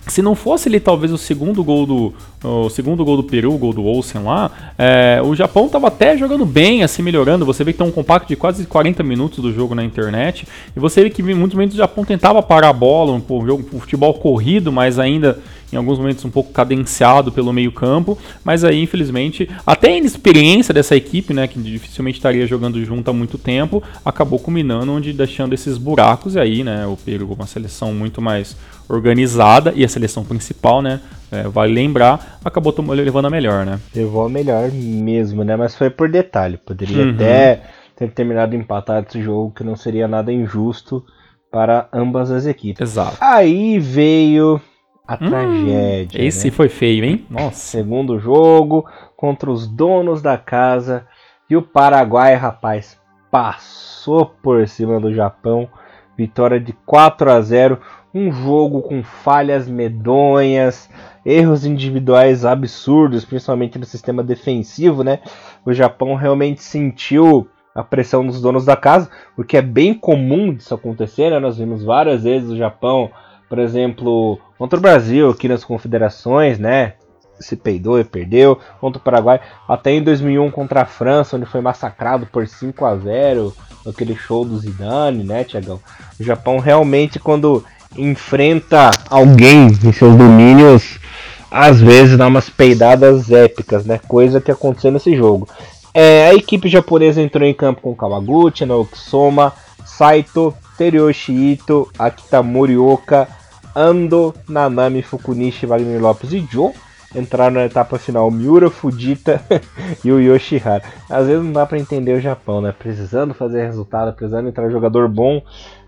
se 0.07 0.21
não 0.21 0.35
fosse 0.35 0.69
ali 0.69 0.81
talvez 0.81 1.13
o 1.13 1.19
segundo 1.19 1.65
gol 1.65 1.87
do 1.87 2.15
o 2.43 2.69
segundo 2.69 3.03
gol 3.05 3.17
do 3.17 3.23
Peru, 3.23 3.55
o 3.55 3.59
gol 3.59 3.73
do 3.73 3.83
Olsen 3.85 4.23
lá, 4.23 4.51
é, 4.77 5.19
o 5.25 5.35
Japão 5.35 5.65
estava 5.65 5.89
até 5.89 6.15
jogando 6.15 6.45
bem, 6.45 6.83
assim, 6.83 7.03
melhorando. 7.03 7.47
Você 7.47 7.65
vê 7.65 7.73
que 7.73 7.79
tem 7.79 7.87
um 7.87 7.91
compacto 7.91 8.29
de 8.29 8.37
quase 8.37 8.67
40 8.67 9.03
minutos 9.03 9.39
do 9.39 9.51
jogo 9.51 9.75
na 9.75 9.83
internet. 9.83 10.47
E 10.77 10.79
você 10.79 11.03
vê 11.03 11.09
que 11.09 11.23
muitos 11.23 11.55
momentos 11.55 11.75
o 11.75 11.79
Japão 11.79 12.05
tentava 12.05 12.43
parar 12.43 12.69
a 12.69 12.73
bola, 12.73 13.13
um, 13.13 13.23
um, 13.31 13.65
um 13.73 13.81
futebol 13.81 14.13
corrido, 14.13 14.71
mas 14.71 14.99
ainda 14.99 15.39
em 15.75 15.79
alguns 15.79 15.99
momentos 15.99 16.25
um 16.25 16.31
pouco 16.31 16.53
cadenciado 16.53 17.33
pelo 17.33 17.53
meio 17.53 17.73
campo, 17.73 18.17
mas 18.45 18.65
aí 18.65 18.83
infelizmente, 18.83 19.49
até 19.67 19.89
a 19.89 19.97
inexperiência 19.97 20.73
dessa 20.73 20.97
equipe, 20.97 21.35
né, 21.35 21.47
que 21.47 21.59
dificilmente 21.61 22.19
estaria 22.19 22.47
jogando 22.47 22.83
junto 22.85 23.11
há 23.11 23.13
muito 23.13 23.37
tempo, 23.37 23.83
acabou 24.05 24.39
culminando 24.39 24.93
onde 24.93 25.13
deixando 25.13 25.53
esses 25.53 25.77
buracos 25.77 26.35
e 26.35 26.41
aí, 26.41 26.65
né, 26.65 26.87
o 26.87 26.97
Peru 26.97 27.27
com 27.27 27.35
uma 27.35 27.47
seleção 27.47 27.93
muito 27.93 28.23
mais 28.23 28.57
organizada 28.89 29.73
e 29.75 29.85
a 29.85 29.89
seleção 29.89 30.25
principal, 30.25 30.81
né, 30.81 31.01
é, 31.35 31.43
vale 31.49 31.73
lembrar, 31.73 32.39
acabou 32.45 32.73
levando 32.95 33.27
a 33.27 33.31
melhor, 33.31 33.67
né? 33.67 33.81
Levou 33.95 34.25
a 34.25 34.29
melhor 34.29 34.71
mesmo, 34.71 35.43
né? 35.43 35.57
Mas 35.57 35.75
foi 35.75 35.91
por 35.91 36.09
detalhe. 36.09 36.57
Poderia 36.57 37.03
uhum. 37.03 37.11
até 37.11 37.63
ter 37.97 38.11
terminado 38.13 38.55
empatado 38.55 39.07
esse 39.09 39.21
jogo, 39.21 39.53
que 39.53 39.65
não 39.65 39.75
seria 39.75 40.07
nada 40.07 40.33
injusto 40.33 41.05
para 41.51 41.89
ambas 41.93 42.31
as 42.31 42.47
equipes. 42.47 42.81
Exato. 42.81 43.17
Aí 43.21 43.79
veio 43.79 44.61
a 45.07 45.15
hum, 45.15 45.29
tragédia. 45.29 46.25
Esse 46.25 46.47
né? 46.47 46.51
foi 46.51 46.69
feio, 46.69 47.05
hein? 47.05 47.27
Nossa. 47.29 47.57
Segundo 47.57 48.19
jogo 48.19 48.87
contra 49.17 49.51
os 49.51 49.67
donos 49.67 50.23
da 50.23 50.37
casa 50.39 51.07
e 51.49 51.57
o 51.57 51.63
Paraguai, 51.63 52.35
rapaz, 52.35 52.99
passou 53.31 54.27
por 54.43 54.67
cima 54.67 54.99
do 54.99 55.13
Japão. 55.13 55.69
Vitória 56.17 56.59
de 56.59 56.73
4 56.87 57.31
a 57.31 57.41
0. 57.41 57.79
Um 58.15 58.31
jogo 58.31 58.81
com 58.81 59.03
falhas 59.03 59.69
medonhas, 59.69 60.89
erros 61.27 61.67
individuais 61.67 62.45
absurdos, 62.45 63.25
principalmente 63.25 63.77
no 63.77 63.85
sistema 63.85 64.23
defensivo, 64.23 65.03
né? 65.03 65.19
O 65.67 65.73
Japão 65.73 66.15
realmente 66.15 66.63
sentiu 66.63 67.49
a 67.75 67.83
pressão 67.83 68.25
dos 68.25 68.41
donos 68.41 68.65
da 68.65 68.77
casa, 68.77 69.11
o 69.37 69.43
que 69.43 69.57
é 69.57 69.63
bem 69.63 69.93
comum 69.93 70.55
disso 70.55 70.73
acontecer, 70.73 71.31
né? 71.31 71.41
Nós 71.41 71.59
vimos 71.59 71.83
várias 71.83 72.23
vezes 72.23 72.51
o 72.51 72.57
Japão, 72.57 73.11
por 73.49 73.59
exemplo, 73.59 74.39
contra 74.59 74.79
o 74.79 74.83
Brasil 74.83 75.31
aqui 75.31 75.49
nas 75.49 75.65
confederações, 75.65 76.59
né? 76.59 76.95
Se 77.41 77.57
peidou 77.57 77.99
e 77.99 78.05
perdeu, 78.05 78.59
contra 78.81 79.01
o 79.01 79.03
Paraguai, 79.03 79.41
até 79.69 79.91
em 79.91 80.03
2001 80.03 80.51
contra 80.51 80.83
a 80.83 80.87
França, 80.87 81.37
onde 81.37 81.47
foi 81.47 81.61
massacrado 81.61 82.27
por 82.27 82.47
5 82.47 82.85
a 82.85 82.97
0 82.97 83.55
aquele 83.87 84.15
show 84.17 84.45
do 84.45 84.57
Zidane, 84.59 85.25
né, 85.25 85.45
Tiagão? 85.45 85.81
O 86.19 86.23
Japão 86.23 86.59
realmente, 86.59 87.19
quando 87.19 87.65
enfrenta 87.97 88.91
alguém 89.11 89.67
em 89.67 89.93
seus 89.93 90.17
domínios, 90.17 90.99
às 91.51 91.81
vezes 91.81 92.17
dá 92.17 92.27
umas 92.27 92.49
peidadas 92.51 93.31
épicas, 93.31 93.85
né? 93.85 94.01
Coisa 94.09 94.41
que 94.41 94.51
aconteceu 94.51 94.91
nesse 94.91 95.17
jogo. 95.17 95.49
É, 95.93 96.27
a 96.29 96.35
equipe 96.35 96.69
japonesa 96.69 97.23
entrou 97.23 97.47
em 97.47 97.55
campo 97.55 97.81
com 97.81 97.95
Kawaguchi, 97.95 98.67
Naoki 98.67 98.99
Soma, 98.99 99.53
Saito, 99.85 100.53
Teryoshi 100.77 101.33
Ito, 101.33 101.89
Akita 101.97 102.43
Morioka, 102.43 103.29
Ando, 103.75 104.35
Nanami, 104.49 105.03
Fukunishi, 105.03 105.67
Wagner 105.67 106.01
Lopes 106.01 106.33
e 106.33 106.47
Joe. 106.51 106.73
Entraram 107.15 107.55
na 107.55 107.65
etapa 107.65 107.97
final 107.99 108.31
Miura, 108.31 108.69
Fujita 108.69 109.41
e 110.05 110.11
o 110.11 110.21
Yoshihara. 110.21 110.83
Às 111.09 111.27
vezes 111.27 111.45
não 111.45 111.53
dá 111.53 111.65
para 111.65 111.79
entender 111.79 112.13
o 112.13 112.21
Japão, 112.21 112.61
né? 112.61 112.75
Precisando 112.77 113.33
fazer 113.33 113.65
resultado, 113.65 114.15
precisando 114.15 114.49
entrar 114.49 114.69
jogador 114.69 115.09
bom, 115.09 115.41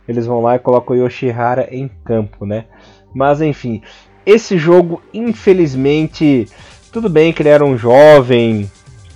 eles 0.06 0.24
vão 0.24 0.40
lá 0.40 0.54
e 0.54 0.60
colocam 0.60 0.96
o 0.96 0.98
Yoshihara 0.98 1.68
em 1.70 1.90
campo, 2.04 2.46
né? 2.46 2.66
Mas 3.12 3.40
enfim, 3.40 3.82
esse 4.24 4.56
jogo, 4.56 5.02
infelizmente, 5.12 6.48
tudo 6.92 7.08
bem 7.08 7.32
que 7.32 7.42
ele 7.42 7.48
era 7.48 7.64
um 7.64 7.76
jovem 7.76 8.70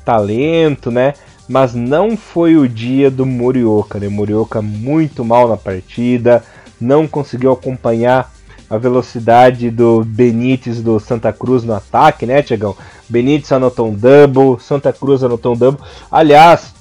talento, 0.05 0.91
né? 0.91 1.15
Mas 1.49 1.75
não 1.75 2.17
foi 2.17 2.57
o 2.57 2.69
dia 2.69 3.11
do 3.11 3.25
Morioka, 3.25 3.99
né? 3.99 4.09
Morioka 4.09 4.61
muito 4.61 5.25
mal 5.25 5.49
na 5.49 5.57
partida, 5.57 6.43
não 6.81 7.07
conseguiu 7.07 7.53
acompanhar 7.53 8.33
a 8.71 8.79
velocidade 8.79 9.69
do 9.69 10.05
Benítez 10.05 10.81
do 10.81 11.01
Santa 11.01 11.33
Cruz 11.33 11.65
no 11.65 11.75
ataque, 11.75 12.25
né, 12.25 12.41
Tiagão? 12.41 12.77
Benítez 13.09 13.51
anotou 13.51 13.89
um 13.89 13.95
double, 13.95 14.61
Santa 14.61 14.93
Cruz 14.93 15.25
anotou 15.25 15.55
um 15.55 15.57
double. 15.57 15.85
Aliás, 16.11 16.73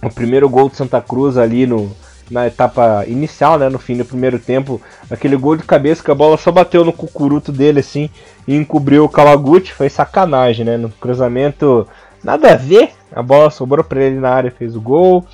o 0.00 0.08
primeiro 0.08 0.48
gol 0.48 0.70
de 0.70 0.76
Santa 0.76 1.00
Cruz 1.00 1.36
ali 1.36 1.66
no, 1.66 1.90
na 2.30 2.46
etapa 2.46 3.04
inicial, 3.06 3.58
né, 3.58 3.68
no 3.68 3.78
fim 3.78 3.96
do 3.96 4.04
primeiro 4.04 4.38
tempo, 4.38 4.80
aquele 5.10 5.36
gol 5.36 5.56
de 5.56 5.64
cabeça 5.64 6.02
que 6.02 6.10
a 6.10 6.14
bola 6.14 6.36
só 6.36 6.52
bateu 6.52 6.84
no 6.84 6.92
cucuruto 6.92 7.50
dele 7.50 7.80
assim 7.80 8.08
e 8.46 8.54
encobriu 8.54 9.04
o 9.04 9.08
Kawaguchi, 9.08 9.72
foi 9.72 9.88
sacanagem, 9.88 10.64
né, 10.64 10.76
no 10.76 10.88
cruzamento 10.88 11.86
nada 12.22 12.52
a 12.52 12.56
ver, 12.56 12.90
a 13.12 13.22
bola 13.22 13.50
sobrou 13.50 13.84
para 13.84 14.02
ele 14.02 14.20
na 14.20 14.30
área 14.30 14.50
fez 14.50 14.76
o 14.76 14.80
gol. 14.80 15.26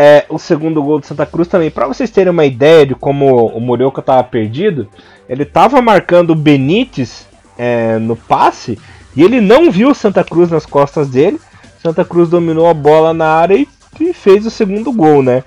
É, 0.00 0.26
o 0.28 0.38
segundo 0.38 0.80
gol 0.80 1.00
de 1.00 1.08
Santa 1.08 1.26
Cruz 1.26 1.48
também, 1.48 1.72
para 1.72 1.88
vocês 1.88 2.08
terem 2.08 2.30
uma 2.30 2.44
ideia 2.44 2.86
de 2.86 2.94
como 2.94 3.46
o 3.46 3.60
Morioka 3.60 3.98
estava 3.98 4.22
perdido, 4.22 4.88
ele 5.28 5.42
estava 5.42 5.82
marcando 5.82 6.30
o 6.30 6.36
Benítez 6.36 7.26
é, 7.56 7.98
no 7.98 8.16
passe 8.16 8.78
e 9.14 9.22
ele 9.22 9.40
não 9.40 9.70
viu 9.70 9.94
Santa 9.94 10.24
Cruz 10.24 10.50
nas 10.50 10.64
costas 10.64 11.08
dele. 11.08 11.40
Santa 11.82 12.04
Cruz 12.04 12.28
dominou 12.28 12.68
a 12.68 12.74
bola 12.74 13.12
na 13.12 13.26
área 13.26 13.54
e, 13.54 13.68
e 14.00 14.12
fez 14.12 14.46
o 14.46 14.50
segundo 14.50 14.92
gol, 14.92 15.22
né? 15.22 15.44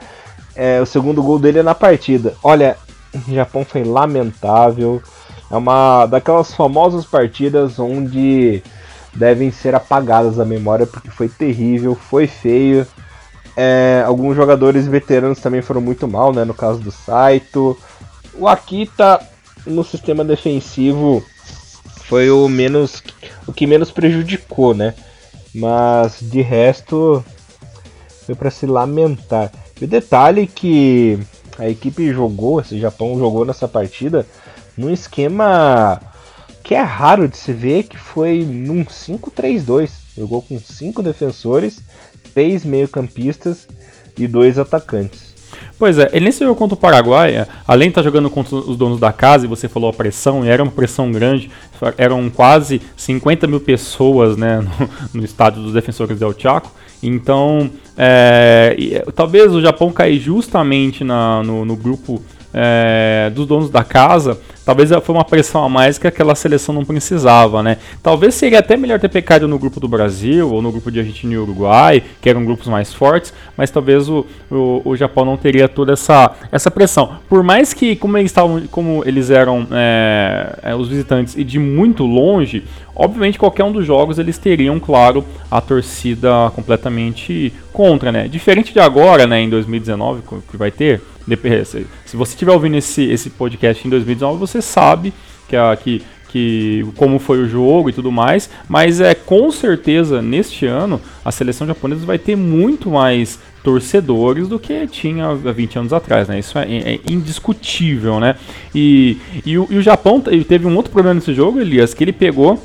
É, 0.55 0.81
o 0.81 0.85
segundo 0.85 1.23
gol 1.23 1.39
dele 1.39 1.59
é 1.59 1.63
na 1.63 1.73
partida. 1.73 2.35
Olha, 2.43 2.77
o 3.13 3.33
Japão 3.33 3.65
foi 3.65 3.83
lamentável. 3.83 5.01
É 5.49 5.55
uma 5.55 6.05
daquelas 6.05 6.53
famosas 6.53 7.05
partidas 7.05 7.79
onde 7.79 8.61
devem 9.13 9.51
ser 9.51 9.75
apagadas 9.75 10.37
da 10.37 10.45
memória 10.45 10.85
porque 10.85 11.09
foi 11.09 11.27
terrível, 11.27 11.95
foi 11.95 12.27
feio. 12.27 12.85
É, 13.57 14.03
alguns 14.05 14.35
jogadores 14.35 14.87
veteranos 14.87 15.39
também 15.39 15.61
foram 15.61 15.81
muito 15.81 16.07
mal, 16.07 16.33
né? 16.33 16.45
No 16.45 16.53
caso 16.53 16.79
do 16.79 16.91
Saito. 16.91 17.77
O 18.33 18.47
Akita 18.47 19.19
no 19.65 19.83
sistema 19.83 20.23
defensivo 20.23 21.23
foi 22.05 22.29
o 22.29 22.47
menos 22.49 23.01
o 23.47 23.53
que 23.53 23.65
menos 23.65 23.91
prejudicou, 23.91 24.73
né? 24.73 24.93
Mas 25.53 26.19
de 26.21 26.41
resto 26.41 27.23
foi 28.25 28.35
para 28.35 28.51
se 28.51 28.65
lamentar. 28.65 29.51
E 29.79 29.85
o 29.85 29.87
detalhe 29.87 30.47
que 30.47 31.19
a 31.57 31.69
equipe 31.69 32.13
jogou, 32.13 32.59
esse 32.59 32.79
Japão 32.79 33.17
jogou 33.17 33.45
nessa 33.45 33.67
partida 33.67 34.25
num 34.77 34.91
esquema 34.91 36.01
que 36.63 36.75
é 36.75 36.81
raro 36.81 37.27
de 37.27 37.37
se 37.37 37.51
ver, 37.51 37.83
que 37.83 37.97
foi 37.97 38.45
num 38.45 38.85
5-3-2. 38.85 39.89
Jogou 40.17 40.41
com 40.41 40.59
cinco 40.59 41.01
defensores, 41.01 41.81
três 42.33 42.63
meio-campistas 42.63 43.67
e 44.17 44.27
dois 44.27 44.59
atacantes. 44.59 45.30
Pois 45.81 45.97
é, 45.97 46.11
ele 46.13 46.25
nesse 46.25 46.43
jogo 46.43 46.53
contra 46.53 46.75
o 46.75 46.77
Paraguai, 46.77 47.37
é, 47.37 47.47
além 47.67 47.87
de 47.87 47.93
estar 47.93 48.03
jogando 48.03 48.29
contra 48.29 48.55
os 48.55 48.77
donos 48.77 48.99
da 48.99 49.11
casa, 49.11 49.45
e 49.45 49.49
você 49.49 49.67
falou 49.67 49.89
a 49.89 49.93
pressão, 49.93 50.45
e 50.45 50.47
era 50.47 50.61
uma 50.61 50.71
pressão 50.71 51.11
grande, 51.11 51.49
eram 51.97 52.29
quase 52.29 52.79
50 52.95 53.47
mil 53.47 53.59
pessoas 53.59 54.37
né, 54.37 54.59
no, 54.61 54.89
no 55.11 55.25
estádio 55.25 55.63
dos 55.63 55.73
defensores 55.73 56.19
del 56.19 56.35
Chaco, 56.37 56.71
então 57.01 57.67
é, 57.97 58.77
é, 58.79 59.11
talvez 59.11 59.55
o 59.55 59.59
Japão 59.59 59.91
caia 59.91 60.19
justamente 60.19 61.03
na, 61.03 61.41
no, 61.41 61.65
no 61.65 61.75
grupo 61.75 62.21
é, 62.53 63.31
dos 63.33 63.47
donos 63.47 63.69
da 63.69 63.83
casa, 63.83 64.39
talvez 64.65 64.89
foi 65.03 65.15
uma 65.15 65.23
pressão 65.25 65.63
a 65.63 65.69
mais 65.69 65.97
que 65.97 66.07
aquela 66.07 66.35
seleção 66.35 66.73
não 66.73 66.85
precisava, 66.85 67.63
né? 67.63 67.77
Talvez 68.03 68.35
seria 68.35 68.59
até 68.59 68.77
melhor 68.77 68.99
ter 68.99 69.09
pecado 69.09 69.47
no 69.47 69.57
grupo 69.57 69.79
do 69.79 69.87
Brasil 69.87 70.51
ou 70.51 70.61
no 70.61 70.71
grupo 70.71 70.91
de 70.91 70.99
Argentina 70.99 71.33
e 71.33 71.37
Uruguai, 71.37 72.03
que 72.21 72.29
eram 72.29 72.45
grupos 72.45 72.67
mais 72.67 72.93
fortes, 72.93 73.33
mas 73.55 73.71
talvez 73.71 74.09
o, 74.09 74.25
o, 74.49 74.81
o 74.85 74.95
Japão 74.95 75.25
não 75.25 75.37
teria 75.37 75.67
toda 75.67 75.93
essa, 75.93 76.31
essa 76.51 76.69
pressão. 76.69 77.17
Por 77.27 77.43
mais 77.43 77.73
que, 77.73 77.95
como 77.95 78.17
eles, 78.17 78.31
estavam, 78.31 78.61
como 78.67 79.03
eles 79.05 79.29
eram 79.29 79.67
é, 79.71 80.59
é, 80.63 80.75
os 80.75 80.87
visitantes 80.87 81.35
e 81.37 81.43
de 81.43 81.59
muito 81.59 82.05
longe, 82.05 82.63
obviamente 82.95 83.39
qualquer 83.39 83.63
um 83.63 83.71
dos 83.71 83.85
jogos 83.85 84.19
eles 84.19 84.37
teriam, 84.37 84.79
claro, 84.79 85.25
a 85.49 85.61
torcida 85.61 86.51
completamente 86.55 87.53
contra, 87.71 88.11
né? 88.11 88.27
Diferente 88.27 88.73
de 88.73 88.79
agora, 88.79 89.25
né, 89.25 89.41
em 89.41 89.49
2019, 89.49 90.21
que 90.49 90.57
vai 90.57 90.71
ter 90.71 91.01
se 92.05 92.17
você 92.17 92.33
estiver 92.33 92.51
ouvindo 92.51 92.77
esse, 92.77 93.03
esse 93.03 93.29
podcast 93.29 93.85
em 93.85 93.89
2019, 93.89 94.39
você 94.39 94.61
sabe 94.61 95.13
que, 95.47 95.55
a, 95.55 95.75
que, 95.75 96.01
que 96.29 96.85
como 96.95 97.19
foi 97.19 97.43
o 97.43 97.47
jogo 97.47 97.89
e 97.89 97.93
tudo 97.93 98.11
mais, 98.11 98.49
mas 98.67 99.01
é 99.01 99.13
com 99.13 99.51
certeza 99.51 100.21
neste 100.21 100.65
ano 100.65 100.99
a 101.23 101.31
seleção 101.31 101.67
japonesa 101.67 102.05
vai 102.05 102.17
ter 102.17 102.35
muito 102.35 102.89
mais 102.89 103.39
torcedores 103.63 104.47
do 104.47 104.59
que 104.59 104.87
tinha 104.87 105.27
há 105.27 105.51
20 105.51 105.79
anos 105.79 105.93
atrás, 105.93 106.27
né? 106.27 106.39
Isso 106.39 106.57
é, 106.57 106.63
é 106.63 106.99
indiscutível, 107.09 108.19
né? 108.19 108.35
E, 108.73 109.17
e, 109.45 109.57
o, 109.57 109.67
e 109.69 109.77
o 109.77 109.81
Japão 109.81 110.19
teve 110.19 110.65
um 110.65 110.75
outro 110.75 110.91
problema 110.91 111.15
nesse 111.15 111.33
jogo, 111.33 111.59
Elias, 111.59 111.93
que 111.93 112.03
ele 112.03 112.13
pegou 112.13 112.61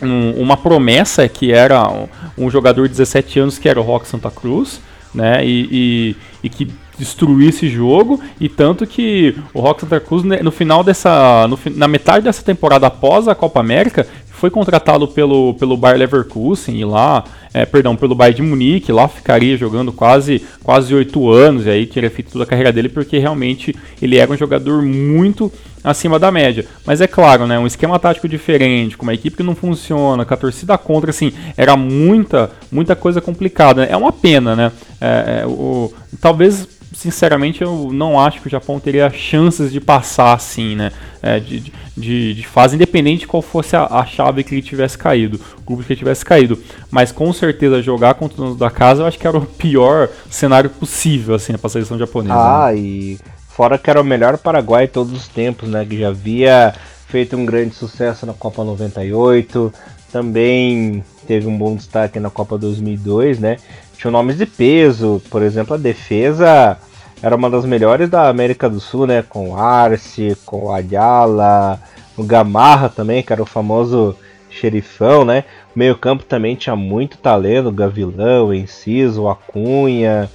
um, 0.00 0.30
uma 0.40 0.56
promessa 0.56 1.28
que 1.28 1.52
era 1.52 1.88
um, 1.90 2.08
um, 2.38 2.50
jogador 2.50 2.84
de 2.84 2.90
17 2.90 3.40
anos 3.40 3.58
que 3.58 3.68
era 3.68 3.80
o 3.80 3.82
Rock 3.82 4.06
Santa 4.06 4.30
Cruz, 4.30 4.80
né? 5.14 5.44
E, 5.44 5.68
e, 5.70 6.16
e 6.44 6.48
que 6.48 6.68
destruir 7.00 7.48
esse 7.48 7.66
jogo 7.66 8.20
e 8.38 8.46
tanto 8.46 8.86
que 8.86 9.34
o 9.54 9.60
Rock 9.60 9.80
Santa 9.80 9.98
Cruz 9.98 10.22
né, 10.22 10.40
no 10.42 10.52
final 10.52 10.84
dessa 10.84 11.48
no, 11.48 11.58
na 11.74 11.88
metade 11.88 12.26
dessa 12.26 12.42
temporada 12.42 12.86
após 12.86 13.26
a 13.26 13.34
Copa 13.34 13.58
América 13.58 14.06
foi 14.28 14.50
contratado 14.50 15.08
pelo 15.08 15.54
pelo 15.54 15.78
Bayer 15.78 15.98
Leverkusen 15.98 16.78
e 16.78 16.84
lá 16.84 17.24
é, 17.54 17.64
perdão 17.64 17.96
pelo 17.96 18.14
Bayern 18.14 18.36
de 18.36 18.42
Munique 18.42 18.92
lá 18.92 19.08
ficaria 19.08 19.56
jogando 19.56 19.92
quase 19.92 20.44
quase 20.62 20.94
oito 20.94 21.30
anos 21.30 21.64
e 21.64 21.70
aí 21.70 21.86
teria 21.86 22.10
feito 22.10 22.32
toda 22.32 22.44
a 22.44 22.46
carreira 22.46 22.70
dele 22.70 22.90
porque 22.90 23.18
realmente 23.18 23.74
ele 24.00 24.18
era 24.18 24.30
um 24.30 24.36
jogador 24.36 24.82
muito 24.82 25.50
acima 25.82 26.18
da 26.18 26.30
média. 26.30 26.66
Mas 26.84 27.00
é 27.00 27.06
claro, 27.06 27.46
né, 27.46 27.58
um 27.58 27.66
esquema 27.66 27.98
tático 27.98 28.28
diferente, 28.28 28.96
com 28.96 29.02
uma 29.02 29.14
equipe 29.14 29.36
que 29.36 29.42
não 29.42 29.54
funciona, 29.54 30.24
com 30.24 30.34
a 30.34 30.36
torcida 30.36 30.76
contra, 30.78 31.10
assim, 31.10 31.32
era 31.56 31.76
muita, 31.76 32.50
muita 32.70 32.94
coisa 32.94 33.20
complicada. 33.20 33.84
É 33.84 33.96
uma 33.96 34.12
pena, 34.12 34.54
né? 34.54 34.72
É, 35.00 35.42
é, 35.42 35.46
o, 35.46 35.92
talvez 36.20 36.68
sinceramente, 36.92 37.62
eu 37.62 37.90
não 37.92 38.18
acho 38.18 38.40
que 38.40 38.46
o 38.46 38.50
Japão 38.50 38.80
teria 38.80 39.10
chances 39.10 39.72
de 39.72 39.80
passar 39.80 40.32
assim, 40.32 40.74
né? 40.74 40.92
É, 41.22 41.38
de, 41.38 41.72
de, 41.96 42.34
de, 42.34 42.46
fase, 42.46 42.76
independente 42.76 43.20
de 43.20 43.26
qual 43.26 43.42
fosse 43.42 43.76
a, 43.76 43.84
a, 43.84 44.06
chave 44.06 44.42
que 44.42 44.54
ele 44.54 44.62
tivesse 44.62 44.96
caído, 44.96 45.38
o 45.58 45.62
grupo 45.62 45.84
que 45.84 45.92
ele 45.92 45.98
tivesse 45.98 46.24
caído. 46.24 46.58
Mas 46.90 47.12
com 47.12 47.30
certeza 47.32 47.82
jogar 47.82 48.14
contra 48.14 48.34
os 48.34 48.40
donos 48.40 48.58
da 48.58 48.70
casa 48.70 49.02
eu 49.02 49.06
acho 49.06 49.18
que 49.18 49.26
era 49.26 49.36
o 49.36 49.44
pior 49.44 50.08
cenário 50.30 50.70
possível, 50.70 51.34
assim, 51.34 51.56
para 51.58 51.66
a 51.66 51.70
seleção 51.70 51.98
japonesa. 51.98 52.34
Ah, 52.34 52.72
né? 52.72 52.78
e 52.78 53.18
fora 53.48 53.76
que 53.76 53.90
era 53.90 54.00
o 54.00 54.04
melhor 54.04 54.38
Paraguai 54.38 54.88
todos 54.88 55.12
os 55.12 55.28
tempos, 55.28 55.68
né? 55.68 55.84
Que 55.84 55.98
já 55.98 56.08
havia 56.08 56.74
feito 57.06 57.36
um 57.36 57.44
grande 57.44 57.74
sucesso 57.74 58.24
na 58.24 58.32
Copa 58.32 58.64
98, 58.64 59.72
também 60.10 61.04
teve 61.26 61.46
um 61.46 61.56
bom 61.56 61.76
destaque 61.76 62.18
na 62.18 62.30
Copa 62.30 62.56
2002, 62.56 63.38
né? 63.38 63.58
Tinham 64.00 64.12
nomes 64.12 64.38
de 64.38 64.46
peso, 64.46 65.20
por 65.28 65.42
exemplo, 65.42 65.74
a 65.74 65.78
defesa 65.78 66.78
era 67.22 67.36
uma 67.36 67.50
das 67.50 67.66
melhores 67.66 68.08
da 68.08 68.30
América 68.30 68.66
do 68.66 68.80
Sul, 68.80 69.06
né? 69.06 69.22
Com 69.22 69.54
Arce, 69.54 70.38
com 70.46 70.72
Ayala, 70.72 71.78
o 72.16 72.24
Gamarra 72.24 72.88
também, 72.88 73.22
que 73.22 73.30
era 73.30 73.42
o 73.42 73.46
famoso 73.46 74.16
xerifão, 74.48 75.22
né? 75.22 75.44
O 75.76 75.78
meio-campo 75.78 76.24
também 76.24 76.56
tinha 76.56 76.74
muito 76.74 77.18
talento, 77.18 77.68
o 77.68 77.72
Gavilão, 77.72 78.46
o 78.46 78.54
Enciso, 78.54 79.24
o 79.24 79.28
Acunha, 79.28 80.30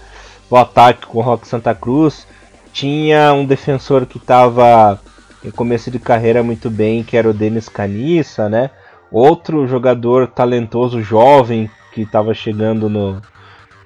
o 0.47 0.55
ataque 0.55 1.07
com 1.07 1.17
o 1.17 1.21
Rock 1.21 1.47
Santa 1.47 1.73
Cruz. 1.73 2.27
Tinha 2.71 3.33
um 3.33 3.45
defensor 3.45 4.05
que 4.05 4.17
estava 4.17 5.01
em 5.43 5.49
começo 5.49 5.89
de 5.89 5.97
carreira 5.97 6.43
muito 6.43 6.69
bem, 6.69 7.03
que 7.03 7.17
era 7.17 7.27
o 7.27 7.33
Denis 7.33 7.67
Canissa, 7.67 8.47
né? 8.47 8.69
Outro 9.11 9.65
jogador 9.65 10.27
talentoso 10.27 11.01
jovem 11.01 11.67
que 11.91 12.01
estava 12.01 12.31
chegando 12.31 12.87
no, 12.87 13.19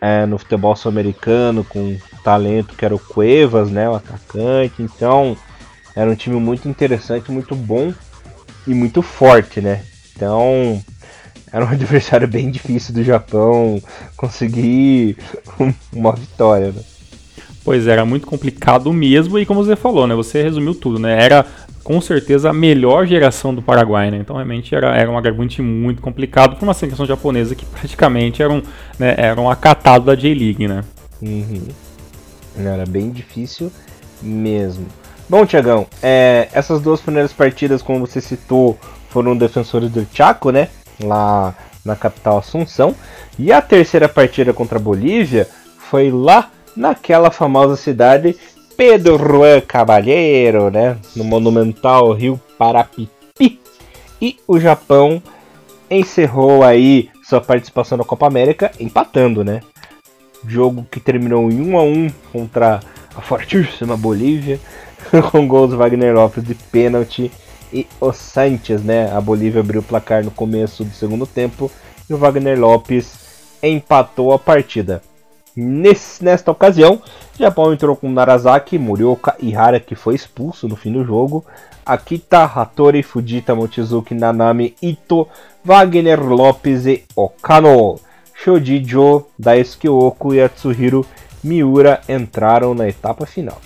é, 0.01 0.25
no 0.25 0.37
futebol 0.37 0.75
sul-americano 0.75 1.63
com 1.63 1.97
talento 2.23 2.75
que 2.75 2.85
era 2.85 2.95
o 2.95 2.99
Cuevas, 2.99 3.69
né, 3.69 3.89
o 3.89 3.95
atacante. 3.95 4.81
Então 4.81 5.37
era 5.95 6.09
um 6.09 6.15
time 6.15 6.39
muito 6.39 6.67
interessante, 6.69 7.31
muito 7.31 7.55
bom 7.55 7.93
e 8.67 8.73
muito 8.73 9.01
forte, 9.01 9.61
né? 9.61 9.83
Então 10.15 10.81
era 11.51 11.65
um 11.65 11.69
adversário 11.69 12.27
bem 12.27 12.49
difícil 12.51 12.93
do 12.93 13.03
Japão 13.03 13.81
conseguir 14.15 15.17
uma 15.93 16.13
vitória. 16.13 16.71
Né? 16.71 16.81
Pois 17.63 17.85
é, 17.87 17.91
era 17.91 18.05
muito 18.05 18.25
complicado 18.25 18.91
mesmo 18.93 19.37
e 19.37 19.45
como 19.45 19.63
você 19.63 19.75
falou, 19.75 20.07
né? 20.07 20.15
Você 20.15 20.41
resumiu 20.41 20.73
tudo, 20.73 20.99
né? 20.99 21.21
Era 21.23 21.45
com 21.83 21.99
certeza 22.01 22.49
a 22.49 22.53
melhor 22.53 23.05
geração 23.05 23.53
do 23.53 23.61
Paraguai, 23.61 24.11
né? 24.11 24.17
Então 24.17 24.35
realmente 24.35 24.73
era, 24.73 24.95
era 24.95 25.09
um 25.09 25.17
agravante 25.17 25.61
muito 25.61 26.01
complicado 26.01 26.55
para 26.55 26.63
uma 26.63 26.73
seleção 26.73 27.05
japonesa 27.05 27.55
que 27.55 27.65
praticamente 27.65 28.41
era 28.41 28.51
um, 28.51 28.61
né, 28.97 29.15
era 29.17 29.39
um 29.39 29.49
acatado 29.49 30.05
da 30.05 30.15
J-League, 30.15 30.67
né? 30.67 30.83
Uhum. 31.21 31.67
Era 32.57 32.85
bem 32.85 33.09
difícil 33.09 33.71
mesmo. 34.21 34.85
Bom, 35.27 35.45
Tiagão, 35.45 35.87
é, 36.01 36.49
essas 36.53 36.81
duas 36.81 36.99
primeiras 37.01 37.31
partidas, 37.31 37.81
como 37.81 38.05
você 38.05 38.19
citou, 38.19 38.77
foram 39.09 39.37
defensores 39.37 39.89
do 39.91 40.05
Chaco, 40.11 40.51
né? 40.51 40.69
Lá 41.01 41.55
na 41.85 41.95
capital 41.95 42.39
Assunção. 42.39 42.95
E 43.37 43.51
a 43.51 43.61
terceira 43.61 44.09
partida 44.09 44.53
contra 44.53 44.77
a 44.77 44.81
Bolívia 44.81 45.47
foi 45.77 46.11
lá 46.11 46.51
naquela 46.75 47.31
famosa 47.31 47.75
cidade 47.75 48.35
Pedro 48.79 49.17
Juan 49.17 49.59
Cabalheiro, 49.59 50.71
né? 50.71 50.95
No 51.13 51.25
monumental 51.25 52.13
Rio 52.13 52.39
Parapipi. 52.57 53.59
E 54.21 54.37
o 54.47 54.57
Japão 54.57 55.21
encerrou 55.91 56.63
aí 56.63 57.09
sua 57.21 57.41
participação 57.41 57.97
na 57.97 58.05
Copa 58.05 58.25
América 58.25 58.71
empatando, 58.79 59.43
né? 59.43 59.59
jogo 60.47 60.87
que 60.89 61.01
terminou 61.01 61.51
em 61.51 61.59
1 61.59 61.77
a 61.77 61.83
1 61.83 62.09
contra 62.31 62.79
a 63.13 63.21
fortíssima 63.21 63.97
Bolívia, 63.97 64.57
com 65.29 65.45
gols 65.45 65.73
Wagner 65.73 66.15
Lopes 66.15 66.41
de 66.41 66.55
pênalti 66.55 67.29
e 67.73 67.85
o 67.99 68.13
Sanches, 68.13 68.81
né? 68.81 69.11
A 69.11 69.19
Bolívia 69.19 69.59
abriu 69.59 69.81
o 69.81 69.83
placar 69.83 70.23
no 70.23 70.31
começo 70.31 70.85
do 70.85 70.95
segundo 70.95 71.27
tempo 71.27 71.69
e 72.09 72.13
o 72.13 72.17
Wagner 72.17 72.57
Lopes 72.57 73.13
empatou 73.61 74.31
a 74.31 74.39
partida. 74.39 75.01
Nesse, 75.55 76.23
nesta 76.23 76.51
ocasião, 76.51 77.01
Japão 77.37 77.73
entrou 77.73 77.95
com 77.95 78.09
Narazaki, 78.09 78.77
Murioka 78.77 79.35
e 79.39 79.55
Hara, 79.55 79.79
que 79.79 79.95
foi 79.95 80.15
expulso 80.15 80.67
no 80.67 80.75
fim 80.75 80.91
do 80.91 81.03
jogo. 81.03 81.45
Akita, 81.85 82.43
Hattori, 82.43 83.01
Fujita, 83.01 83.55
Mochizuki, 83.55 84.13
Nanami, 84.13 84.75
Ito, 84.81 85.27
Wagner 85.63 86.21
Lopes 86.21 86.85
e 86.85 87.03
Okano. 87.15 87.99
Shoji 88.35 88.83
Joe, 88.85 89.23
Daisuke 89.37 89.89
Oku 89.89 90.33
e 90.33 90.41
Atsuhiro 90.41 91.05
Miura 91.43 92.01
entraram 92.07 92.73
na 92.73 92.87
etapa 92.87 93.25
final. 93.25 93.59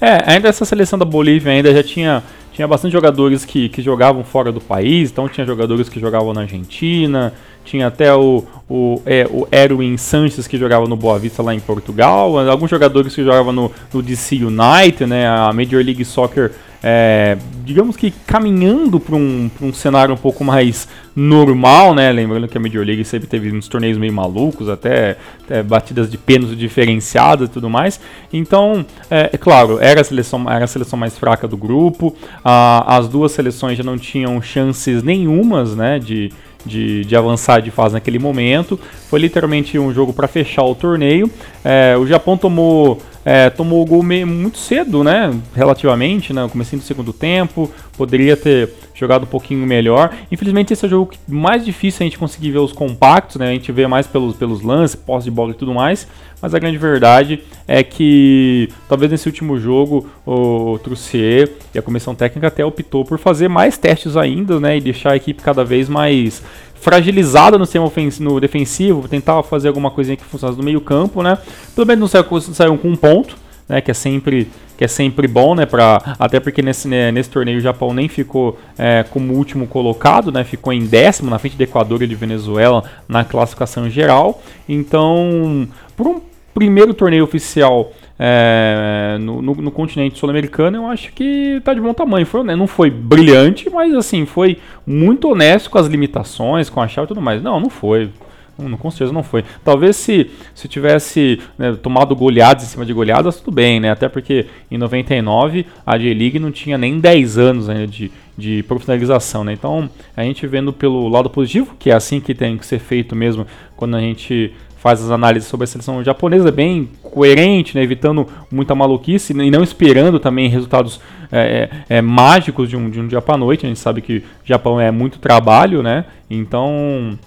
É, 0.00 0.30
ainda 0.30 0.48
essa 0.48 0.64
seleção 0.64 0.98
da 0.98 1.04
Bolívia 1.04 1.52
ainda 1.52 1.72
já 1.74 1.82
tinha, 1.82 2.22
tinha 2.52 2.68
bastante 2.68 2.92
jogadores 2.92 3.44
que, 3.44 3.68
que 3.68 3.82
jogavam 3.82 4.22
fora 4.22 4.52
do 4.52 4.60
país, 4.60 5.10
então 5.10 5.28
tinha 5.28 5.46
jogadores 5.46 5.88
que 5.88 5.98
jogavam 5.98 6.32
na 6.32 6.42
Argentina, 6.42 7.32
tinha 7.68 7.86
até 7.86 8.14
o, 8.14 8.44
o, 8.68 9.00
é, 9.04 9.26
o 9.30 9.46
Erwin 9.52 9.96
Sanches 9.96 10.46
que 10.46 10.56
jogava 10.56 10.86
no 10.86 10.96
Boa 10.96 11.18
Vista 11.18 11.42
lá 11.42 11.54
em 11.54 11.60
Portugal, 11.60 12.38
alguns 12.48 12.70
jogadores 12.70 13.14
que 13.14 13.22
jogavam 13.22 13.52
no, 13.52 13.72
no 13.92 14.02
DC 14.02 14.36
United, 14.36 15.06
né, 15.06 15.28
a 15.28 15.52
Major 15.52 15.84
League 15.84 16.04
Soccer 16.04 16.52
é, 16.82 17.36
digamos 17.64 17.96
que 17.96 18.12
caminhando 18.24 19.00
para 19.00 19.16
um, 19.16 19.50
um 19.60 19.72
cenário 19.72 20.14
um 20.14 20.16
pouco 20.16 20.44
mais 20.44 20.86
normal, 21.14 21.92
né? 21.92 22.12
Lembrando 22.12 22.46
que 22.46 22.56
a 22.56 22.60
Major 22.60 22.84
League 22.84 23.04
sempre 23.04 23.26
teve 23.26 23.50
uns 23.52 23.66
torneios 23.66 23.98
meio 23.98 24.12
malucos, 24.12 24.68
até, 24.68 25.16
até 25.44 25.62
batidas 25.62 26.08
de 26.08 26.16
pênalti 26.16 26.54
diferenciadas 26.54 27.48
e 27.48 27.52
tudo 27.52 27.68
mais. 27.68 28.00
Então, 28.32 28.86
é, 29.10 29.30
é, 29.32 29.36
claro, 29.36 29.78
era 29.80 30.00
a 30.00 30.04
seleção, 30.04 30.48
era 30.48 30.64
a 30.64 30.68
seleção 30.68 30.96
mais 30.96 31.18
fraca 31.18 31.48
do 31.48 31.56
grupo. 31.56 32.14
Ah, 32.44 32.96
as 32.96 33.08
duas 33.08 33.32
seleções 33.32 33.76
já 33.76 33.82
não 33.82 33.98
tinham 33.98 34.40
chances 34.40 35.02
nenhumas, 35.02 35.74
né? 35.74 35.98
De, 35.98 36.30
de, 36.64 37.04
de, 37.04 37.16
avançar 37.16 37.60
de 37.60 37.70
fase 37.70 37.94
naquele 37.94 38.18
momento. 38.18 38.78
Foi 39.08 39.18
literalmente 39.18 39.78
um 39.78 39.92
jogo 39.92 40.12
para 40.12 40.28
fechar 40.28 40.64
o 40.64 40.74
torneio. 40.74 41.30
É, 41.64 41.96
o 41.96 42.06
Japão 42.06 42.36
tomou 42.36 43.00
é, 43.24 43.50
tomou 43.50 43.82
o 43.82 43.84
gol 43.84 44.02
meio, 44.02 44.26
muito 44.26 44.56
cedo, 44.56 45.04
né? 45.04 45.34
Relativamente, 45.54 46.32
né? 46.32 46.48
Começo 46.50 46.76
do 46.76 46.82
segundo 46.82 47.12
tempo. 47.12 47.70
Poderia 47.96 48.36
ter 48.36 48.72
jogado 48.98 49.24
um 49.24 49.26
pouquinho 49.26 49.66
melhor. 49.66 50.14
Infelizmente, 50.30 50.72
esse 50.72 50.84
é 50.84 50.88
o 50.88 50.90
jogo 50.90 51.12
mais 51.26 51.64
difícil 51.64 52.02
a 52.02 52.04
gente 52.04 52.18
conseguir 52.18 52.50
ver 52.50 52.58
os 52.58 52.72
compactos, 52.72 53.36
né? 53.36 53.50
A 53.50 53.52
gente 53.52 53.70
vê 53.72 53.86
mais 53.86 54.06
pelos, 54.06 54.36
pelos 54.36 54.62
lances, 54.62 54.96
posse 54.96 55.24
de 55.24 55.30
bola 55.30 55.52
e 55.52 55.54
tudo 55.54 55.72
mais. 55.72 56.06
Mas 56.40 56.54
a 56.54 56.58
grande 56.58 56.78
verdade 56.78 57.42
é 57.66 57.82
que 57.82 58.68
talvez 58.88 59.10
nesse 59.10 59.26
último 59.26 59.58
jogo 59.58 60.08
o 60.24 60.78
Trussier 60.78 61.50
e 61.74 61.78
a 61.78 61.82
comissão 61.82 62.14
técnica 62.14 62.46
até 62.46 62.64
optou 62.64 63.04
por 63.04 63.18
fazer 63.18 63.48
mais 63.48 63.76
testes 63.76 64.16
ainda, 64.16 64.60
né? 64.60 64.76
E 64.76 64.80
deixar 64.80 65.12
a 65.12 65.16
equipe 65.16 65.42
cada 65.42 65.64
vez 65.64 65.88
mais 65.88 66.42
fragilizada 66.74 67.58
no 67.58 67.66
sistema 67.66 67.90
no 68.20 68.40
defensivo, 68.40 69.08
tentar 69.08 69.42
fazer 69.42 69.68
alguma 69.68 69.90
coisinha 69.90 70.16
que 70.16 70.24
funcionasse 70.24 70.58
no 70.58 70.64
meio 70.64 70.80
campo, 70.80 71.22
né? 71.22 71.36
Pelo 71.74 71.86
menos 71.86 72.12
não 72.12 72.54
saiu 72.54 72.78
com 72.78 72.88
um 72.88 72.96
ponto, 72.96 73.36
né? 73.68 73.80
Que 73.80 73.90
é 73.90 73.94
sempre 73.94 74.48
que 74.76 74.84
é 74.84 74.88
sempre 74.88 75.26
bom, 75.26 75.56
né? 75.56 75.66
Pra, 75.66 76.14
até 76.20 76.38
porque 76.38 76.62
nesse, 76.62 76.86
né, 76.86 77.10
nesse 77.10 77.28
torneio 77.28 77.58
o 77.58 77.60
Japão 77.60 77.92
nem 77.92 78.08
ficou 78.08 78.56
é, 78.78 79.04
como 79.10 79.34
último 79.34 79.66
colocado, 79.66 80.30
né? 80.30 80.44
Ficou 80.44 80.72
em 80.72 80.86
décimo 80.86 81.28
na 81.28 81.38
frente 81.38 81.56
do 81.56 81.62
Equador 81.62 82.00
e 82.02 82.06
de 82.06 82.14
Venezuela 82.14 82.84
na 83.08 83.24
classificação 83.24 83.90
geral. 83.90 84.40
Então, 84.68 85.66
por 85.96 86.06
um 86.06 86.20
primeiro 86.54 86.94
torneio 86.94 87.24
oficial 87.24 87.92
é, 88.18 89.16
no, 89.20 89.42
no, 89.42 89.54
no, 89.56 89.70
continente 89.70 90.18
sul-americano, 90.18 90.76
eu 90.76 90.86
acho 90.86 91.12
que 91.12 91.60
tá 91.64 91.74
de 91.74 91.80
bom 91.80 91.92
tamanho. 91.92 92.24
Foi, 92.24 92.44
né, 92.44 92.54
não 92.54 92.68
foi 92.68 92.88
brilhante, 92.88 93.68
mas 93.68 93.92
assim, 93.94 94.26
foi 94.26 94.58
muito 94.86 95.28
honesto 95.28 95.70
com 95.70 95.78
as 95.78 95.88
limitações, 95.88 96.70
com 96.70 96.80
a 96.80 96.86
chave 96.86 97.06
e 97.06 97.08
tudo 97.08 97.20
mais. 97.20 97.42
Não, 97.42 97.58
não 97.58 97.68
foi. 97.68 98.10
Não, 98.58 98.76
com 98.76 98.90
certeza 98.90 99.12
não 99.12 99.22
foi. 99.22 99.44
Talvez 99.64 99.96
se, 99.96 100.30
se 100.54 100.66
tivesse 100.66 101.40
né, 101.56 101.76
tomado 101.80 102.14
goleadas 102.16 102.64
em 102.64 102.66
cima 102.66 102.84
de 102.84 102.92
goleadas, 102.92 103.40
tudo 103.40 103.54
bem, 103.54 103.78
né? 103.78 103.90
Até 103.90 104.08
porque 104.08 104.46
em 104.70 104.76
99 104.76 105.64
a 105.86 105.96
J-League 105.96 106.38
não 106.38 106.50
tinha 106.50 106.76
nem 106.76 106.98
10 106.98 107.38
anos 107.38 107.68
né, 107.68 107.86
de, 107.86 108.10
de 108.36 108.62
profissionalização, 108.64 109.44
né? 109.44 109.52
Então, 109.52 109.88
a 110.16 110.24
gente 110.24 110.46
vendo 110.46 110.72
pelo 110.72 111.08
lado 111.08 111.30
positivo, 111.30 111.76
que 111.78 111.90
é 111.90 111.94
assim 111.94 112.20
que 112.20 112.34
tem 112.34 112.58
que 112.58 112.66
ser 112.66 112.80
feito 112.80 113.14
mesmo 113.14 113.46
quando 113.76 113.96
a 113.96 114.00
gente 114.00 114.52
faz 114.78 115.02
as 115.02 115.10
análises 115.10 115.48
sobre 115.48 115.64
a 115.64 115.66
seleção 115.66 116.02
japonesa 116.04 116.50
bem 116.52 116.88
coerente, 117.02 117.76
né, 117.76 117.82
evitando 117.82 118.26
muita 118.50 118.74
maluquice 118.74 119.32
e 119.32 119.50
não 119.50 119.62
esperando 119.62 120.20
também 120.20 120.48
resultados 120.48 121.00
é, 121.30 121.68
é, 121.88 121.96
é, 121.96 122.02
mágicos 122.02 122.68
de 122.68 122.76
um, 122.76 122.88
de 122.88 123.00
um 123.00 123.06
dia 123.06 123.20
para 123.20 123.36
noite. 123.36 123.66
A 123.66 123.68
gente 123.68 123.80
sabe 123.80 124.00
que 124.00 124.22
Japão 124.44 124.80
é 124.80 124.90
muito 124.90 125.18
trabalho, 125.18 125.82
né? 125.82 126.04
Então, 126.30 127.18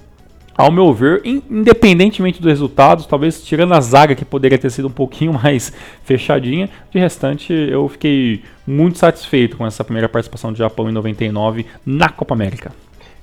ao 0.61 0.71
meu 0.71 0.93
ver, 0.93 1.21
independentemente 1.25 2.39
dos 2.39 2.49
resultados, 2.49 3.07
talvez 3.07 3.43
tirando 3.43 3.73
a 3.73 3.81
zaga 3.81 4.15
que 4.15 4.23
poderia 4.23 4.57
ter 4.59 4.69
sido 4.69 4.87
um 4.87 4.91
pouquinho 4.91 5.33
mais 5.41 5.73
fechadinha, 6.03 6.69
de 6.91 6.99
restante 6.99 7.51
eu 7.51 7.87
fiquei 7.89 8.43
muito 8.65 8.99
satisfeito 8.99 9.57
com 9.57 9.65
essa 9.65 9.83
primeira 9.83 10.07
participação 10.07 10.51
do 10.51 10.57
Japão 10.57 10.89
em 10.89 10.93
99 10.93 11.65
na 11.85 12.09
Copa 12.09 12.35
América. 12.35 12.71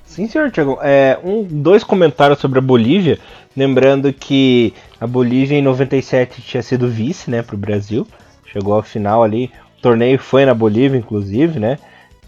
Sim, 0.04 0.26
senhor 0.26 0.50
Tiago. 0.50 0.78
É, 0.82 1.18
um, 1.22 1.44
dois 1.44 1.84
comentários 1.84 2.40
sobre 2.40 2.58
a 2.58 2.62
Bolívia. 2.62 3.18
Lembrando 3.56 4.12
que 4.12 4.74
a 5.00 5.06
Bolívia 5.06 5.56
em 5.56 5.62
97 5.62 6.42
tinha 6.42 6.62
sido 6.62 6.88
vice, 6.88 7.30
né, 7.30 7.42
para 7.42 7.54
o 7.54 7.58
Brasil. 7.58 8.06
Chegou 8.52 8.74
ao 8.74 8.82
final 8.82 9.22
ali. 9.22 9.50
O 9.78 9.82
torneio 9.82 10.18
foi 10.18 10.44
na 10.44 10.54
Bolívia, 10.54 10.98
inclusive, 10.98 11.60
né? 11.60 11.78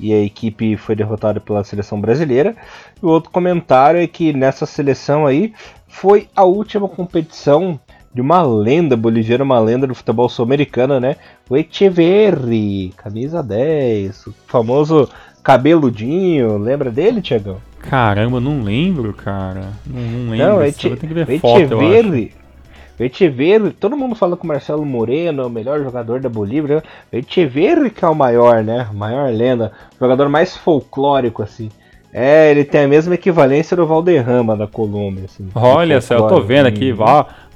E 0.00 0.12
a 0.12 0.22
equipe 0.22 0.76
foi 0.76 0.96
derrotada 0.96 1.40
pela 1.40 1.62
seleção 1.62 2.00
brasileira. 2.00 2.56
E 3.02 3.04
o 3.04 3.08
outro 3.08 3.30
comentário 3.30 4.00
é 4.00 4.06
que 4.06 4.32
nessa 4.32 4.64
seleção 4.66 5.26
aí 5.26 5.52
foi 5.86 6.28
a 6.34 6.44
última 6.44 6.88
competição 6.88 7.78
de 8.12 8.20
uma 8.20 8.42
lenda 8.42 8.96
boliviana, 8.96 9.44
uma 9.44 9.60
lenda 9.60 9.86
do 9.86 9.94
futebol 9.94 10.28
sul-americano, 10.28 10.98
né? 10.98 11.16
O 11.48 11.56
Echeverri, 11.56 12.92
camisa 12.96 13.42
10, 13.42 14.26
o 14.26 14.34
famoso 14.46 15.08
cabeludinho, 15.42 16.58
lembra 16.58 16.90
dele, 16.90 17.22
Tiagão? 17.22 17.58
Caramba, 17.80 18.40
não 18.40 18.62
lembro, 18.62 19.12
cara. 19.14 19.72
Não, 19.86 20.00
não 20.00 20.30
lembro. 20.30 20.46
Não, 20.46 20.72
tem 20.72 20.96
que 20.96 21.14
ver 21.14 21.30
Echeverri, 21.30 22.28
foto, 22.28 22.39
Echeverri, 23.04 23.70
todo 23.70 23.96
mundo 23.96 24.14
fala 24.14 24.36
que 24.36 24.44
o 24.44 24.46
Marcelo 24.46 24.84
Moreno 24.84 25.42
é 25.42 25.46
o 25.46 25.50
melhor 25.50 25.82
jogador 25.82 26.20
da 26.20 26.28
Bolívia. 26.28 26.82
O 27.12 27.16
Echeverri 27.16 27.90
que 27.90 28.04
é 28.04 28.08
o 28.08 28.14
maior, 28.14 28.62
né? 28.62 28.88
maior 28.92 29.30
lenda. 29.32 29.72
Jogador 29.98 30.28
mais 30.28 30.56
folclórico, 30.56 31.42
assim. 31.42 31.70
É, 32.12 32.50
ele 32.50 32.64
tem 32.64 32.82
a 32.82 32.88
mesma 32.88 33.14
equivalência 33.14 33.76
do 33.76 33.86
Valderrama 33.86 34.56
da 34.56 34.66
Colômbia. 34.66 35.24
Assim, 35.26 35.48
Olha 35.54 36.00
só, 36.00 36.16
eu 36.16 36.26
tô 36.26 36.40
vendo 36.40 36.66
aqui 36.66 36.92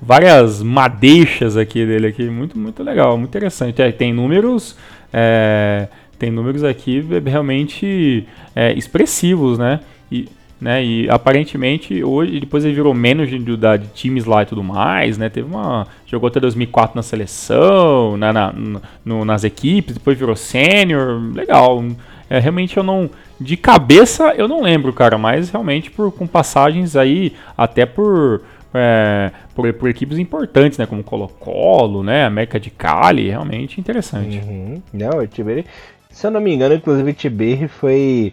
várias 0.00 0.62
madeixas 0.62 1.56
aqui 1.56 1.84
dele 1.84 2.06
aqui. 2.06 2.24
Muito, 2.30 2.56
muito 2.56 2.82
legal, 2.82 3.18
muito 3.18 3.30
interessante. 3.30 3.82
É, 3.82 3.90
tem 3.90 4.12
números. 4.12 4.76
É, 5.12 5.88
tem 6.18 6.30
números 6.30 6.62
aqui 6.62 7.04
realmente 7.26 8.26
é, 8.54 8.72
expressivos, 8.72 9.58
né? 9.58 9.80
E, 10.10 10.28
né, 10.64 10.82
e 10.82 11.10
aparentemente 11.10 12.02
hoje 12.02 12.40
depois 12.40 12.64
ele 12.64 12.72
virou 12.72 12.94
manager 12.94 13.38
de, 13.38 13.54
de 13.54 13.86
times 13.92 14.24
lá 14.24 14.44
e 14.44 14.46
tudo 14.46 14.64
mais, 14.64 15.18
né? 15.18 15.28
Teve 15.28 15.46
uma 15.46 15.86
jogou 16.06 16.26
até 16.26 16.40
2004 16.40 16.96
na 16.96 17.02
seleção, 17.02 18.16
né, 18.16 18.32
na, 18.32 18.54
no, 19.04 19.26
nas 19.26 19.44
equipes, 19.44 19.92
depois 19.92 20.18
virou 20.18 20.34
sênior, 20.34 21.20
legal. 21.34 21.84
É, 22.30 22.38
realmente 22.38 22.78
eu 22.78 22.82
não 22.82 23.10
de 23.38 23.58
cabeça 23.58 24.32
eu 24.38 24.48
não 24.48 24.62
lembro, 24.62 24.90
cara, 24.90 25.18
mas 25.18 25.50
realmente 25.50 25.90
por 25.90 26.10
com 26.10 26.26
passagens 26.26 26.96
aí 26.96 27.34
até 27.58 27.84
por 27.84 28.40
é, 28.72 29.32
por, 29.54 29.70
por, 29.74 29.90
equipes 29.90 30.16
importantes, 30.16 30.78
né, 30.78 30.86
como 30.86 31.04
Colo-Colo, 31.04 32.02
né, 32.02 32.24
América 32.24 32.58
de 32.58 32.70
Cali, 32.70 33.28
realmente 33.28 33.78
interessante. 33.78 34.38
Uhum. 34.38 34.82
Não, 34.94 35.18
o 35.18 35.26
Tiberi, 35.26 35.66
se 36.08 36.26
eu 36.26 36.30
não 36.30 36.40
me 36.40 36.54
engano, 36.54 36.74
inclusive 36.74 37.10
o 37.10 37.14
Tiberi 37.14 37.68
foi 37.68 38.32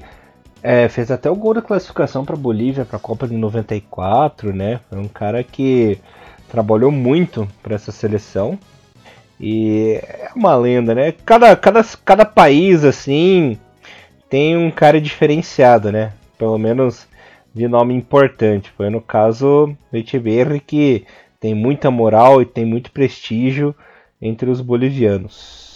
é, 0.64 0.88
fez 0.88 1.09
até 1.09 1.30
o 1.30 1.36
gol 1.36 1.53
da 1.53 1.62
classificação 1.62 2.24
para 2.24 2.36
Bolívia 2.36 2.86
para 2.86 2.97
a 2.97 2.99
Copa 2.99 3.28
de 3.28 3.36
94, 3.36 4.53
né? 4.53 4.80
Foi 4.89 4.99
um 4.99 5.07
cara 5.07 5.43
que 5.43 5.97
trabalhou 6.49 6.91
muito 6.91 7.47
para 7.64 7.76
essa 7.76 7.91
seleção 7.91 8.59
e 9.39 9.99
é 10.03 10.30
uma 10.36 10.55
lenda, 10.55 10.93
né? 10.93 11.12
Cada, 11.26 11.55
cada, 11.55 11.84
cada 12.05 12.26
país 12.26 12.84
assim 12.84 13.57
tem 14.30 14.55
um 14.55 14.70
cara 14.70 15.01
diferenciado, 15.01 15.91
né? 15.91 16.14
Pelo 16.38 16.57
menos 16.57 17.07
de 17.53 17.68
nome 17.68 17.93
importante. 17.95 18.72
Foi 18.78 18.89
no 18.89 19.01
caso 19.01 19.76
Echeverri 19.91 20.59
que 20.59 21.05
tem 21.39 21.55
muita 21.55 21.89
moral 21.89 22.41
e 22.41 22.45
tem 22.45 22.66
muito 22.66 22.91
prestígio 22.91 23.76
entre 24.22 24.49
os 24.49 24.62
bolivianos. 24.62 25.70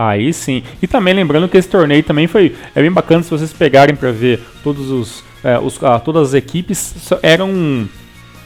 Aí 0.00 0.32
sim. 0.32 0.62
E 0.80 0.86
também 0.86 1.12
lembrando 1.12 1.48
que 1.48 1.56
esse 1.56 1.68
torneio 1.68 2.04
também 2.04 2.28
foi 2.28 2.54
é 2.72 2.80
bem 2.80 2.92
bacana 2.92 3.20
se 3.20 3.30
vocês 3.30 3.52
pegarem 3.52 3.96
para 3.96 4.12
ver 4.12 4.40
todos 4.62 4.92
os, 4.92 5.24
é, 5.42 5.58
os 5.58 5.76
todas 6.04 6.28
as 6.28 6.34
equipes 6.34 6.94
eram 7.20 7.88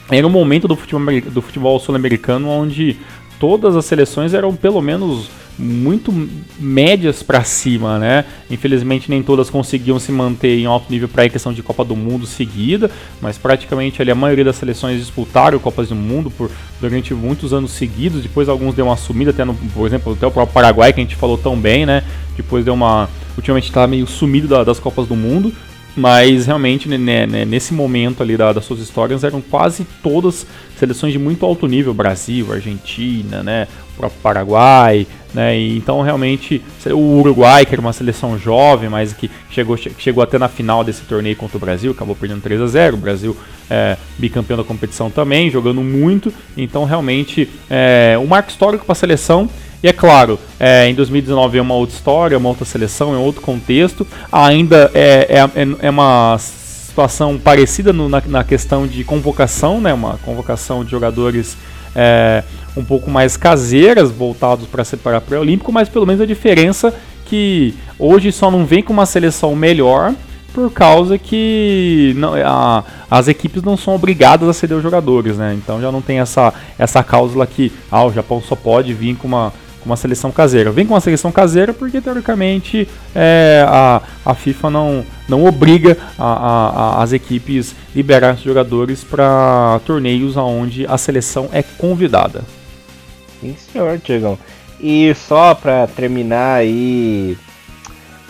era 0.09 0.25
um 0.25 0.31
momento 0.31 0.67
do 0.67 0.75
futebol, 0.75 1.21
do 1.21 1.43
futebol 1.43 1.79
sul-americano 1.79 2.49
onde 2.49 2.97
todas 3.39 3.75
as 3.75 3.85
seleções 3.85 4.33
eram 4.33 4.55
pelo 4.55 4.81
menos 4.81 5.29
muito 5.57 6.11
médias 6.59 7.21
para 7.21 7.43
cima, 7.43 7.99
né? 7.99 8.25
Infelizmente 8.49 9.09
nem 9.09 9.21
todas 9.21 9.49
conseguiam 9.49 9.99
se 9.99 10.11
manter 10.11 10.57
em 10.57 10.65
alto 10.65 10.91
nível 10.91 11.07
para 11.07 11.23
a 11.23 11.29
questão 11.29 11.53
de 11.53 11.61
Copa 11.61 11.83
do 11.83 11.95
Mundo 11.95 12.25
seguida, 12.25 12.89
mas 13.21 13.37
praticamente 13.37 14.01
ali 14.01 14.11
a 14.11 14.15
maioria 14.15 14.43
das 14.43 14.55
seleções 14.55 14.99
disputaram 14.99 15.59
Copas 15.59 15.89
do 15.89 15.95
Mundo 15.95 16.31
por 16.31 16.49
durante 16.81 17.13
muitos 17.13 17.53
anos 17.53 17.71
seguidos. 17.71 18.21
Depois 18.21 18.49
alguns 18.49 18.75
deu 18.75 18.85
uma 18.85 18.97
sumida, 18.97 19.31
até 19.31 19.45
no, 19.45 19.53
por 19.53 19.85
exemplo, 19.85 20.13
até 20.13 20.25
o 20.25 20.31
próprio 20.31 20.53
Paraguai 20.53 20.91
que 20.91 20.99
a 20.99 21.03
gente 21.03 21.15
falou 21.15 21.37
tão 21.37 21.55
bem, 21.55 21.85
né? 21.85 22.03
Depois 22.35 22.65
deu 22.65 22.73
uma 22.73 23.09
ultimamente 23.35 23.65
está 23.65 23.87
meio 23.87 24.07
sumido 24.07 24.47
da, 24.47 24.63
das 24.63 24.79
Copas 24.79 25.07
do 25.07 25.15
Mundo, 25.15 25.51
mas 25.95 26.47
realmente 26.47 26.87
né, 26.89 26.97
né, 26.97 27.27
né, 27.27 27.45
nesse 27.45 27.73
momento 27.73 28.23
ali 28.23 28.35
da, 28.35 28.51
das 28.51 28.65
suas 28.65 28.79
histórias 28.79 29.23
eram 29.23 29.41
quase 29.41 29.85
todas 30.01 30.45
seleções 30.77 31.13
de 31.13 31.19
muito 31.19 31.45
alto 31.45 31.67
nível, 31.67 31.93
Brasil, 31.93 32.51
Argentina, 32.51 33.43
né, 33.43 33.67
o 33.93 33.97
próprio 33.97 34.19
Paraguai, 34.21 35.07
né, 35.33 35.57
e 35.57 35.77
então 35.77 36.01
realmente 36.01 36.61
o 36.87 37.19
Uruguai, 37.19 37.65
que 37.65 37.73
era 37.73 37.81
uma 37.81 37.93
seleção 37.93 38.37
jovem, 38.37 38.89
mas 38.89 39.13
que 39.13 39.29
chegou, 39.49 39.77
chegou 39.77 40.23
até 40.23 40.37
na 40.37 40.47
final 40.47 40.83
desse 40.83 41.01
torneio 41.01 41.35
contra 41.35 41.57
o 41.57 41.59
Brasil, 41.59 41.91
acabou 41.91 42.15
perdendo 42.15 42.41
3 42.41 42.61
a 42.61 42.67
0 42.67 42.95
o 42.95 42.99
Brasil 42.99 43.35
é, 43.69 43.97
bicampeão 44.17 44.57
da 44.57 44.63
competição 44.63 45.09
também, 45.09 45.49
jogando 45.49 45.81
muito, 45.81 46.33
então 46.55 46.85
realmente 46.85 47.49
é, 47.69 48.17
um 48.21 48.27
marco 48.27 48.49
histórico 48.49 48.85
para 48.85 48.93
a 48.93 48.95
seleção, 48.95 49.49
e 49.83 49.87
é 49.89 49.91
claro, 49.91 50.39
é, 50.57 50.87
em 50.87 50.95
2019 50.95 51.57
é 51.57 51.61
uma 51.61 51.75
outra 51.75 51.93
história, 51.93 52.35
é 52.35 52.37
uma 52.37 52.47
outra 52.47 52.63
seleção, 52.63 53.13
é 53.13 53.17
outro 53.17 53.41
contexto. 53.41 54.07
Ainda 54.31 54.89
é, 54.93 55.27
é, 55.29 55.61
é, 55.61 55.87
é 55.87 55.89
uma 55.89 56.37
situação 56.39 57.37
parecida 57.37 57.91
no, 57.91 58.07
na, 58.07 58.23
na, 58.25 58.43
questão 58.45 58.87
de 58.87 59.03
convocação, 59.03 59.81
né? 59.81 59.93
Uma 59.93 60.17
convocação 60.19 60.85
de 60.85 60.91
jogadores 60.91 61.57
é, 61.93 62.45
um 62.75 62.83
pouco 62.83 63.09
mais 63.09 63.37
caseiras, 63.37 64.11
voltados 64.11 64.67
para 64.67 64.83
separar 64.83 65.21
para 65.21 65.37
o 65.37 65.41
Olímpico, 65.41 65.71
mas 65.71 65.89
pelo 65.89 66.05
menos 66.05 66.21
a 66.21 66.25
diferença 66.25 66.93
que 67.25 67.73
hoje 67.97 68.31
só 68.31 68.51
não 68.51 68.65
vem 68.65 68.83
com 68.83 68.93
uma 68.93 69.05
seleção 69.05 69.55
melhor 69.55 70.13
por 70.53 70.71
causa 70.71 71.17
que 71.17 72.13
não, 72.15 72.35
a, 72.35 72.83
as 73.09 73.27
equipes 73.27 73.63
não 73.63 73.75
são 73.75 73.95
obrigadas 73.95 74.47
a 74.47 74.53
ceder 74.53 74.77
os 74.77 74.83
jogadores, 74.83 75.37
né? 75.37 75.53
Então 75.55 75.81
já 75.81 75.91
não 75.91 76.01
tem 76.01 76.19
essa, 76.19 76.53
essa 76.77 77.03
cláusula 77.03 77.47
que 77.47 77.71
ah, 77.91 78.05
o 78.05 78.13
Japão 78.13 78.41
só 78.41 78.55
pode 78.55 78.93
vir 78.93 79.15
com 79.15 79.27
uma, 79.27 79.51
com 79.79 79.89
uma 79.89 79.97
seleção 79.97 80.31
caseira. 80.31 80.71
Vem 80.71 80.85
com 80.85 80.93
uma 80.93 81.01
seleção 81.01 81.31
caseira 81.31 81.73
porque, 81.73 81.99
teoricamente, 81.99 82.87
é, 83.15 83.65
a, 83.67 84.01
a 84.23 84.35
FIFA 84.35 84.69
não, 84.69 85.05
não 85.27 85.43
obriga 85.43 85.97
a, 86.19 86.99
a, 86.99 87.03
as 87.03 87.13
equipes 87.13 87.75
liberar 87.95 88.37
jogadores 88.37 89.03
para 89.03 89.81
torneios 89.85 90.37
onde 90.37 90.85
a 90.85 90.97
seleção 90.97 91.49
é 91.51 91.63
convidada. 91.63 92.43
Sim, 93.43 93.57
senhor, 93.57 93.99
Tiagão. 93.99 94.39
E 94.79 95.13
só 95.15 95.53
para 95.53 95.85
terminar 95.87 96.55
aí 96.55 97.37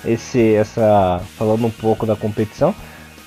esse 0.03 0.55
essa 0.55 1.22
falando 1.38 1.68
um 1.68 1.72
pouco 1.72 2.03
da 2.03 2.16
competição, 2.16 2.74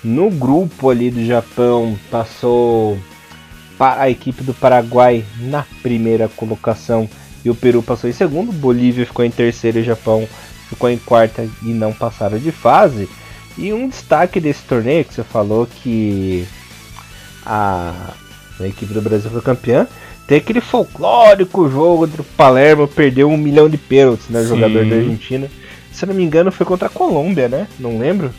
no 0.03 0.28
grupo 0.28 0.91
ali 0.91 1.12
do 1.12 1.24
Japão 1.24 1.97
passou 2.11 2.99
a 3.78 4.11
equipe 4.11 4.43
do 4.43 4.53
Paraguai 4.53 5.24
na 5.39 5.64
primeira 5.80 6.28
colocação 6.28 7.09
e 7.45 7.51
o 7.51 7.55
Peru 7.55 7.82
passou 7.82 8.11
em 8.11 8.12
segundo, 8.12 8.51
Bolívia 8.51 9.07
ficou 9.07 9.24
em 9.24 9.30
terceiro 9.30 9.78
e 9.78 9.82
o 9.82 9.84
Japão 9.84 10.28
ficou 10.68 10.91
em 10.91 10.99
quarta 10.99 11.49
e 11.62 11.66
não 11.66 11.93
passaram 11.93 12.39
de 12.39 12.51
fase. 12.51 13.09
E 13.57 13.72
um 13.72 13.89
destaque 13.89 14.41
desse 14.41 14.62
torneio 14.62 15.05
que 15.05 15.14
você 15.14 15.22
falou 15.22 15.66
que 15.66 16.47
a, 17.45 18.12
a 18.59 18.66
equipe 18.66 18.93
do 18.93 19.01
Brasil 19.01 19.30
foi 19.30 19.41
campeã, 19.41 19.87
tem 20.27 20.39
aquele 20.39 20.61
folclórico 20.61 21.70
jogo 21.70 22.05
entre 22.05 22.20
o 22.20 22.24
Palermo 22.24 22.89
perdeu 22.89 23.31
um 23.31 23.37
milhão 23.37 23.68
de 23.68 23.77
pênaltis, 23.77 24.29
né? 24.29 24.43
Sim. 24.43 24.49
Jogador 24.49 24.85
da 24.85 24.97
Argentina. 24.97 25.49
Se 25.93 26.05
não 26.05 26.14
me 26.14 26.24
engano, 26.24 26.51
foi 26.51 26.66
contra 26.66 26.89
a 26.89 26.91
Colômbia, 26.91 27.49
né? 27.49 27.68
Não 27.79 27.99
lembro. 27.99 28.33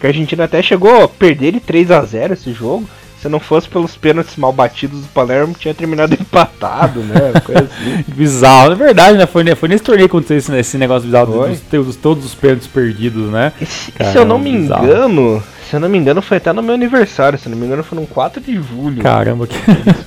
Que 0.00 0.06
a 0.06 0.10
Argentina 0.10 0.44
até 0.44 0.62
chegou 0.62 1.02
a 1.02 1.08
perder 1.08 1.52
de 1.52 1.60
3 1.60 1.90
a 1.90 2.02
0 2.02 2.34
esse 2.34 2.52
jogo. 2.52 2.88
Se 3.20 3.28
não 3.28 3.40
fosse 3.40 3.68
pelos 3.68 3.96
pênaltis 3.96 4.36
mal 4.36 4.52
batidos 4.52 5.00
do 5.00 5.08
Palermo, 5.08 5.52
tinha 5.58 5.74
terminado 5.74 6.14
empatado, 6.18 7.00
né? 7.00 7.32
Coisa 7.44 7.64
assim. 7.64 8.04
bizarro, 8.14 8.72
é 8.72 8.74
verdade, 8.76 9.18
né? 9.18 9.26
Foi, 9.26 9.44
foi 9.56 9.68
nesse 9.68 9.82
torneio 9.82 10.08
que 10.08 10.16
aconteceu 10.16 10.36
esse, 10.36 10.56
esse 10.56 10.78
negócio 10.78 11.06
bizarro 11.06 11.48
dos, 11.48 11.60
dos, 11.60 11.96
todos 11.96 12.24
os 12.24 12.34
pênaltis 12.36 12.68
perdidos, 12.68 13.28
né? 13.28 13.52
E 13.60 13.66
se, 13.66 13.90
se 13.90 14.16
eu 14.16 14.24
não 14.24 14.38
me 14.38 14.52
bizarro. 14.52 14.84
engano, 14.84 15.42
se 15.68 15.74
eu 15.74 15.80
não 15.80 15.88
me 15.88 15.98
engano, 15.98 16.22
foi 16.22 16.36
até 16.36 16.52
no 16.52 16.62
meu 16.62 16.76
aniversário. 16.76 17.36
Se 17.36 17.48
eu 17.48 17.50
não 17.50 17.58
me 17.58 17.66
engano, 17.66 17.82
foi 17.82 17.98
no 17.98 18.06
4 18.06 18.40
de 18.40 18.54
julho. 18.54 19.02
Caramba, 19.02 19.48
que, 19.48 19.58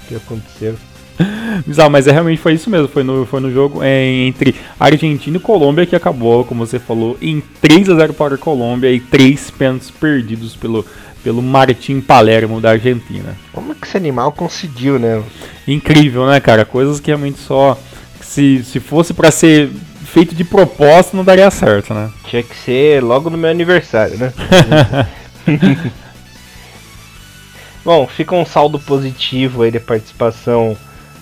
que 0.08 0.16
aconteceu. 0.16 0.76
Bizarro, 1.66 1.90
mas 1.90 2.08
é, 2.08 2.12
realmente 2.12 2.42
foi 2.42 2.54
isso 2.54 2.70
mesmo. 2.70 2.88
Foi 2.88 3.04
no, 3.04 3.26
foi 3.26 3.40
no 3.40 3.52
jogo 3.52 3.82
é, 3.84 4.06
entre 4.26 4.56
Argentina 4.80 5.38
e 5.38 5.40
Colômbia 5.40 5.86
que 5.86 5.96
acabou, 5.96 6.44
como 6.44 6.66
você 6.66 6.80
falou, 6.80 7.18
em 7.22 7.42
3 7.62 7.90
a 7.90 7.96
0 7.96 8.14
para 8.14 8.36
a 8.36 8.38
Colômbia 8.38 8.92
e 8.92 9.00
3 9.00 9.52
pênaltis 9.52 9.92
perdidos 9.92 10.56
pelo 10.56 10.86
pelo 11.24 11.40
Martim 11.40 12.02
Palermo 12.02 12.60
da 12.60 12.72
Argentina. 12.72 13.38
Como 13.54 13.72
é 13.72 13.76
que 13.76 13.86
esse 13.86 13.96
animal 13.96 14.32
conseguiu, 14.32 14.98
né? 14.98 15.22
Incrível, 15.68 16.26
né, 16.26 16.40
cara? 16.40 16.66
Coisas 16.66 17.00
que 17.00 17.12
realmente 17.12 17.40
só 17.40 17.78
se, 18.20 18.64
se 18.64 18.80
fosse 18.80 19.14
para 19.14 19.30
ser 19.30 19.70
feito 20.04 20.34
de 20.34 20.44
propósito 20.44 21.16
não 21.16 21.24
daria 21.24 21.52
certo, 21.52 21.94
né? 21.94 22.10
Tinha 22.28 22.42
que 22.42 22.56
ser 22.56 23.04
logo 23.04 23.30
no 23.30 23.38
meu 23.38 23.52
aniversário, 23.52 24.18
né? 24.18 24.34
Bom, 27.84 28.08
fica 28.08 28.36
um 28.36 28.46
saldo 28.46 28.80
positivo 28.80 29.64
aí 29.64 29.72
de 29.72 29.80
participação 29.80 30.78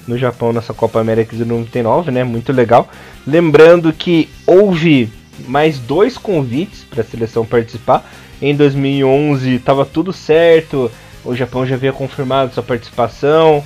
no 0.09 0.17
Japão 0.17 0.51
nessa 0.51 0.73
Copa 0.73 0.99
América 0.99 1.35
de 1.35 1.45
99, 1.45 2.11
né? 2.11 2.23
Muito 2.23 2.51
legal. 2.51 2.89
Lembrando 3.25 3.93
que 3.93 4.27
houve 4.45 5.09
mais 5.47 5.77
dois 5.77 6.17
convites 6.17 6.83
para 6.83 7.01
a 7.01 7.05
seleção 7.05 7.45
participar. 7.45 8.09
Em 8.41 8.55
2011 8.55 9.55
estava 9.55 9.85
tudo 9.85 10.11
certo, 10.11 10.91
o 11.23 11.35
Japão 11.35 11.65
já 11.65 11.75
havia 11.75 11.93
confirmado 11.93 12.53
sua 12.53 12.63
participação, 12.63 13.57
uhum. 13.57 13.63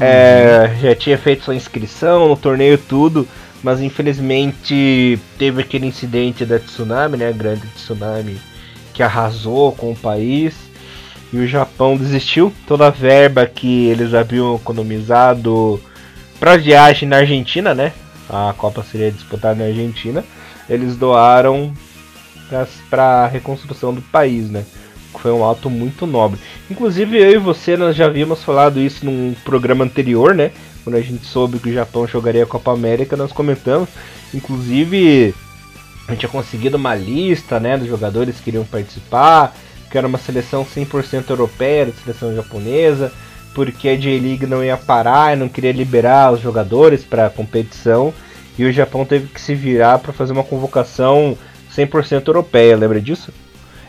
é, 0.00 0.74
já 0.80 0.94
tinha 0.94 1.18
feito 1.18 1.44
sua 1.44 1.54
inscrição 1.54 2.28
no 2.28 2.36
torneio 2.36 2.78
tudo, 2.78 3.28
mas 3.62 3.80
infelizmente 3.80 5.18
teve 5.38 5.60
aquele 5.60 5.86
incidente 5.86 6.44
da 6.44 6.58
tsunami, 6.58 7.16
né, 7.16 7.32
grande 7.32 7.66
tsunami 7.74 8.36
que 8.94 9.02
arrasou 9.02 9.72
com 9.72 9.90
o 9.90 9.96
país 9.96 10.54
e 11.32 11.38
o 11.38 11.48
Japão 11.48 11.96
desistiu. 11.96 12.52
Toda 12.66 12.88
a 12.88 12.90
verba 12.90 13.46
que 13.46 13.86
eles 13.86 14.14
haviam 14.14 14.56
economizado 14.56 15.80
para 16.38 16.56
viagem 16.56 17.08
na 17.08 17.18
Argentina, 17.18 17.74
né? 17.74 17.92
A 18.28 18.54
Copa 18.56 18.82
seria 18.82 19.10
disputada 19.10 19.54
na 19.54 19.64
Argentina. 19.64 20.24
Eles 20.68 20.96
doaram 20.96 21.72
para 22.90 23.24
a 23.24 23.26
reconstrução 23.26 23.94
do 23.94 24.02
país, 24.02 24.50
né? 24.50 24.64
Foi 25.18 25.30
um 25.30 25.48
ato 25.48 25.70
muito 25.70 26.06
nobre. 26.06 26.40
Inclusive 26.70 27.16
eu 27.16 27.32
e 27.32 27.38
você 27.38 27.76
nós 27.76 27.94
já 27.94 28.06
havíamos 28.06 28.42
falado 28.42 28.80
isso 28.80 29.04
num 29.04 29.34
programa 29.44 29.84
anterior, 29.84 30.34
né? 30.34 30.50
Quando 30.82 30.96
a 30.96 31.00
gente 31.00 31.24
soube 31.24 31.58
que 31.58 31.70
o 31.70 31.72
Japão 31.72 32.06
jogaria 32.06 32.42
a 32.42 32.46
Copa 32.46 32.72
América, 32.72 33.16
nós 33.16 33.32
comentamos. 33.32 33.88
Inclusive 34.34 35.34
a 36.08 36.10
gente 36.12 36.20
tinha 36.20 36.30
conseguido 36.30 36.76
uma 36.76 36.94
lista, 36.94 37.60
né, 37.60 37.78
dos 37.78 37.86
jogadores 37.86 38.40
que 38.40 38.50
iriam 38.50 38.64
participar, 38.64 39.56
que 39.92 39.98
era 39.98 40.06
uma 40.06 40.16
seleção 40.16 40.64
100% 40.64 41.28
europeia, 41.28 41.92
seleção 42.02 42.34
japonesa, 42.34 43.12
porque 43.54 43.90
a 43.90 43.96
J-League 43.96 44.46
não 44.46 44.64
ia 44.64 44.78
parar 44.78 45.36
e 45.36 45.38
não 45.38 45.50
queria 45.50 45.70
liberar 45.70 46.32
os 46.32 46.40
jogadores 46.40 47.04
para 47.04 47.26
a 47.26 47.30
competição, 47.30 48.12
e 48.58 48.64
o 48.64 48.72
Japão 48.72 49.04
teve 49.04 49.28
que 49.28 49.40
se 49.40 49.54
virar 49.54 49.98
para 49.98 50.12
fazer 50.12 50.32
uma 50.32 50.42
convocação 50.42 51.36
100% 51.76 52.26
europeia, 52.26 52.74
lembra 52.74 53.02
disso? 53.02 53.30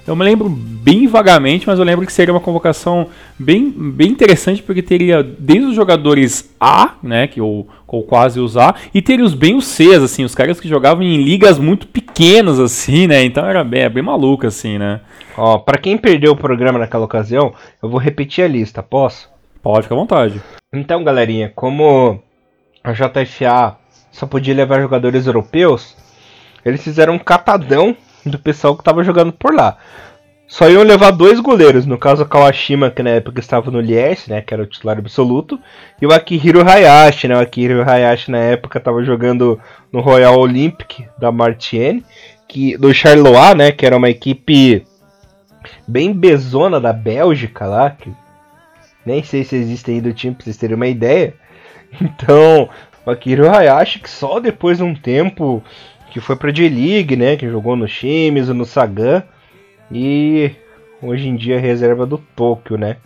Eu 0.06 0.18
me 0.18 0.26
lembro 0.26 0.50
bem 0.50 1.08
vagamente, 1.08 1.66
mas 1.66 1.80
eu 1.80 1.86
lembro 1.86 2.06
que 2.06 2.12
seria 2.12 2.34
uma 2.34 2.42
convocação 2.42 3.08
bem, 3.40 3.70
bem 3.72 4.10
interessante, 4.10 4.62
porque 4.62 4.82
teria 4.82 5.24
desde 5.24 5.68
os 5.68 5.76
jogadores 5.76 6.54
A, 6.60 6.96
né, 7.02 7.26
que 7.28 7.40
ou, 7.40 7.70
ou 7.88 8.04
quase 8.04 8.42
os 8.42 8.58
A, 8.58 8.76
e 8.94 9.02
teria 9.02 9.24
os 9.24 9.34
bem 9.34 9.56
os 9.56 9.66
Cs, 9.66 10.04
assim, 10.04 10.26
os 10.26 10.36
caras 10.36 10.60
que 10.60 10.68
jogavam 10.68 11.04
em 11.04 11.24
ligas 11.24 11.58
muito 11.58 11.88
pequenas, 11.88 12.60
assim, 12.60 13.08
né, 13.08 13.24
então 13.24 13.46
era 13.46 13.64
bem, 13.64 13.84
é 13.84 13.90
bem 13.90 14.04
maluco, 14.04 14.46
assim, 14.46 14.78
né. 14.78 15.00
Ó, 15.36 15.58
pra 15.58 15.78
quem 15.78 15.98
perdeu 15.98 16.34
o 16.34 16.38
programa 16.38 16.80
naquela 16.80 17.06
ocasião, 17.06 17.54
eu 17.82 17.90
vou 17.90 18.00
repetir 18.00 18.44
a 18.44 18.48
lista, 18.48 18.84
posso? 18.84 19.30
Pode, 19.62 19.84
ficar 19.84 19.96
à 19.96 19.98
vontade. 19.98 20.42
Então, 20.72 21.04
galerinha, 21.04 21.52
como 21.56 22.22
a 22.84 22.92
JFA 22.92 23.78
só 24.12 24.28
podia 24.28 24.54
levar 24.54 24.82
jogadores 24.82 25.26
europeus, 25.26 25.96
eles 26.64 26.84
fizeram 26.84 27.14
um 27.16 27.20
catadão 27.20 27.96
do 28.26 28.38
pessoal 28.38 28.76
que 28.76 28.82
estava 28.82 29.04
jogando 29.04 29.34
por 29.34 29.54
lá. 29.54 29.78
Só 30.48 30.70
iam 30.70 30.84
levar 30.84 31.12
dois 31.12 31.40
goleiros, 31.40 31.86
no 31.86 31.98
caso 31.98 32.24
o 32.24 32.28
Kawashima, 32.28 32.92
que 32.92 33.02
na 33.02 33.12
época 33.12 33.40
estava 33.40 33.72
no 33.72 33.82
Lierse, 33.82 34.30
né, 34.30 34.42
que 34.42 34.54
era 34.54 34.62
o 34.62 34.68
titular 34.68 35.00
absoluto, 35.00 35.60
e 36.00 36.06
o 36.06 36.14
Akihiro 36.14 36.62
Hayashi, 36.62 37.28
né, 37.28 37.36
o 37.36 37.40
Akihiro 37.40 37.90
Hayashi 37.90 38.30
na 38.30 38.38
época 38.38 38.78
estava 38.78 39.04
jogando 39.04 39.60
no 39.92 40.00
Royal 40.00 40.38
Olympic 40.38 41.08
da 41.18 41.32
Martienne, 41.32 42.06
que 42.48 42.78
do 42.78 42.94
Charleroi, 42.94 43.56
né, 43.56 43.72
que 43.72 43.86
era 43.86 43.98
uma 43.98 44.10
equipe 44.10 44.86
bem 45.88 46.14
bezona 46.14 46.80
da 46.80 46.94
Bélgica 46.94 47.66
lá, 47.66 47.90
que 47.90 48.12
Nem 49.06 49.24
sei 49.24 49.44
se 49.44 49.56
existe 49.56 49.92
ainda 49.92 50.10
o 50.10 50.14
time, 50.14 50.34
pra 50.34 50.44
vocês 50.44 50.58
terem 50.58 50.76
uma 50.76 50.88
ideia. 50.88 51.34
Então, 52.02 52.70
o 53.06 53.12
Akira 53.12 53.56
Hayashi, 53.56 54.00
que 54.00 54.10
só 54.10 54.40
depois 54.40 54.78
de 54.80 54.84
um 54.84 54.96
tempo 54.96 55.64
que 56.10 56.20
foi 56.20 56.36
pra 56.36 56.52
J-League, 56.52 57.16
né? 57.16 57.36
Que 57.36 57.48
jogou 57.48 57.76
no 57.76 57.88
Shimizu, 57.88 58.54
no 58.54 58.66
Sagan. 58.66 59.24
E 59.92 60.52
hoje 61.02 61.28
em 61.28 61.36
dia 61.36 61.58
é 61.58 61.60
reserva 61.60 62.06
do 62.06 62.18
Tóquio, 62.36 62.78
né? 62.78 62.98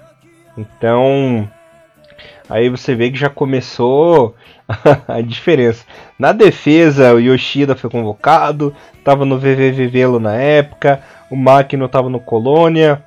Então, 0.57 1.49
aí 2.49 2.69
você 2.69 2.95
vê 2.95 3.11
que 3.11 3.17
já 3.17 3.29
começou 3.29 4.35
a 5.07 5.21
diferença. 5.21 5.85
Na 6.17 6.31
defesa, 6.31 7.13
o 7.13 7.19
Yoshida 7.19 7.75
foi 7.75 7.89
convocado, 7.89 8.75
estava 8.97 9.25
no 9.25 9.37
VVVVelo 9.37 10.19
na 10.19 10.35
época, 10.35 11.01
o 11.29 11.35
Makino 11.35 11.85
estava 11.85 12.09
no 12.09 12.19
Colônia, 12.19 13.01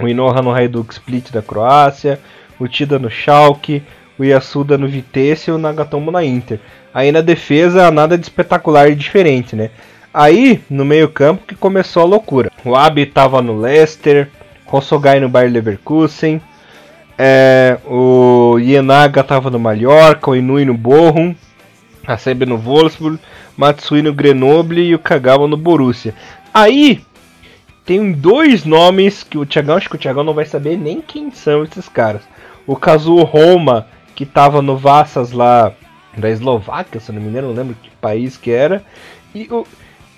o 0.00 0.08
Inoha 0.08 0.42
no 0.42 0.52
Hajduk 0.52 0.92
Split 0.92 1.30
da 1.30 1.42
Croácia, 1.42 2.18
o 2.58 2.66
Tida 2.66 2.98
no 2.98 3.10
Schalke, 3.10 3.82
o 4.18 4.24
Yasuda 4.24 4.76
no 4.76 4.88
Vitesse 4.88 5.50
e 5.50 5.52
o 5.52 5.58
Nagatomo 5.58 6.10
na 6.10 6.24
Inter. 6.24 6.60
Aí 6.92 7.12
na 7.12 7.20
defesa, 7.20 7.90
nada 7.90 8.18
de 8.18 8.24
espetacular 8.24 8.90
e 8.90 8.94
diferente, 8.94 9.54
né? 9.54 9.70
Aí, 10.12 10.60
no 10.68 10.84
meio-campo, 10.84 11.46
que 11.46 11.54
começou 11.54 12.02
a 12.02 12.06
loucura. 12.06 12.50
O 12.64 12.74
Abi 12.74 13.02
estava 13.02 13.40
no 13.40 13.56
Leicester, 13.56 14.28
Hosogai 14.66 15.20
no 15.20 15.28
Bayer 15.28 15.52
Leverkusen, 15.52 16.40
é, 17.16 17.76
o 17.86 18.58
Ienaga 18.58 19.20
estava 19.20 19.50
no 19.50 19.58
Mallorca, 19.58 20.30
o 20.30 20.36
Inui 20.36 20.64
no 20.64 20.74
Bochum, 20.74 21.34
a 22.06 22.16
Sebe 22.16 22.46
no 22.46 22.56
Wolfsburg, 22.56 23.18
Matsui 23.56 24.00
no 24.02 24.12
Grenoble 24.12 24.82
e 24.82 24.94
o 24.94 24.98
Kagawa 24.98 25.46
no 25.46 25.56
Borussia. 25.56 26.14
Aí 26.52 27.00
tem 27.84 28.12
dois 28.12 28.64
nomes 28.64 29.22
que 29.22 29.38
o 29.38 29.46
Thiagão, 29.46 29.76
acho 29.76 29.88
que 29.88 29.96
o 29.96 29.98
Thiagão 29.98 30.22
não 30.22 30.34
vai 30.34 30.44
saber 30.44 30.76
nem 30.76 31.00
quem 31.00 31.30
são 31.30 31.64
esses 31.64 31.88
caras. 31.88 32.22
O 32.66 32.76
Kazuo 32.76 33.22
Roma, 33.24 33.86
que 34.14 34.24
estava 34.24 34.62
no 34.62 34.76
Vassas 34.76 35.32
lá 35.32 35.72
da 36.16 36.30
Eslováquia, 36.30 37.00
se 37.00 37.10
não 37.12 37.20
me 37.20 37.28
engano, 37.28 37.48
não 37.48 37.54
lembro 37.54 37.76
que 37.82 37.90
país 38.00 38.36
que 38.36 38.50
era. 38.50 38.84
E 39.34 39.48
o, 39.50 39.66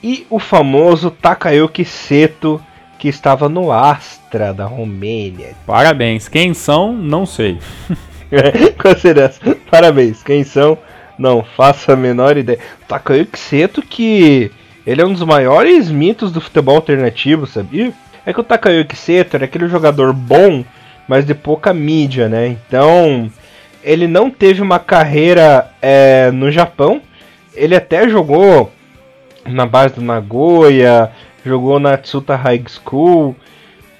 e 0.03 0.27
o 0.29 0.39
famoso 0.39 1.11
Takayuki 1.11 1.85
Seto, 1.85 2.61
que 2.99 3.09
estava 3.09 3.49
no 3.49 3.73
Astra 3.73 4.53
da 4.53 4.65
Romênia. 4.65 5.55
Parabéns. 5.67 6.29
Quem 6.29 6.55
são? 6.55 6.93
Não 6.93 7.27
sei. 7.27 7.59
Consideração. 8.81 9.55
Parabéns. 9.71 10.23
Quem 10.23 10.45
são? 10.45 10.79
Não 11.19 11.43
faço 11.43 11.93
a 11.93 11.97
menor 11.97 12.37
ideia. 12.37 12.59
Takayuki 12.89 13.39
Seto 13.39 13.83
que 13.83 14.51
ele 14.87 15.01
é 15.01 15.07
um 15.07 15.13
dos 15.13 15.25
maiores 15.25 15.91
mitos 15.91 16.33
do 16.33 16.41
futebol 16.41 16.77
alternativo, 16.77 17.47
sabia? 17.47 17.93
É 18.27 18.33
que 18.33 18.41
o 18.41 18.45
Takayuki 18.45 18.97
Seto 18.97 19.37
era 19.37 19.45
aquele 19.45 19.69
jogador 19.69 20.13
bom, 20.13 20.65
mas 21.09 21.25
de 21.25 21.35
pouca 21.35 21.73
mídia, 21.73 22.29
né? 22.29 22.49
Então, 22.49 23.31
ele 23.83 24.07
não 24.07 24.31
teve 24.31 24.61
uma 24.63 24.79
carreira 24.79 25.71
é, 25.81 26.31
no 26.31 26.51
Japão. 26.51 27.01
Ele 27.55 27.75
até 27.75 28.09
jogou 28.09 28.71
na 29.47 29.67
base 29.67 29.95
do 29.95 30.03
Nagoya, 30.03 31.11
jogou 31.45 31.79
na 31.79 31.97
Tsuta 31.97 32.37
High 32.37 32.65
School, 32.69 33.37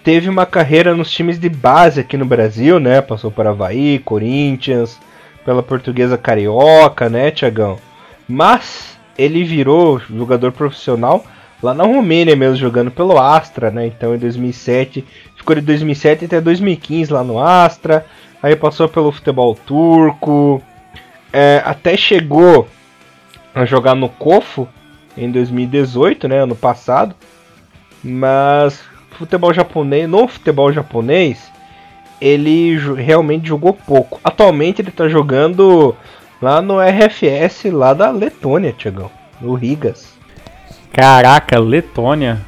teve 0.05 0.29
uma 0.29 0.47
carreira 0.47 0.95
nos 0.95 1.11
times 1.11 1.39
de 1.39 1.49
base 1.49 2.01
aqui 2.01 2.17
no 2.17 2.25
Brasil, 2.25 2.79
né? 2.79 3.01
Passou 3.01 3.31
por 3.31 3.47
Havaí, 3.47 3.99
Corinthians, 3.99 4.99
pela 5.45 5.63
Portuguesa 5.63 6.17
Carioca, 6.17 7.09
né, 7.09 7.31
Tiagão? 7.31 7.79
Mas 8.29 8.92
ele 9.17 9.45
virou 9.45 9.99
jogador 9.99 10.53
profissional 10.53 11.25
lá 11.63 11.73
na 11.73 11.85
Romênia 11.85 12.35
mesmo, 12.35 12.57
jogando 12.57 12.91
pelo 12.91 13.19
Astra, 13.19 13.71
né? 13.71 13.87
Então 13.87 14.15
em 14.15 14.19
2007, 14.19 15.05
ficou 15.37 15.55
de 15.55 15.63
2007 15.63 16.25
até 16.25 16.41
2015 16.41 17.13
lá 17.13 17.23
no 17.23 17.39
Astra, 17.39 18.05
aí 18.43 18.57
passou 18.57 18.89
pelo 18.89 19.13
futebol 19.13 19.55
turco, 19.55 20.63
é, 21.33 21.63
até 21.65 21.97
chegou 21.97 22.69
a 23.55 23.65
jogar 23.65 23.95
no 23.95 24.09
Kofo 24.09 24.69
em 25.17 25.31
2018, 25.31 26.29
né, 26.29 26.43
ano 26.43 26.57
passado. 26.57 27.15
Mas 28.03 28.81
futebol 29.13 29.53
japonês, 29.55 30.09
no 30.09 30.27
futebol 30.27 30.73
japonês, 30.73 31.51
ele 32.21 32.77
realmente 32.97 33.49
jogou 33.49 33.73
pouco. 33.73 34.21
Atualmente 34.25 34.81
ele 34.81 34.89
está 34.89 35.09
jogando 35.09 35.95
lá 36.43 36.61
no 36.61 36.79
RFS 36.81 37.67
lá 37.73 37.95
da 37.95 38.11
Letônia, 38.11 38.75
Tiagão, 38.77 39.11
no 39.41 39.55
Rigas. 39.55 40.13
Caraca, 40.93 41.59
Letônia. 41.59 42.41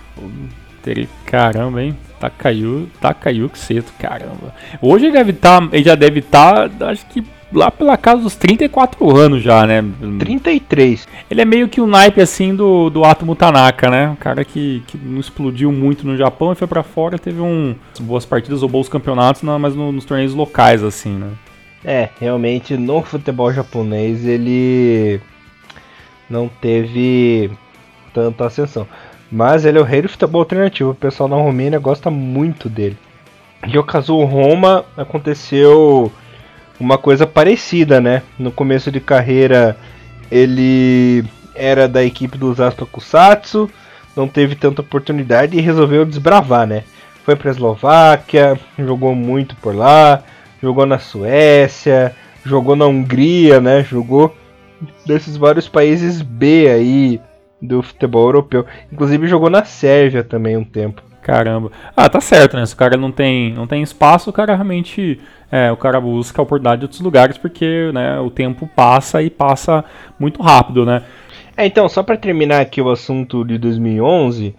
Caramba, 1.25 1.83
hein? 1.83 1.97
Takayuki, 2.21 2.91
Takayuki 3.01 3.59
Seto, 3.59 3.93
caramba. 3.99 4.55
Hoje 4.83 5.07
ele 5.07 5.13
deve 5.13 5.31
estar, 5.31 5.61
tá, 5.61 5.69
ele 5.73 5.85
já 5.85 5.95
deve 5.95 6.21
estar, 6.21 6.69
tá, 6.71 6.91
acho 6.91 7.07
que 7.07 7.25
lá 7.53 7.71
pela 7.71 7.97
casa 7.97 8.23
dos 8.23 8.35
34 8.35 9.17
anos 9.17 9.43
já, 9.43 9.67
né? 9.67 9.83
33. 10.19 11.07
Ele 11.31 11.41
é 11.41 11.45
meio 11.45 11.69
que 11.69 11.81
o 11.81 11.85
um 11.85 11.87
naipe 11.87 12.21
assim 12.21 12.55
do, 12.55 12.91
do 12.91 13.05
Atomo 13.05 13.35
Tanaka, 13.35 13.91
né? 13.91 14.09
Um 14.11 14.17
cara 14.17 14.45
que, 14.45 14.83
que 14.87 14.99
não 14.99 15.21
explodiu 15.21 15.71
muito 15.71 16.07
no 16.07 16.17
Japão 16.17 16.53
e 16.53 16.57
foi 16.57 16.67
para 16.67 16.83
fora, 16.83 17.19
teve 17.19 17.41
um 17.41 17.75
boas 18.01 18.27
partidas 18.27 18.63
ou 18.63 18.69
bons 18.69 18.89
campeonatos, 18.89 19.43
não, 19.43 19.59
mas 19.59 19.75
no, 19.75 19.93
nos 19.93 20.05
torneios 20.05 20.35
locais 20.35 20.83
assim, 20.83 21.13
né? 21.13 21.31
É, 21.85 22.09
realmente 22.19 22.77
no 22.77 23.03
futebol 23.03 23.53
japonês 23.53 24.25
ele 24.25 25.21
não 26.31 26.49
teve 26.49 27.51
tanta 28.13 28.47
ascensão. 28.47 28.87
Mas 29.31 29.65
ele 29.65 29.79
é 29.79 29.81
o 29.81 29.85
rei 29.85 30.01
do 30.03 30.09
futebol 30.09 30.41
alternativo. 30.41 30.91
O 30.91 30.95
pessoal 30.95 31.29
na 31.29 31.37
Romênia 31.37 31.79
gosta 31.79 32.11
muito 32.11 32.69
dele. 32.69 32.97
E 33.67 33.79
o 33.79 33.85
caso 33.85 34.17
Roma 34.25 34.85
aconteceu 34.97 36.13
uma 36.79 36.99
coisa 36.99 37.27
parecida, 37.27 38.01
né? 38.01 38.23
No 38.39 38.51
começo 38.51 38.91
de 38.91 39.01
carreira 39.01 39.77
ele 40.31 41.25
era 41.55 41.87
da 41.87 42.05
equipe 42.05 42.37
do 42.37 42.53
Zaspa 42.53 42.85
Kusatsu, 42.87 43.71
não 44.17 44.27
teve 44.27 44.55
tanta 44.55 44.81
oportunidade 44.81 45.57
e 45.57 45.61
resolveu 45.61 46.05
desbravar, 46.05 46.67
né? 46.67 46.85
Foi 47.25 47.37
para 47.37 47.51
Eslováquia, 47.51 48.59
jogou 48.79 49.15
muito 49.15 49.57
por 49.57 49.75
lá, 49.75 50.23
jogou 50.65 50.87
na 50.87 50.99
Suécia, 50.99 52.15
jogou 52.45 52.75
na 52.75 52.87
Hungria, 52.87 53.61
né? 53.61 53.85
Jogou 53.85 54.35
desses 55.07 55.37
vários 55.37 55.69
países 55.69 56.23
B 56.23 56.69
aí 56.69 57.21
do 57.61 57.83
futebol 57.83 58.27
europeu. 58.27 58.65
Inclusive 58.91 59.27
jogou 59.27 59.51
na 59.51 59.65
Sérvia 59.65 60.25
também 60.25 60.57
um 60.57 60.65
tempo. 60.65 61.03
Caramba. 61.23 61.71
Ah, 61.97 62.09
tá 62.09 62.21
certo, 62.21 62.57
né? 62.57 62.65
Se 62.67 62.75
o 62.75 62.77
cara 62.77 62.97
não 62.97 63.13
tem, 63.13 63.53
não 63.53 63.67
tem 63.67 63.83
espaço, 63.83 64.31
o 64.31 64.33
cara 64.33 64.55
realmente. 64.55 65.21
É, 65.51 65.71
o 65.71 65.77
cara 65.77 66.01
busca 66.01 66.41
a 66.41 66.43
oportunidade 66.43 66.81
de 66.81 66.85
outros 66.87 67.01
lugares, 67.01 67.39
porque 67.39 67.91
né, 67.95 68.19
o 68.19 68.29
tempo 68.29 68.69
passa 68.75 69.23
e 69.23 69.31
passa 69.31 69.85
muito 70.19 70.43
rápido, 70.43 70.85
né? 70.85 71.03
É, 71.57 71.65
então, 71.65 71.89
só 71.89 72.03
para 72.03 72.17
terminar 72.17 72.61
aqui 72.61 72.81
o 72.81 72.91
assunto 72.91 73.45
de 73.45 73.57
2011, 73.57 74.55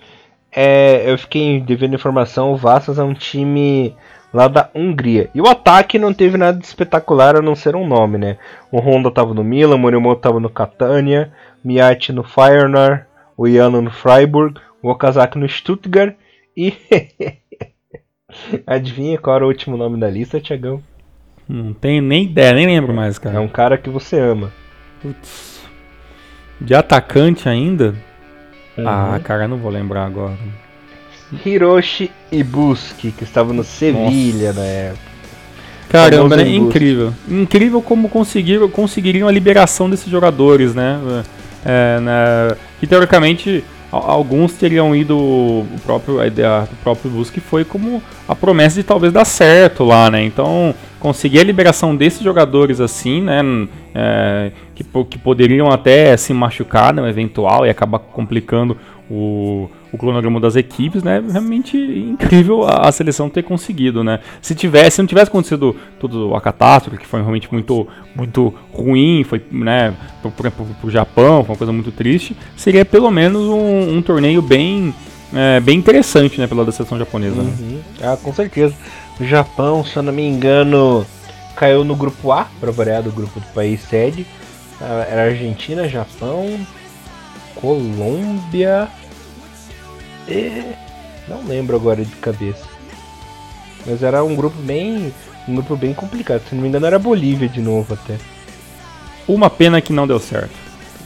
é, 0.56 1.12
eu 1.12 1.18
fiquei 1.18 1.60
devendo 1.60 1.96
informação, 1.96 2.54
o 2.54 2.56
Vassas 2.56 2.98
é 2.98 3.04
um 3.04 3.14
time 3.14 3.94
lá 4.36 4.50
da 4.50 4.70
Hungria. 4.76 5.30
E 5.34 5.40
o 5.40 5.48
ataque 5.48 5.98
não 5.98 6.14
teve 6.14 6.38
nada 6.38 6.60
de 6.60 6.66
espetacular 6.66 7.38
a 7.38 7.42
não 7.42 7.56
ser 7.56 7.74
um 7.74 7.88
nome, 7.88 8.18
né? 8.18 8.38
O 8.70 8.80
Honda 8.80 9.10
tava 9.10 9.34
no 9.34 9.46
Milan, 9.46 9.76
o 9.76 9.80
Morimoto 9.80 10.20
tava 10.20 10.42
no 10.42 10.50
Catania, 10.50 11.32
Miati 11.64 12.12
no 12.12 12.22
Feyenoord, 12.22 13.06
o 13.38 13.48
Yano 13.48 13.82
no 13.82 13.90
Freiburg, 13.90 14.60
o 14.84 14.90
Okazaki 14.90 15.38
no 15.38 15.48
Stuttgart 15.48 16.16
e. 16.56 16.74
Adivinha 18.68 19.18
qual 19.18 19.38
era 19.38 19.46
o 19.46 19.48
último 19.48 19.78
nome 19.78 19.98
da 19.98 20.10
lista, 20.10 20.42
Tiagão? 20.42 20.84
Não 21.48 21.74
tenho 21.74 22.02
nem 22.02 22.26
ideia, 22.26 22.52
nem 22.52 22.66
lembro 22.66 22.94
mais, 22.94 23.18
cara. 23.18 23.38
É 23.38 23.40
um 23.40 23.48
cara 23.48 23.78
que 23.78 23.90
você 23.90 24.20
ama. 24.20 24.52
Putz. 25.02 25.66
De 26.60 26.76
atacante 26.76 27.48
ainda? 27.48 27.96
Uhum. 28.78 28.86
Ah, 28.86 29.18
cara, 29.24 29.48
não 29.48 29.58
vou 29.58 29.72
lembrar 29.72 30.06
agora. 30.06 30.38
Hiroshi 31.46 32.12
Ibuski, 32.32 33.12
que 33.12 33.24
estava 33.24 33.54
no 33.54 33.64
Sevilha 33.64 34.54
na 34.54 34.64
época. 34.64 35.16
Caramba, 35.90 36.38
né? 36.38 36.50
incrível. 36.50 37.14
Incrível 37.30 37.82
como 37.82 38.10
conseguiram, 38.10 38.70
conseguiriam 38.70 39.28
a 39.28 39.32
liberação 39.32 39.90
desses 39.90 40.08
jogadores, 40.10 40.76
né? 40.76 41.00
É, 41.64 42.00
né? 42.00 42.58
Que 42.80 42.88
teoricamente 42.88 43.64
alguns 43.92 44.54
teriam 44.54 44.96
ido 44.96 45.18
o 45.18 45.66
próprio 45.86 46.20
a 46.20 46.28
ideia 46.28 46.62
do 46.62 46.76
próprio 46.84 47.10
Busque 47.10 47.40
foi 47.40 47.64
como 47.64 48.02
a 48.28 48.36
promessa 48.36 48.76
de 48.76 48.84
talvez 48.84 49.14
dar 49.14 49.26
certo 49.26 49.84
lá, 49.84 50.12
né? 50.12 50.24
Então 50.24 50.76
conseguir 51.00 51.40
a 51.40 51.44
liberação 51.44 51.96
desses 51.96 52.22
jogadores 52.22 52.82
assim, 52.82 53.22
né? 53.22 53.42
É, 53.94 54.52
que, 54.74 54.84
que 54.84 55.18
poderiam 55.18 55.72
até 55.72 56.18
se 56.18 56.34
machucar 56.34 56.94
no 56.94 57.04
né, 57.04 57.10
eventual 57.10 57.66
e 57.66 57.70
acabar 57.70 58.00
complicando 58.00 58.78
o, 59.10 59.70
o 59.92 59.98
cronograma 59.98 60.40
das 60.40 60.56
equipes, 60.56 61.04
né? 61.04 61.24
Realmente 61.32 61.78
incrível 61.78 62.64
a, 62.64 62.88
a, 62.88 62.92
seleção 62.92 63.30
ter 63.30 63.44
conseguido, 63.44 64.04
né? 64.04 64.20
Se 64.42 64.56
tivesse, 64.56 64.96
se 64.96 65.02
não 65.02 65.08
tivesse 65.08 65.30
acontecido 65.30 65.76
tudo 66.00 66.34
a 66.36 66.42
catástrofe, 66.42 66.98
que 66.98 67.06
foi 67.06 67.20
realmente 67.22 67.52
muito, 67.52 67.88
muito 68.16 68.54
ruim, 68.72 69.24
foi, 69.24 69.42
né, 69.52 69.94
pro, 70.22 70.32
pro, 70.32 70.90
Japão, 70.90 71.44
foi 71.44 71.54
uma 71.54 71.58
coisa 71.58 71.74
muito 71.74 71.92
triste, 71.92 72.36
seria 72.56 72.84
pelo 72.84 73.12
menos 73.12 73.42
um, 73.44 73.98
um 73.98 74.02
torneio 74.02 74.42
bem, 74.42 74.94
é, 75.34 75.60
bem 75.60 75.78
interessante, 75.78 76.40
né, 76.40 76.48
pela 76.48 76.70
seleção 76.72 76.98
japonesa. 76.98 77.36
Né? 77.36 77.54
Uhum. 77.60 77.82
Ah, 78.02 78.18
com 78.22 78.34
certeza. 78.34 78.74
O 79.20 79.24
Japão, 79.24 79.84
se 79.86 79.96
eu 79.96 80.04
não 80.04 80.12
me 80.12 80.24
engano, 80.24 81.06
caiu 81.56 81.84
no 81.84 81.96
grupo 81.96 82.32
A, 82.32 82.48
para 82.60 82.72
variar 82.72 83.04
do 83.04 83.12
grupo 83.12 83.40
do 83.40 83.48
país 83.54 83.82
sede. 83.82 84.26
Ah, 84.82 85.06
era 85.10 85.26
Argentina, 85.26 85.88
Japão, 85.88 86.60
Colômbia. 87.56 88.88
E... 90.28 90.74
Não 91.28 91.44
lembro 91.44 91.76
agora 91.76 92.04
de 92.04 92.16
cabeça. 92.18 92.66
Mas 93.86 94.04
era 94.04 94.24
um 94.24 94.36
grupo 94.36 94.58
bem. 94.58 95.14
Um 95.48 95.56
grupo 95.56 95.76
bem 95.76 95.94
complicado. 95.94 96.42
Se 96.48 96.56
não 96.56 96.62
me 96.62 96.68
engano 96.68 96.86
era 96.86 97.00
Bolívia 97.00 97.48
de 97.48 97.62
novo 97.62 97.94
até. 97.94 98.18
Uma 99.28 99.50
pena 99.50 99.82
que 99.82 99.94
não 99.94 100.08
deu 100.08 100.20
certo. 100.20 100.54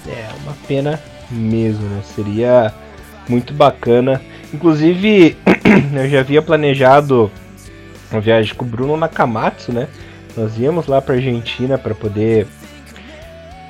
É, 0.08 0.28
uma 0.44 0.54
pena 0.68 1.02
mesmo, 1.30 1.88
né? 1.88 2.02
Seria 2.16 2.74
muito 3.28 3.54
bacana. 3.54 4.22
Inclusive, 4.54 5.38
eu 5.94 6.10
já 6.10 6.20
havia 6.20 6.42
planejado 6.42 7.32
uma 8.12 8.20
viagem 8.20 8.54
com 8.56 8.66
o 8.66 8.68
Bruno 8.68 8.98
Nakamatsu, 8.98 9.72
né? 9.72 9.88
Nós 10.36 10.58
íamos 10.58 10.88
lá 10.88 11.02
pra 11.02 11.16
Argentina 11.16 11.78
para 11.78 11.94
poder 11.94 12.48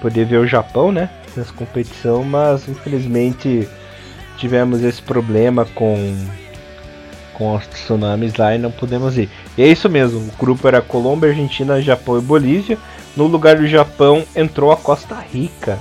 poder 0.02 0.26
ver 0.26 0.38
o 0.38 0.48
Japão, 0.48 0.92
né? 0.92 1.10
Nessa 1.36 1.54
competição, 1.54 2.24
mas 2.24 2.68
infelizmente 2.68 3.68
tivemos 4.38 4.84
esse 4.84 5.02
problema 5.02 5.66
com 5.76 6.16
com 7.40 7.56
os 7.56 7.66
tsunamis 7.68 8.36
lá 8.36 8.54
e 8.54 8.58
não 8.58 8.70
pudemos 8.70 9.18
ir. 9.18 9.30
E 9.58 9.64
é 9.64 9.68
isso 9.68 9.90
mesmo, 9.90 10.20
o 10.20 10.38
grupo 10.38 10.68
era 10.68 10.82
Colômbia, 10.82 11.30
Argentina, 11.30 11.82
Japão 11.82 12.18
e 12.18 12.22
Bolívia. 12.22 12.78
No 13.16 13.28
lugar 13.28 13.56
do 13.56 13.66
Japão 13.66 14.26
entrou 14.36 14.74
a 14.74 14.78
Costa 14.78 15.16
Rica. 15.16 15.80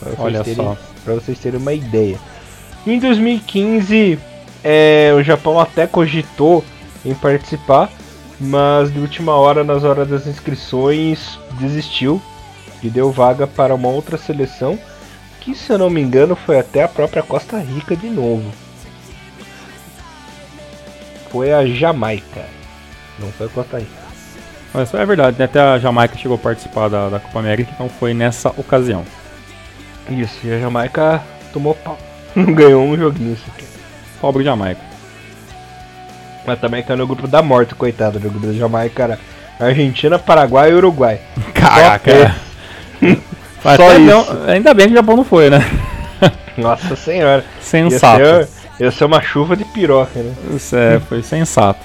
Pra 0.00 0.12
Olha 0.18 0.42
terem, 0.42 0.56
só. 0.56 0.76
Para 1.04 1.14
vocês 1.14 1.38
terem 1.38 1.60
uma 1.60 1.74
ideia. 1.74 2.18
Em 2.86 2.98
2015, 2.98 4.18
é, 4.64 5.12
o 5.14 5.22
Japão 5.22 5.60
até 5.60 5.86
cogitou 5.86 6.64
em 7.04 7.14
participar, 7.14 7.90
mas 8.40 8.92
de 8.92 8.98
última 8.98 9.34
hora, 9.34 9.62
nas 9.62 9.84
horas 9.84 10.08
das 10.08 10.26
inscrições, 10.26 11.38
desistiu 11.60 12.20
e 12.82 12.90
deu 12.90 13.10
vaga 13.10 13.46
para 13.46 13.74
uma 13.74 13.88
outra 13.88 14.18
seleção, 14.18 14.78
que 15.40 15.54
se 15.54 15.72
eu 15.72 15.78
não 15.78 15.90
me 15.90 16.00
engano 16.00 16.36
foi 16.36 16.58
até 16.58 16.82
a 16.82 16.88
própria 16.88 17.22
Costa 17.22 17.58
Rica 17.58 17.96
de 17.96 18.08
novo. 18.08 18.50
Foi 21.30 21.52
a 21.52 21.64
Jamaica, 21.66 22.44
não 23.18 23.30
foi 23.32 23.46
a 23.46 23.50
Costa 23.50 23.78
Rica. 23.78 24.02
Mas 24.74 24.92
é 24.94 25.04
verdade, 25.04 25.38
né? 25.38 25.44
até 25.44 25.60
a 25.60 25.78
Jamaica 25.78 26.16
chegou 26.16 26.36
a 26.36 26.40
participar 26.40 26.88
da, 26.88 27.08
da 27.08 27.20
Copa 27.20 27.38
América, 27.38 27.70
então 27.74 27.88
foi 27.88 28.14
nessa 28.14 28.48
ocasião. 28.50 29.04
Isso, 30.08 30.46
e 30.46 30.52
a 30.52 30.58
Jamaica 30.58 31.22
tomou 31.52 31.74
pau. 31.74 31.98
Ganhou 32.34 32.82
um 32.84 32.96
joguinho 32.96 33.34
isso 33.34 33.44
aqui. 33.54 33.66
Pobre 34.20 34.42
Jamaica. 34.42 34.80
Mas 36.46 36.58
também 36.58 36.82
tá 36.82 36.96
no 36.96 37.06
grupo 37.06 37.28
da 37.28 37.42
morte, 37.42 37.74
coitado. 37.74 38.18
No 38.18 38.30
grupo 38.30 38.46
da 38.46 38.52
Jamaica 38.52 39.02
era 39.02 39.18
Argentina, 39.60 40.18
Paraguai 40.18 40.70
e 40.70 40.74
Uruguai. 40.74 41.20
Caraca. 41.54 42.34
Só, 43.62 43.76
Só 43.76 43.92
isso. 43.92 44.00
Não, 44.00 44.26
ainda 44.48 44.74
bem 44.74 44.86
que 44.86 44.92
o 44.92 44.96
Japão 44.96 45.16
não 45.16 45.24
foi, 45.24 45.48
né? 45.48 45.58
Nossa 46.58 46.96
senhora. 46.96 47.44
Sensato. 47.60 48.20
Ia 48.20 48.44
ser, 48.44 48.84
ia 48.84 48.90
ser 48.90 49.04
uma 49.04 49.22
chuva 49.22 49.56
de 49.56 49.64
piroca, 49.64 50.18
né? 50.18 50.34
Isso 50.54 50.76
é, 50.76 51.00
foi 51.00 51.22
sensato. 51.22 51.80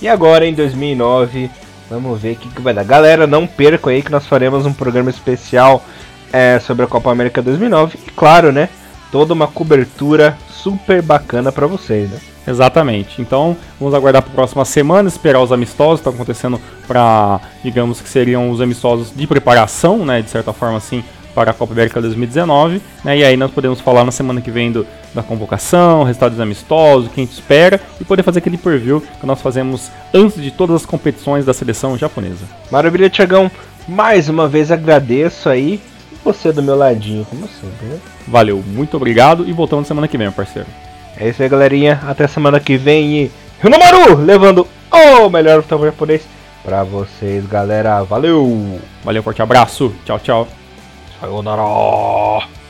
E 0.00 0.08
agora 0.08 0.44
em 0.44 0.52
2009, 0.52 1.48
vamos 1.88 2.20
ver 2.20 2.32
o 2.32 2.36
que, 2.36 2.48
que 2.48 2.60
vai 2.60 2.74
dar. 2.74 2.84
Galera, 2.84 3.26
não 3.26 3.46
percam 3.46 3.92
aí 3.92 4.02
que 4.02 4.10
nós 4.10 4.26
faremos 4.26 4.66
um 4.66 4.72
programa 4.72 5.10
especial 5.10 5.84
é, 6.32 6.58
sobre 6.58 6.84
a 6.84 6.88
Copa 6.88 7.10
América 7.10 7.40
2009. 7.40 7.98
E 8.06 8.10
claro, 8.10 8.50
né? 8.50 8.68
Toda 9.12 9.32
uma 9.32 9.46
cobertura 9.46 10.36
super 10.50 11.02
bacana 11.02 11.52
para 11.52 11.66
vocês, 11.66 12.10
né? 12.10 12.18
Exatamente. 12.46 13.22
Então, 13.22 13.56
vamos 13.78 13.94
aguardar 13.94 14.22
para 14.22 14.32
a 14.32 14.34
próxima 14.34 14.64
semana, 14.64 15.08
esperar 15.08 15.40
os 15.40 15.52
amistosos 15.52 16.00
que 16.00 16.08
estão 16.08 16.14
acontecendo 16.14 16.60
para, 16.88 17.40
digamos 17.62 18.00
que 18.00 18.08
seriam 18.08 18.50
os 18.50 18.60
amistosos 18.60 19.12
de 19.14 19.26
preparação, 19.26 20.04
né, 20.04 20.20
de 20.22 20.30
certa 20.30 20.52
forma 20.52 20.78
assim, 20.78 21.04
para 21.34 21.50
a 21.50 21.54
Copa 21.54 21.72
América 21.72 22.00
2019, 22.00 22.82
né? 23.04 23.18
E 23.18 23.24
aí 23.24 23.36
nós 23.36 23.50
podemos 23.50 23.80
falar 23.80 24.04
na 24.04 24.12
semana 24.12 24.40
que 24.40 24.50
vem 24.50 24.70
do, 24.70 24.86
da 25.14 25.22
convocação, 25.22 26.04
resultados 26.04 26.38
amistosos, 26.38 27.06
o 27.06 27.10
que 27.10 27.20
a 27.20 27.24
gente 27.24 27.32
espera 27.32 27.80
e 28.00 28.04
poder 28.04 28.22
fazer 28.22 28.40
aquele 28.40 28.58
preview 28.58 29.02
que 29.20 29.26
nós 29.26 29.40
fazemos 29.40 29.90
antes 30.12 30.42
de 30.42 30.50
todas 30.50 30.76
as 30.76 30.86
competições 30.86 31.44
da 31.44 31.54
seleção 31.54 31.96
japonesa. 31.96 32.44
Maravilha, 32.70 33.08
Tiagão. 33.08 33.50
Mais 33.88 34.28
uma 34.28 34.46
vez 34.46 34.70
agradeço 34.70 35.48
aí 35.48 35.80
você 36.24 36.52
do 36.52 36.62
meu 36.62 36.76
ladinho, 36.76 37.24
como 37.24 37.48
sempre, 37.48 37.86
né? 37.86 38.00
Valeu, 38.26 38.62
muito 38.66 38.96
obrigado 38.96 39.48
e 39.48 39.52
voltamos 39.52 39.88
semana 39.88 40.08
que 40.08 40.18
vem, 40.18 40.30
parceiro. 40.30 40.68
É 41.16 41.28
isso 41.28 41.42
aí, 41.42 41.48
galerinha. 41.48 42.00
Até 42.06 42.26
semana 42.26 42.58
que 42.58 42.76
vem 42.76 43.24
e 43.24 43.30
Rinomaru 43.62 44.16
levando 44.16 44.66
o 44.90 45.28
melhor 45.28 45.62
futebol 45.62 45.86
japonês 45.86 46.22
pra 46.64 46.84
vocês, 46.84 47.46
galera. 47.46 48.02
Valeu! 48.02 48.80
Valeu, 49.04 49.22
forte 49.22 49.42
abraço. 49.42 49.92
Tchau, 50.04 50.18
tchau. 50.18 50.48
Sayonara! 51.20 52.61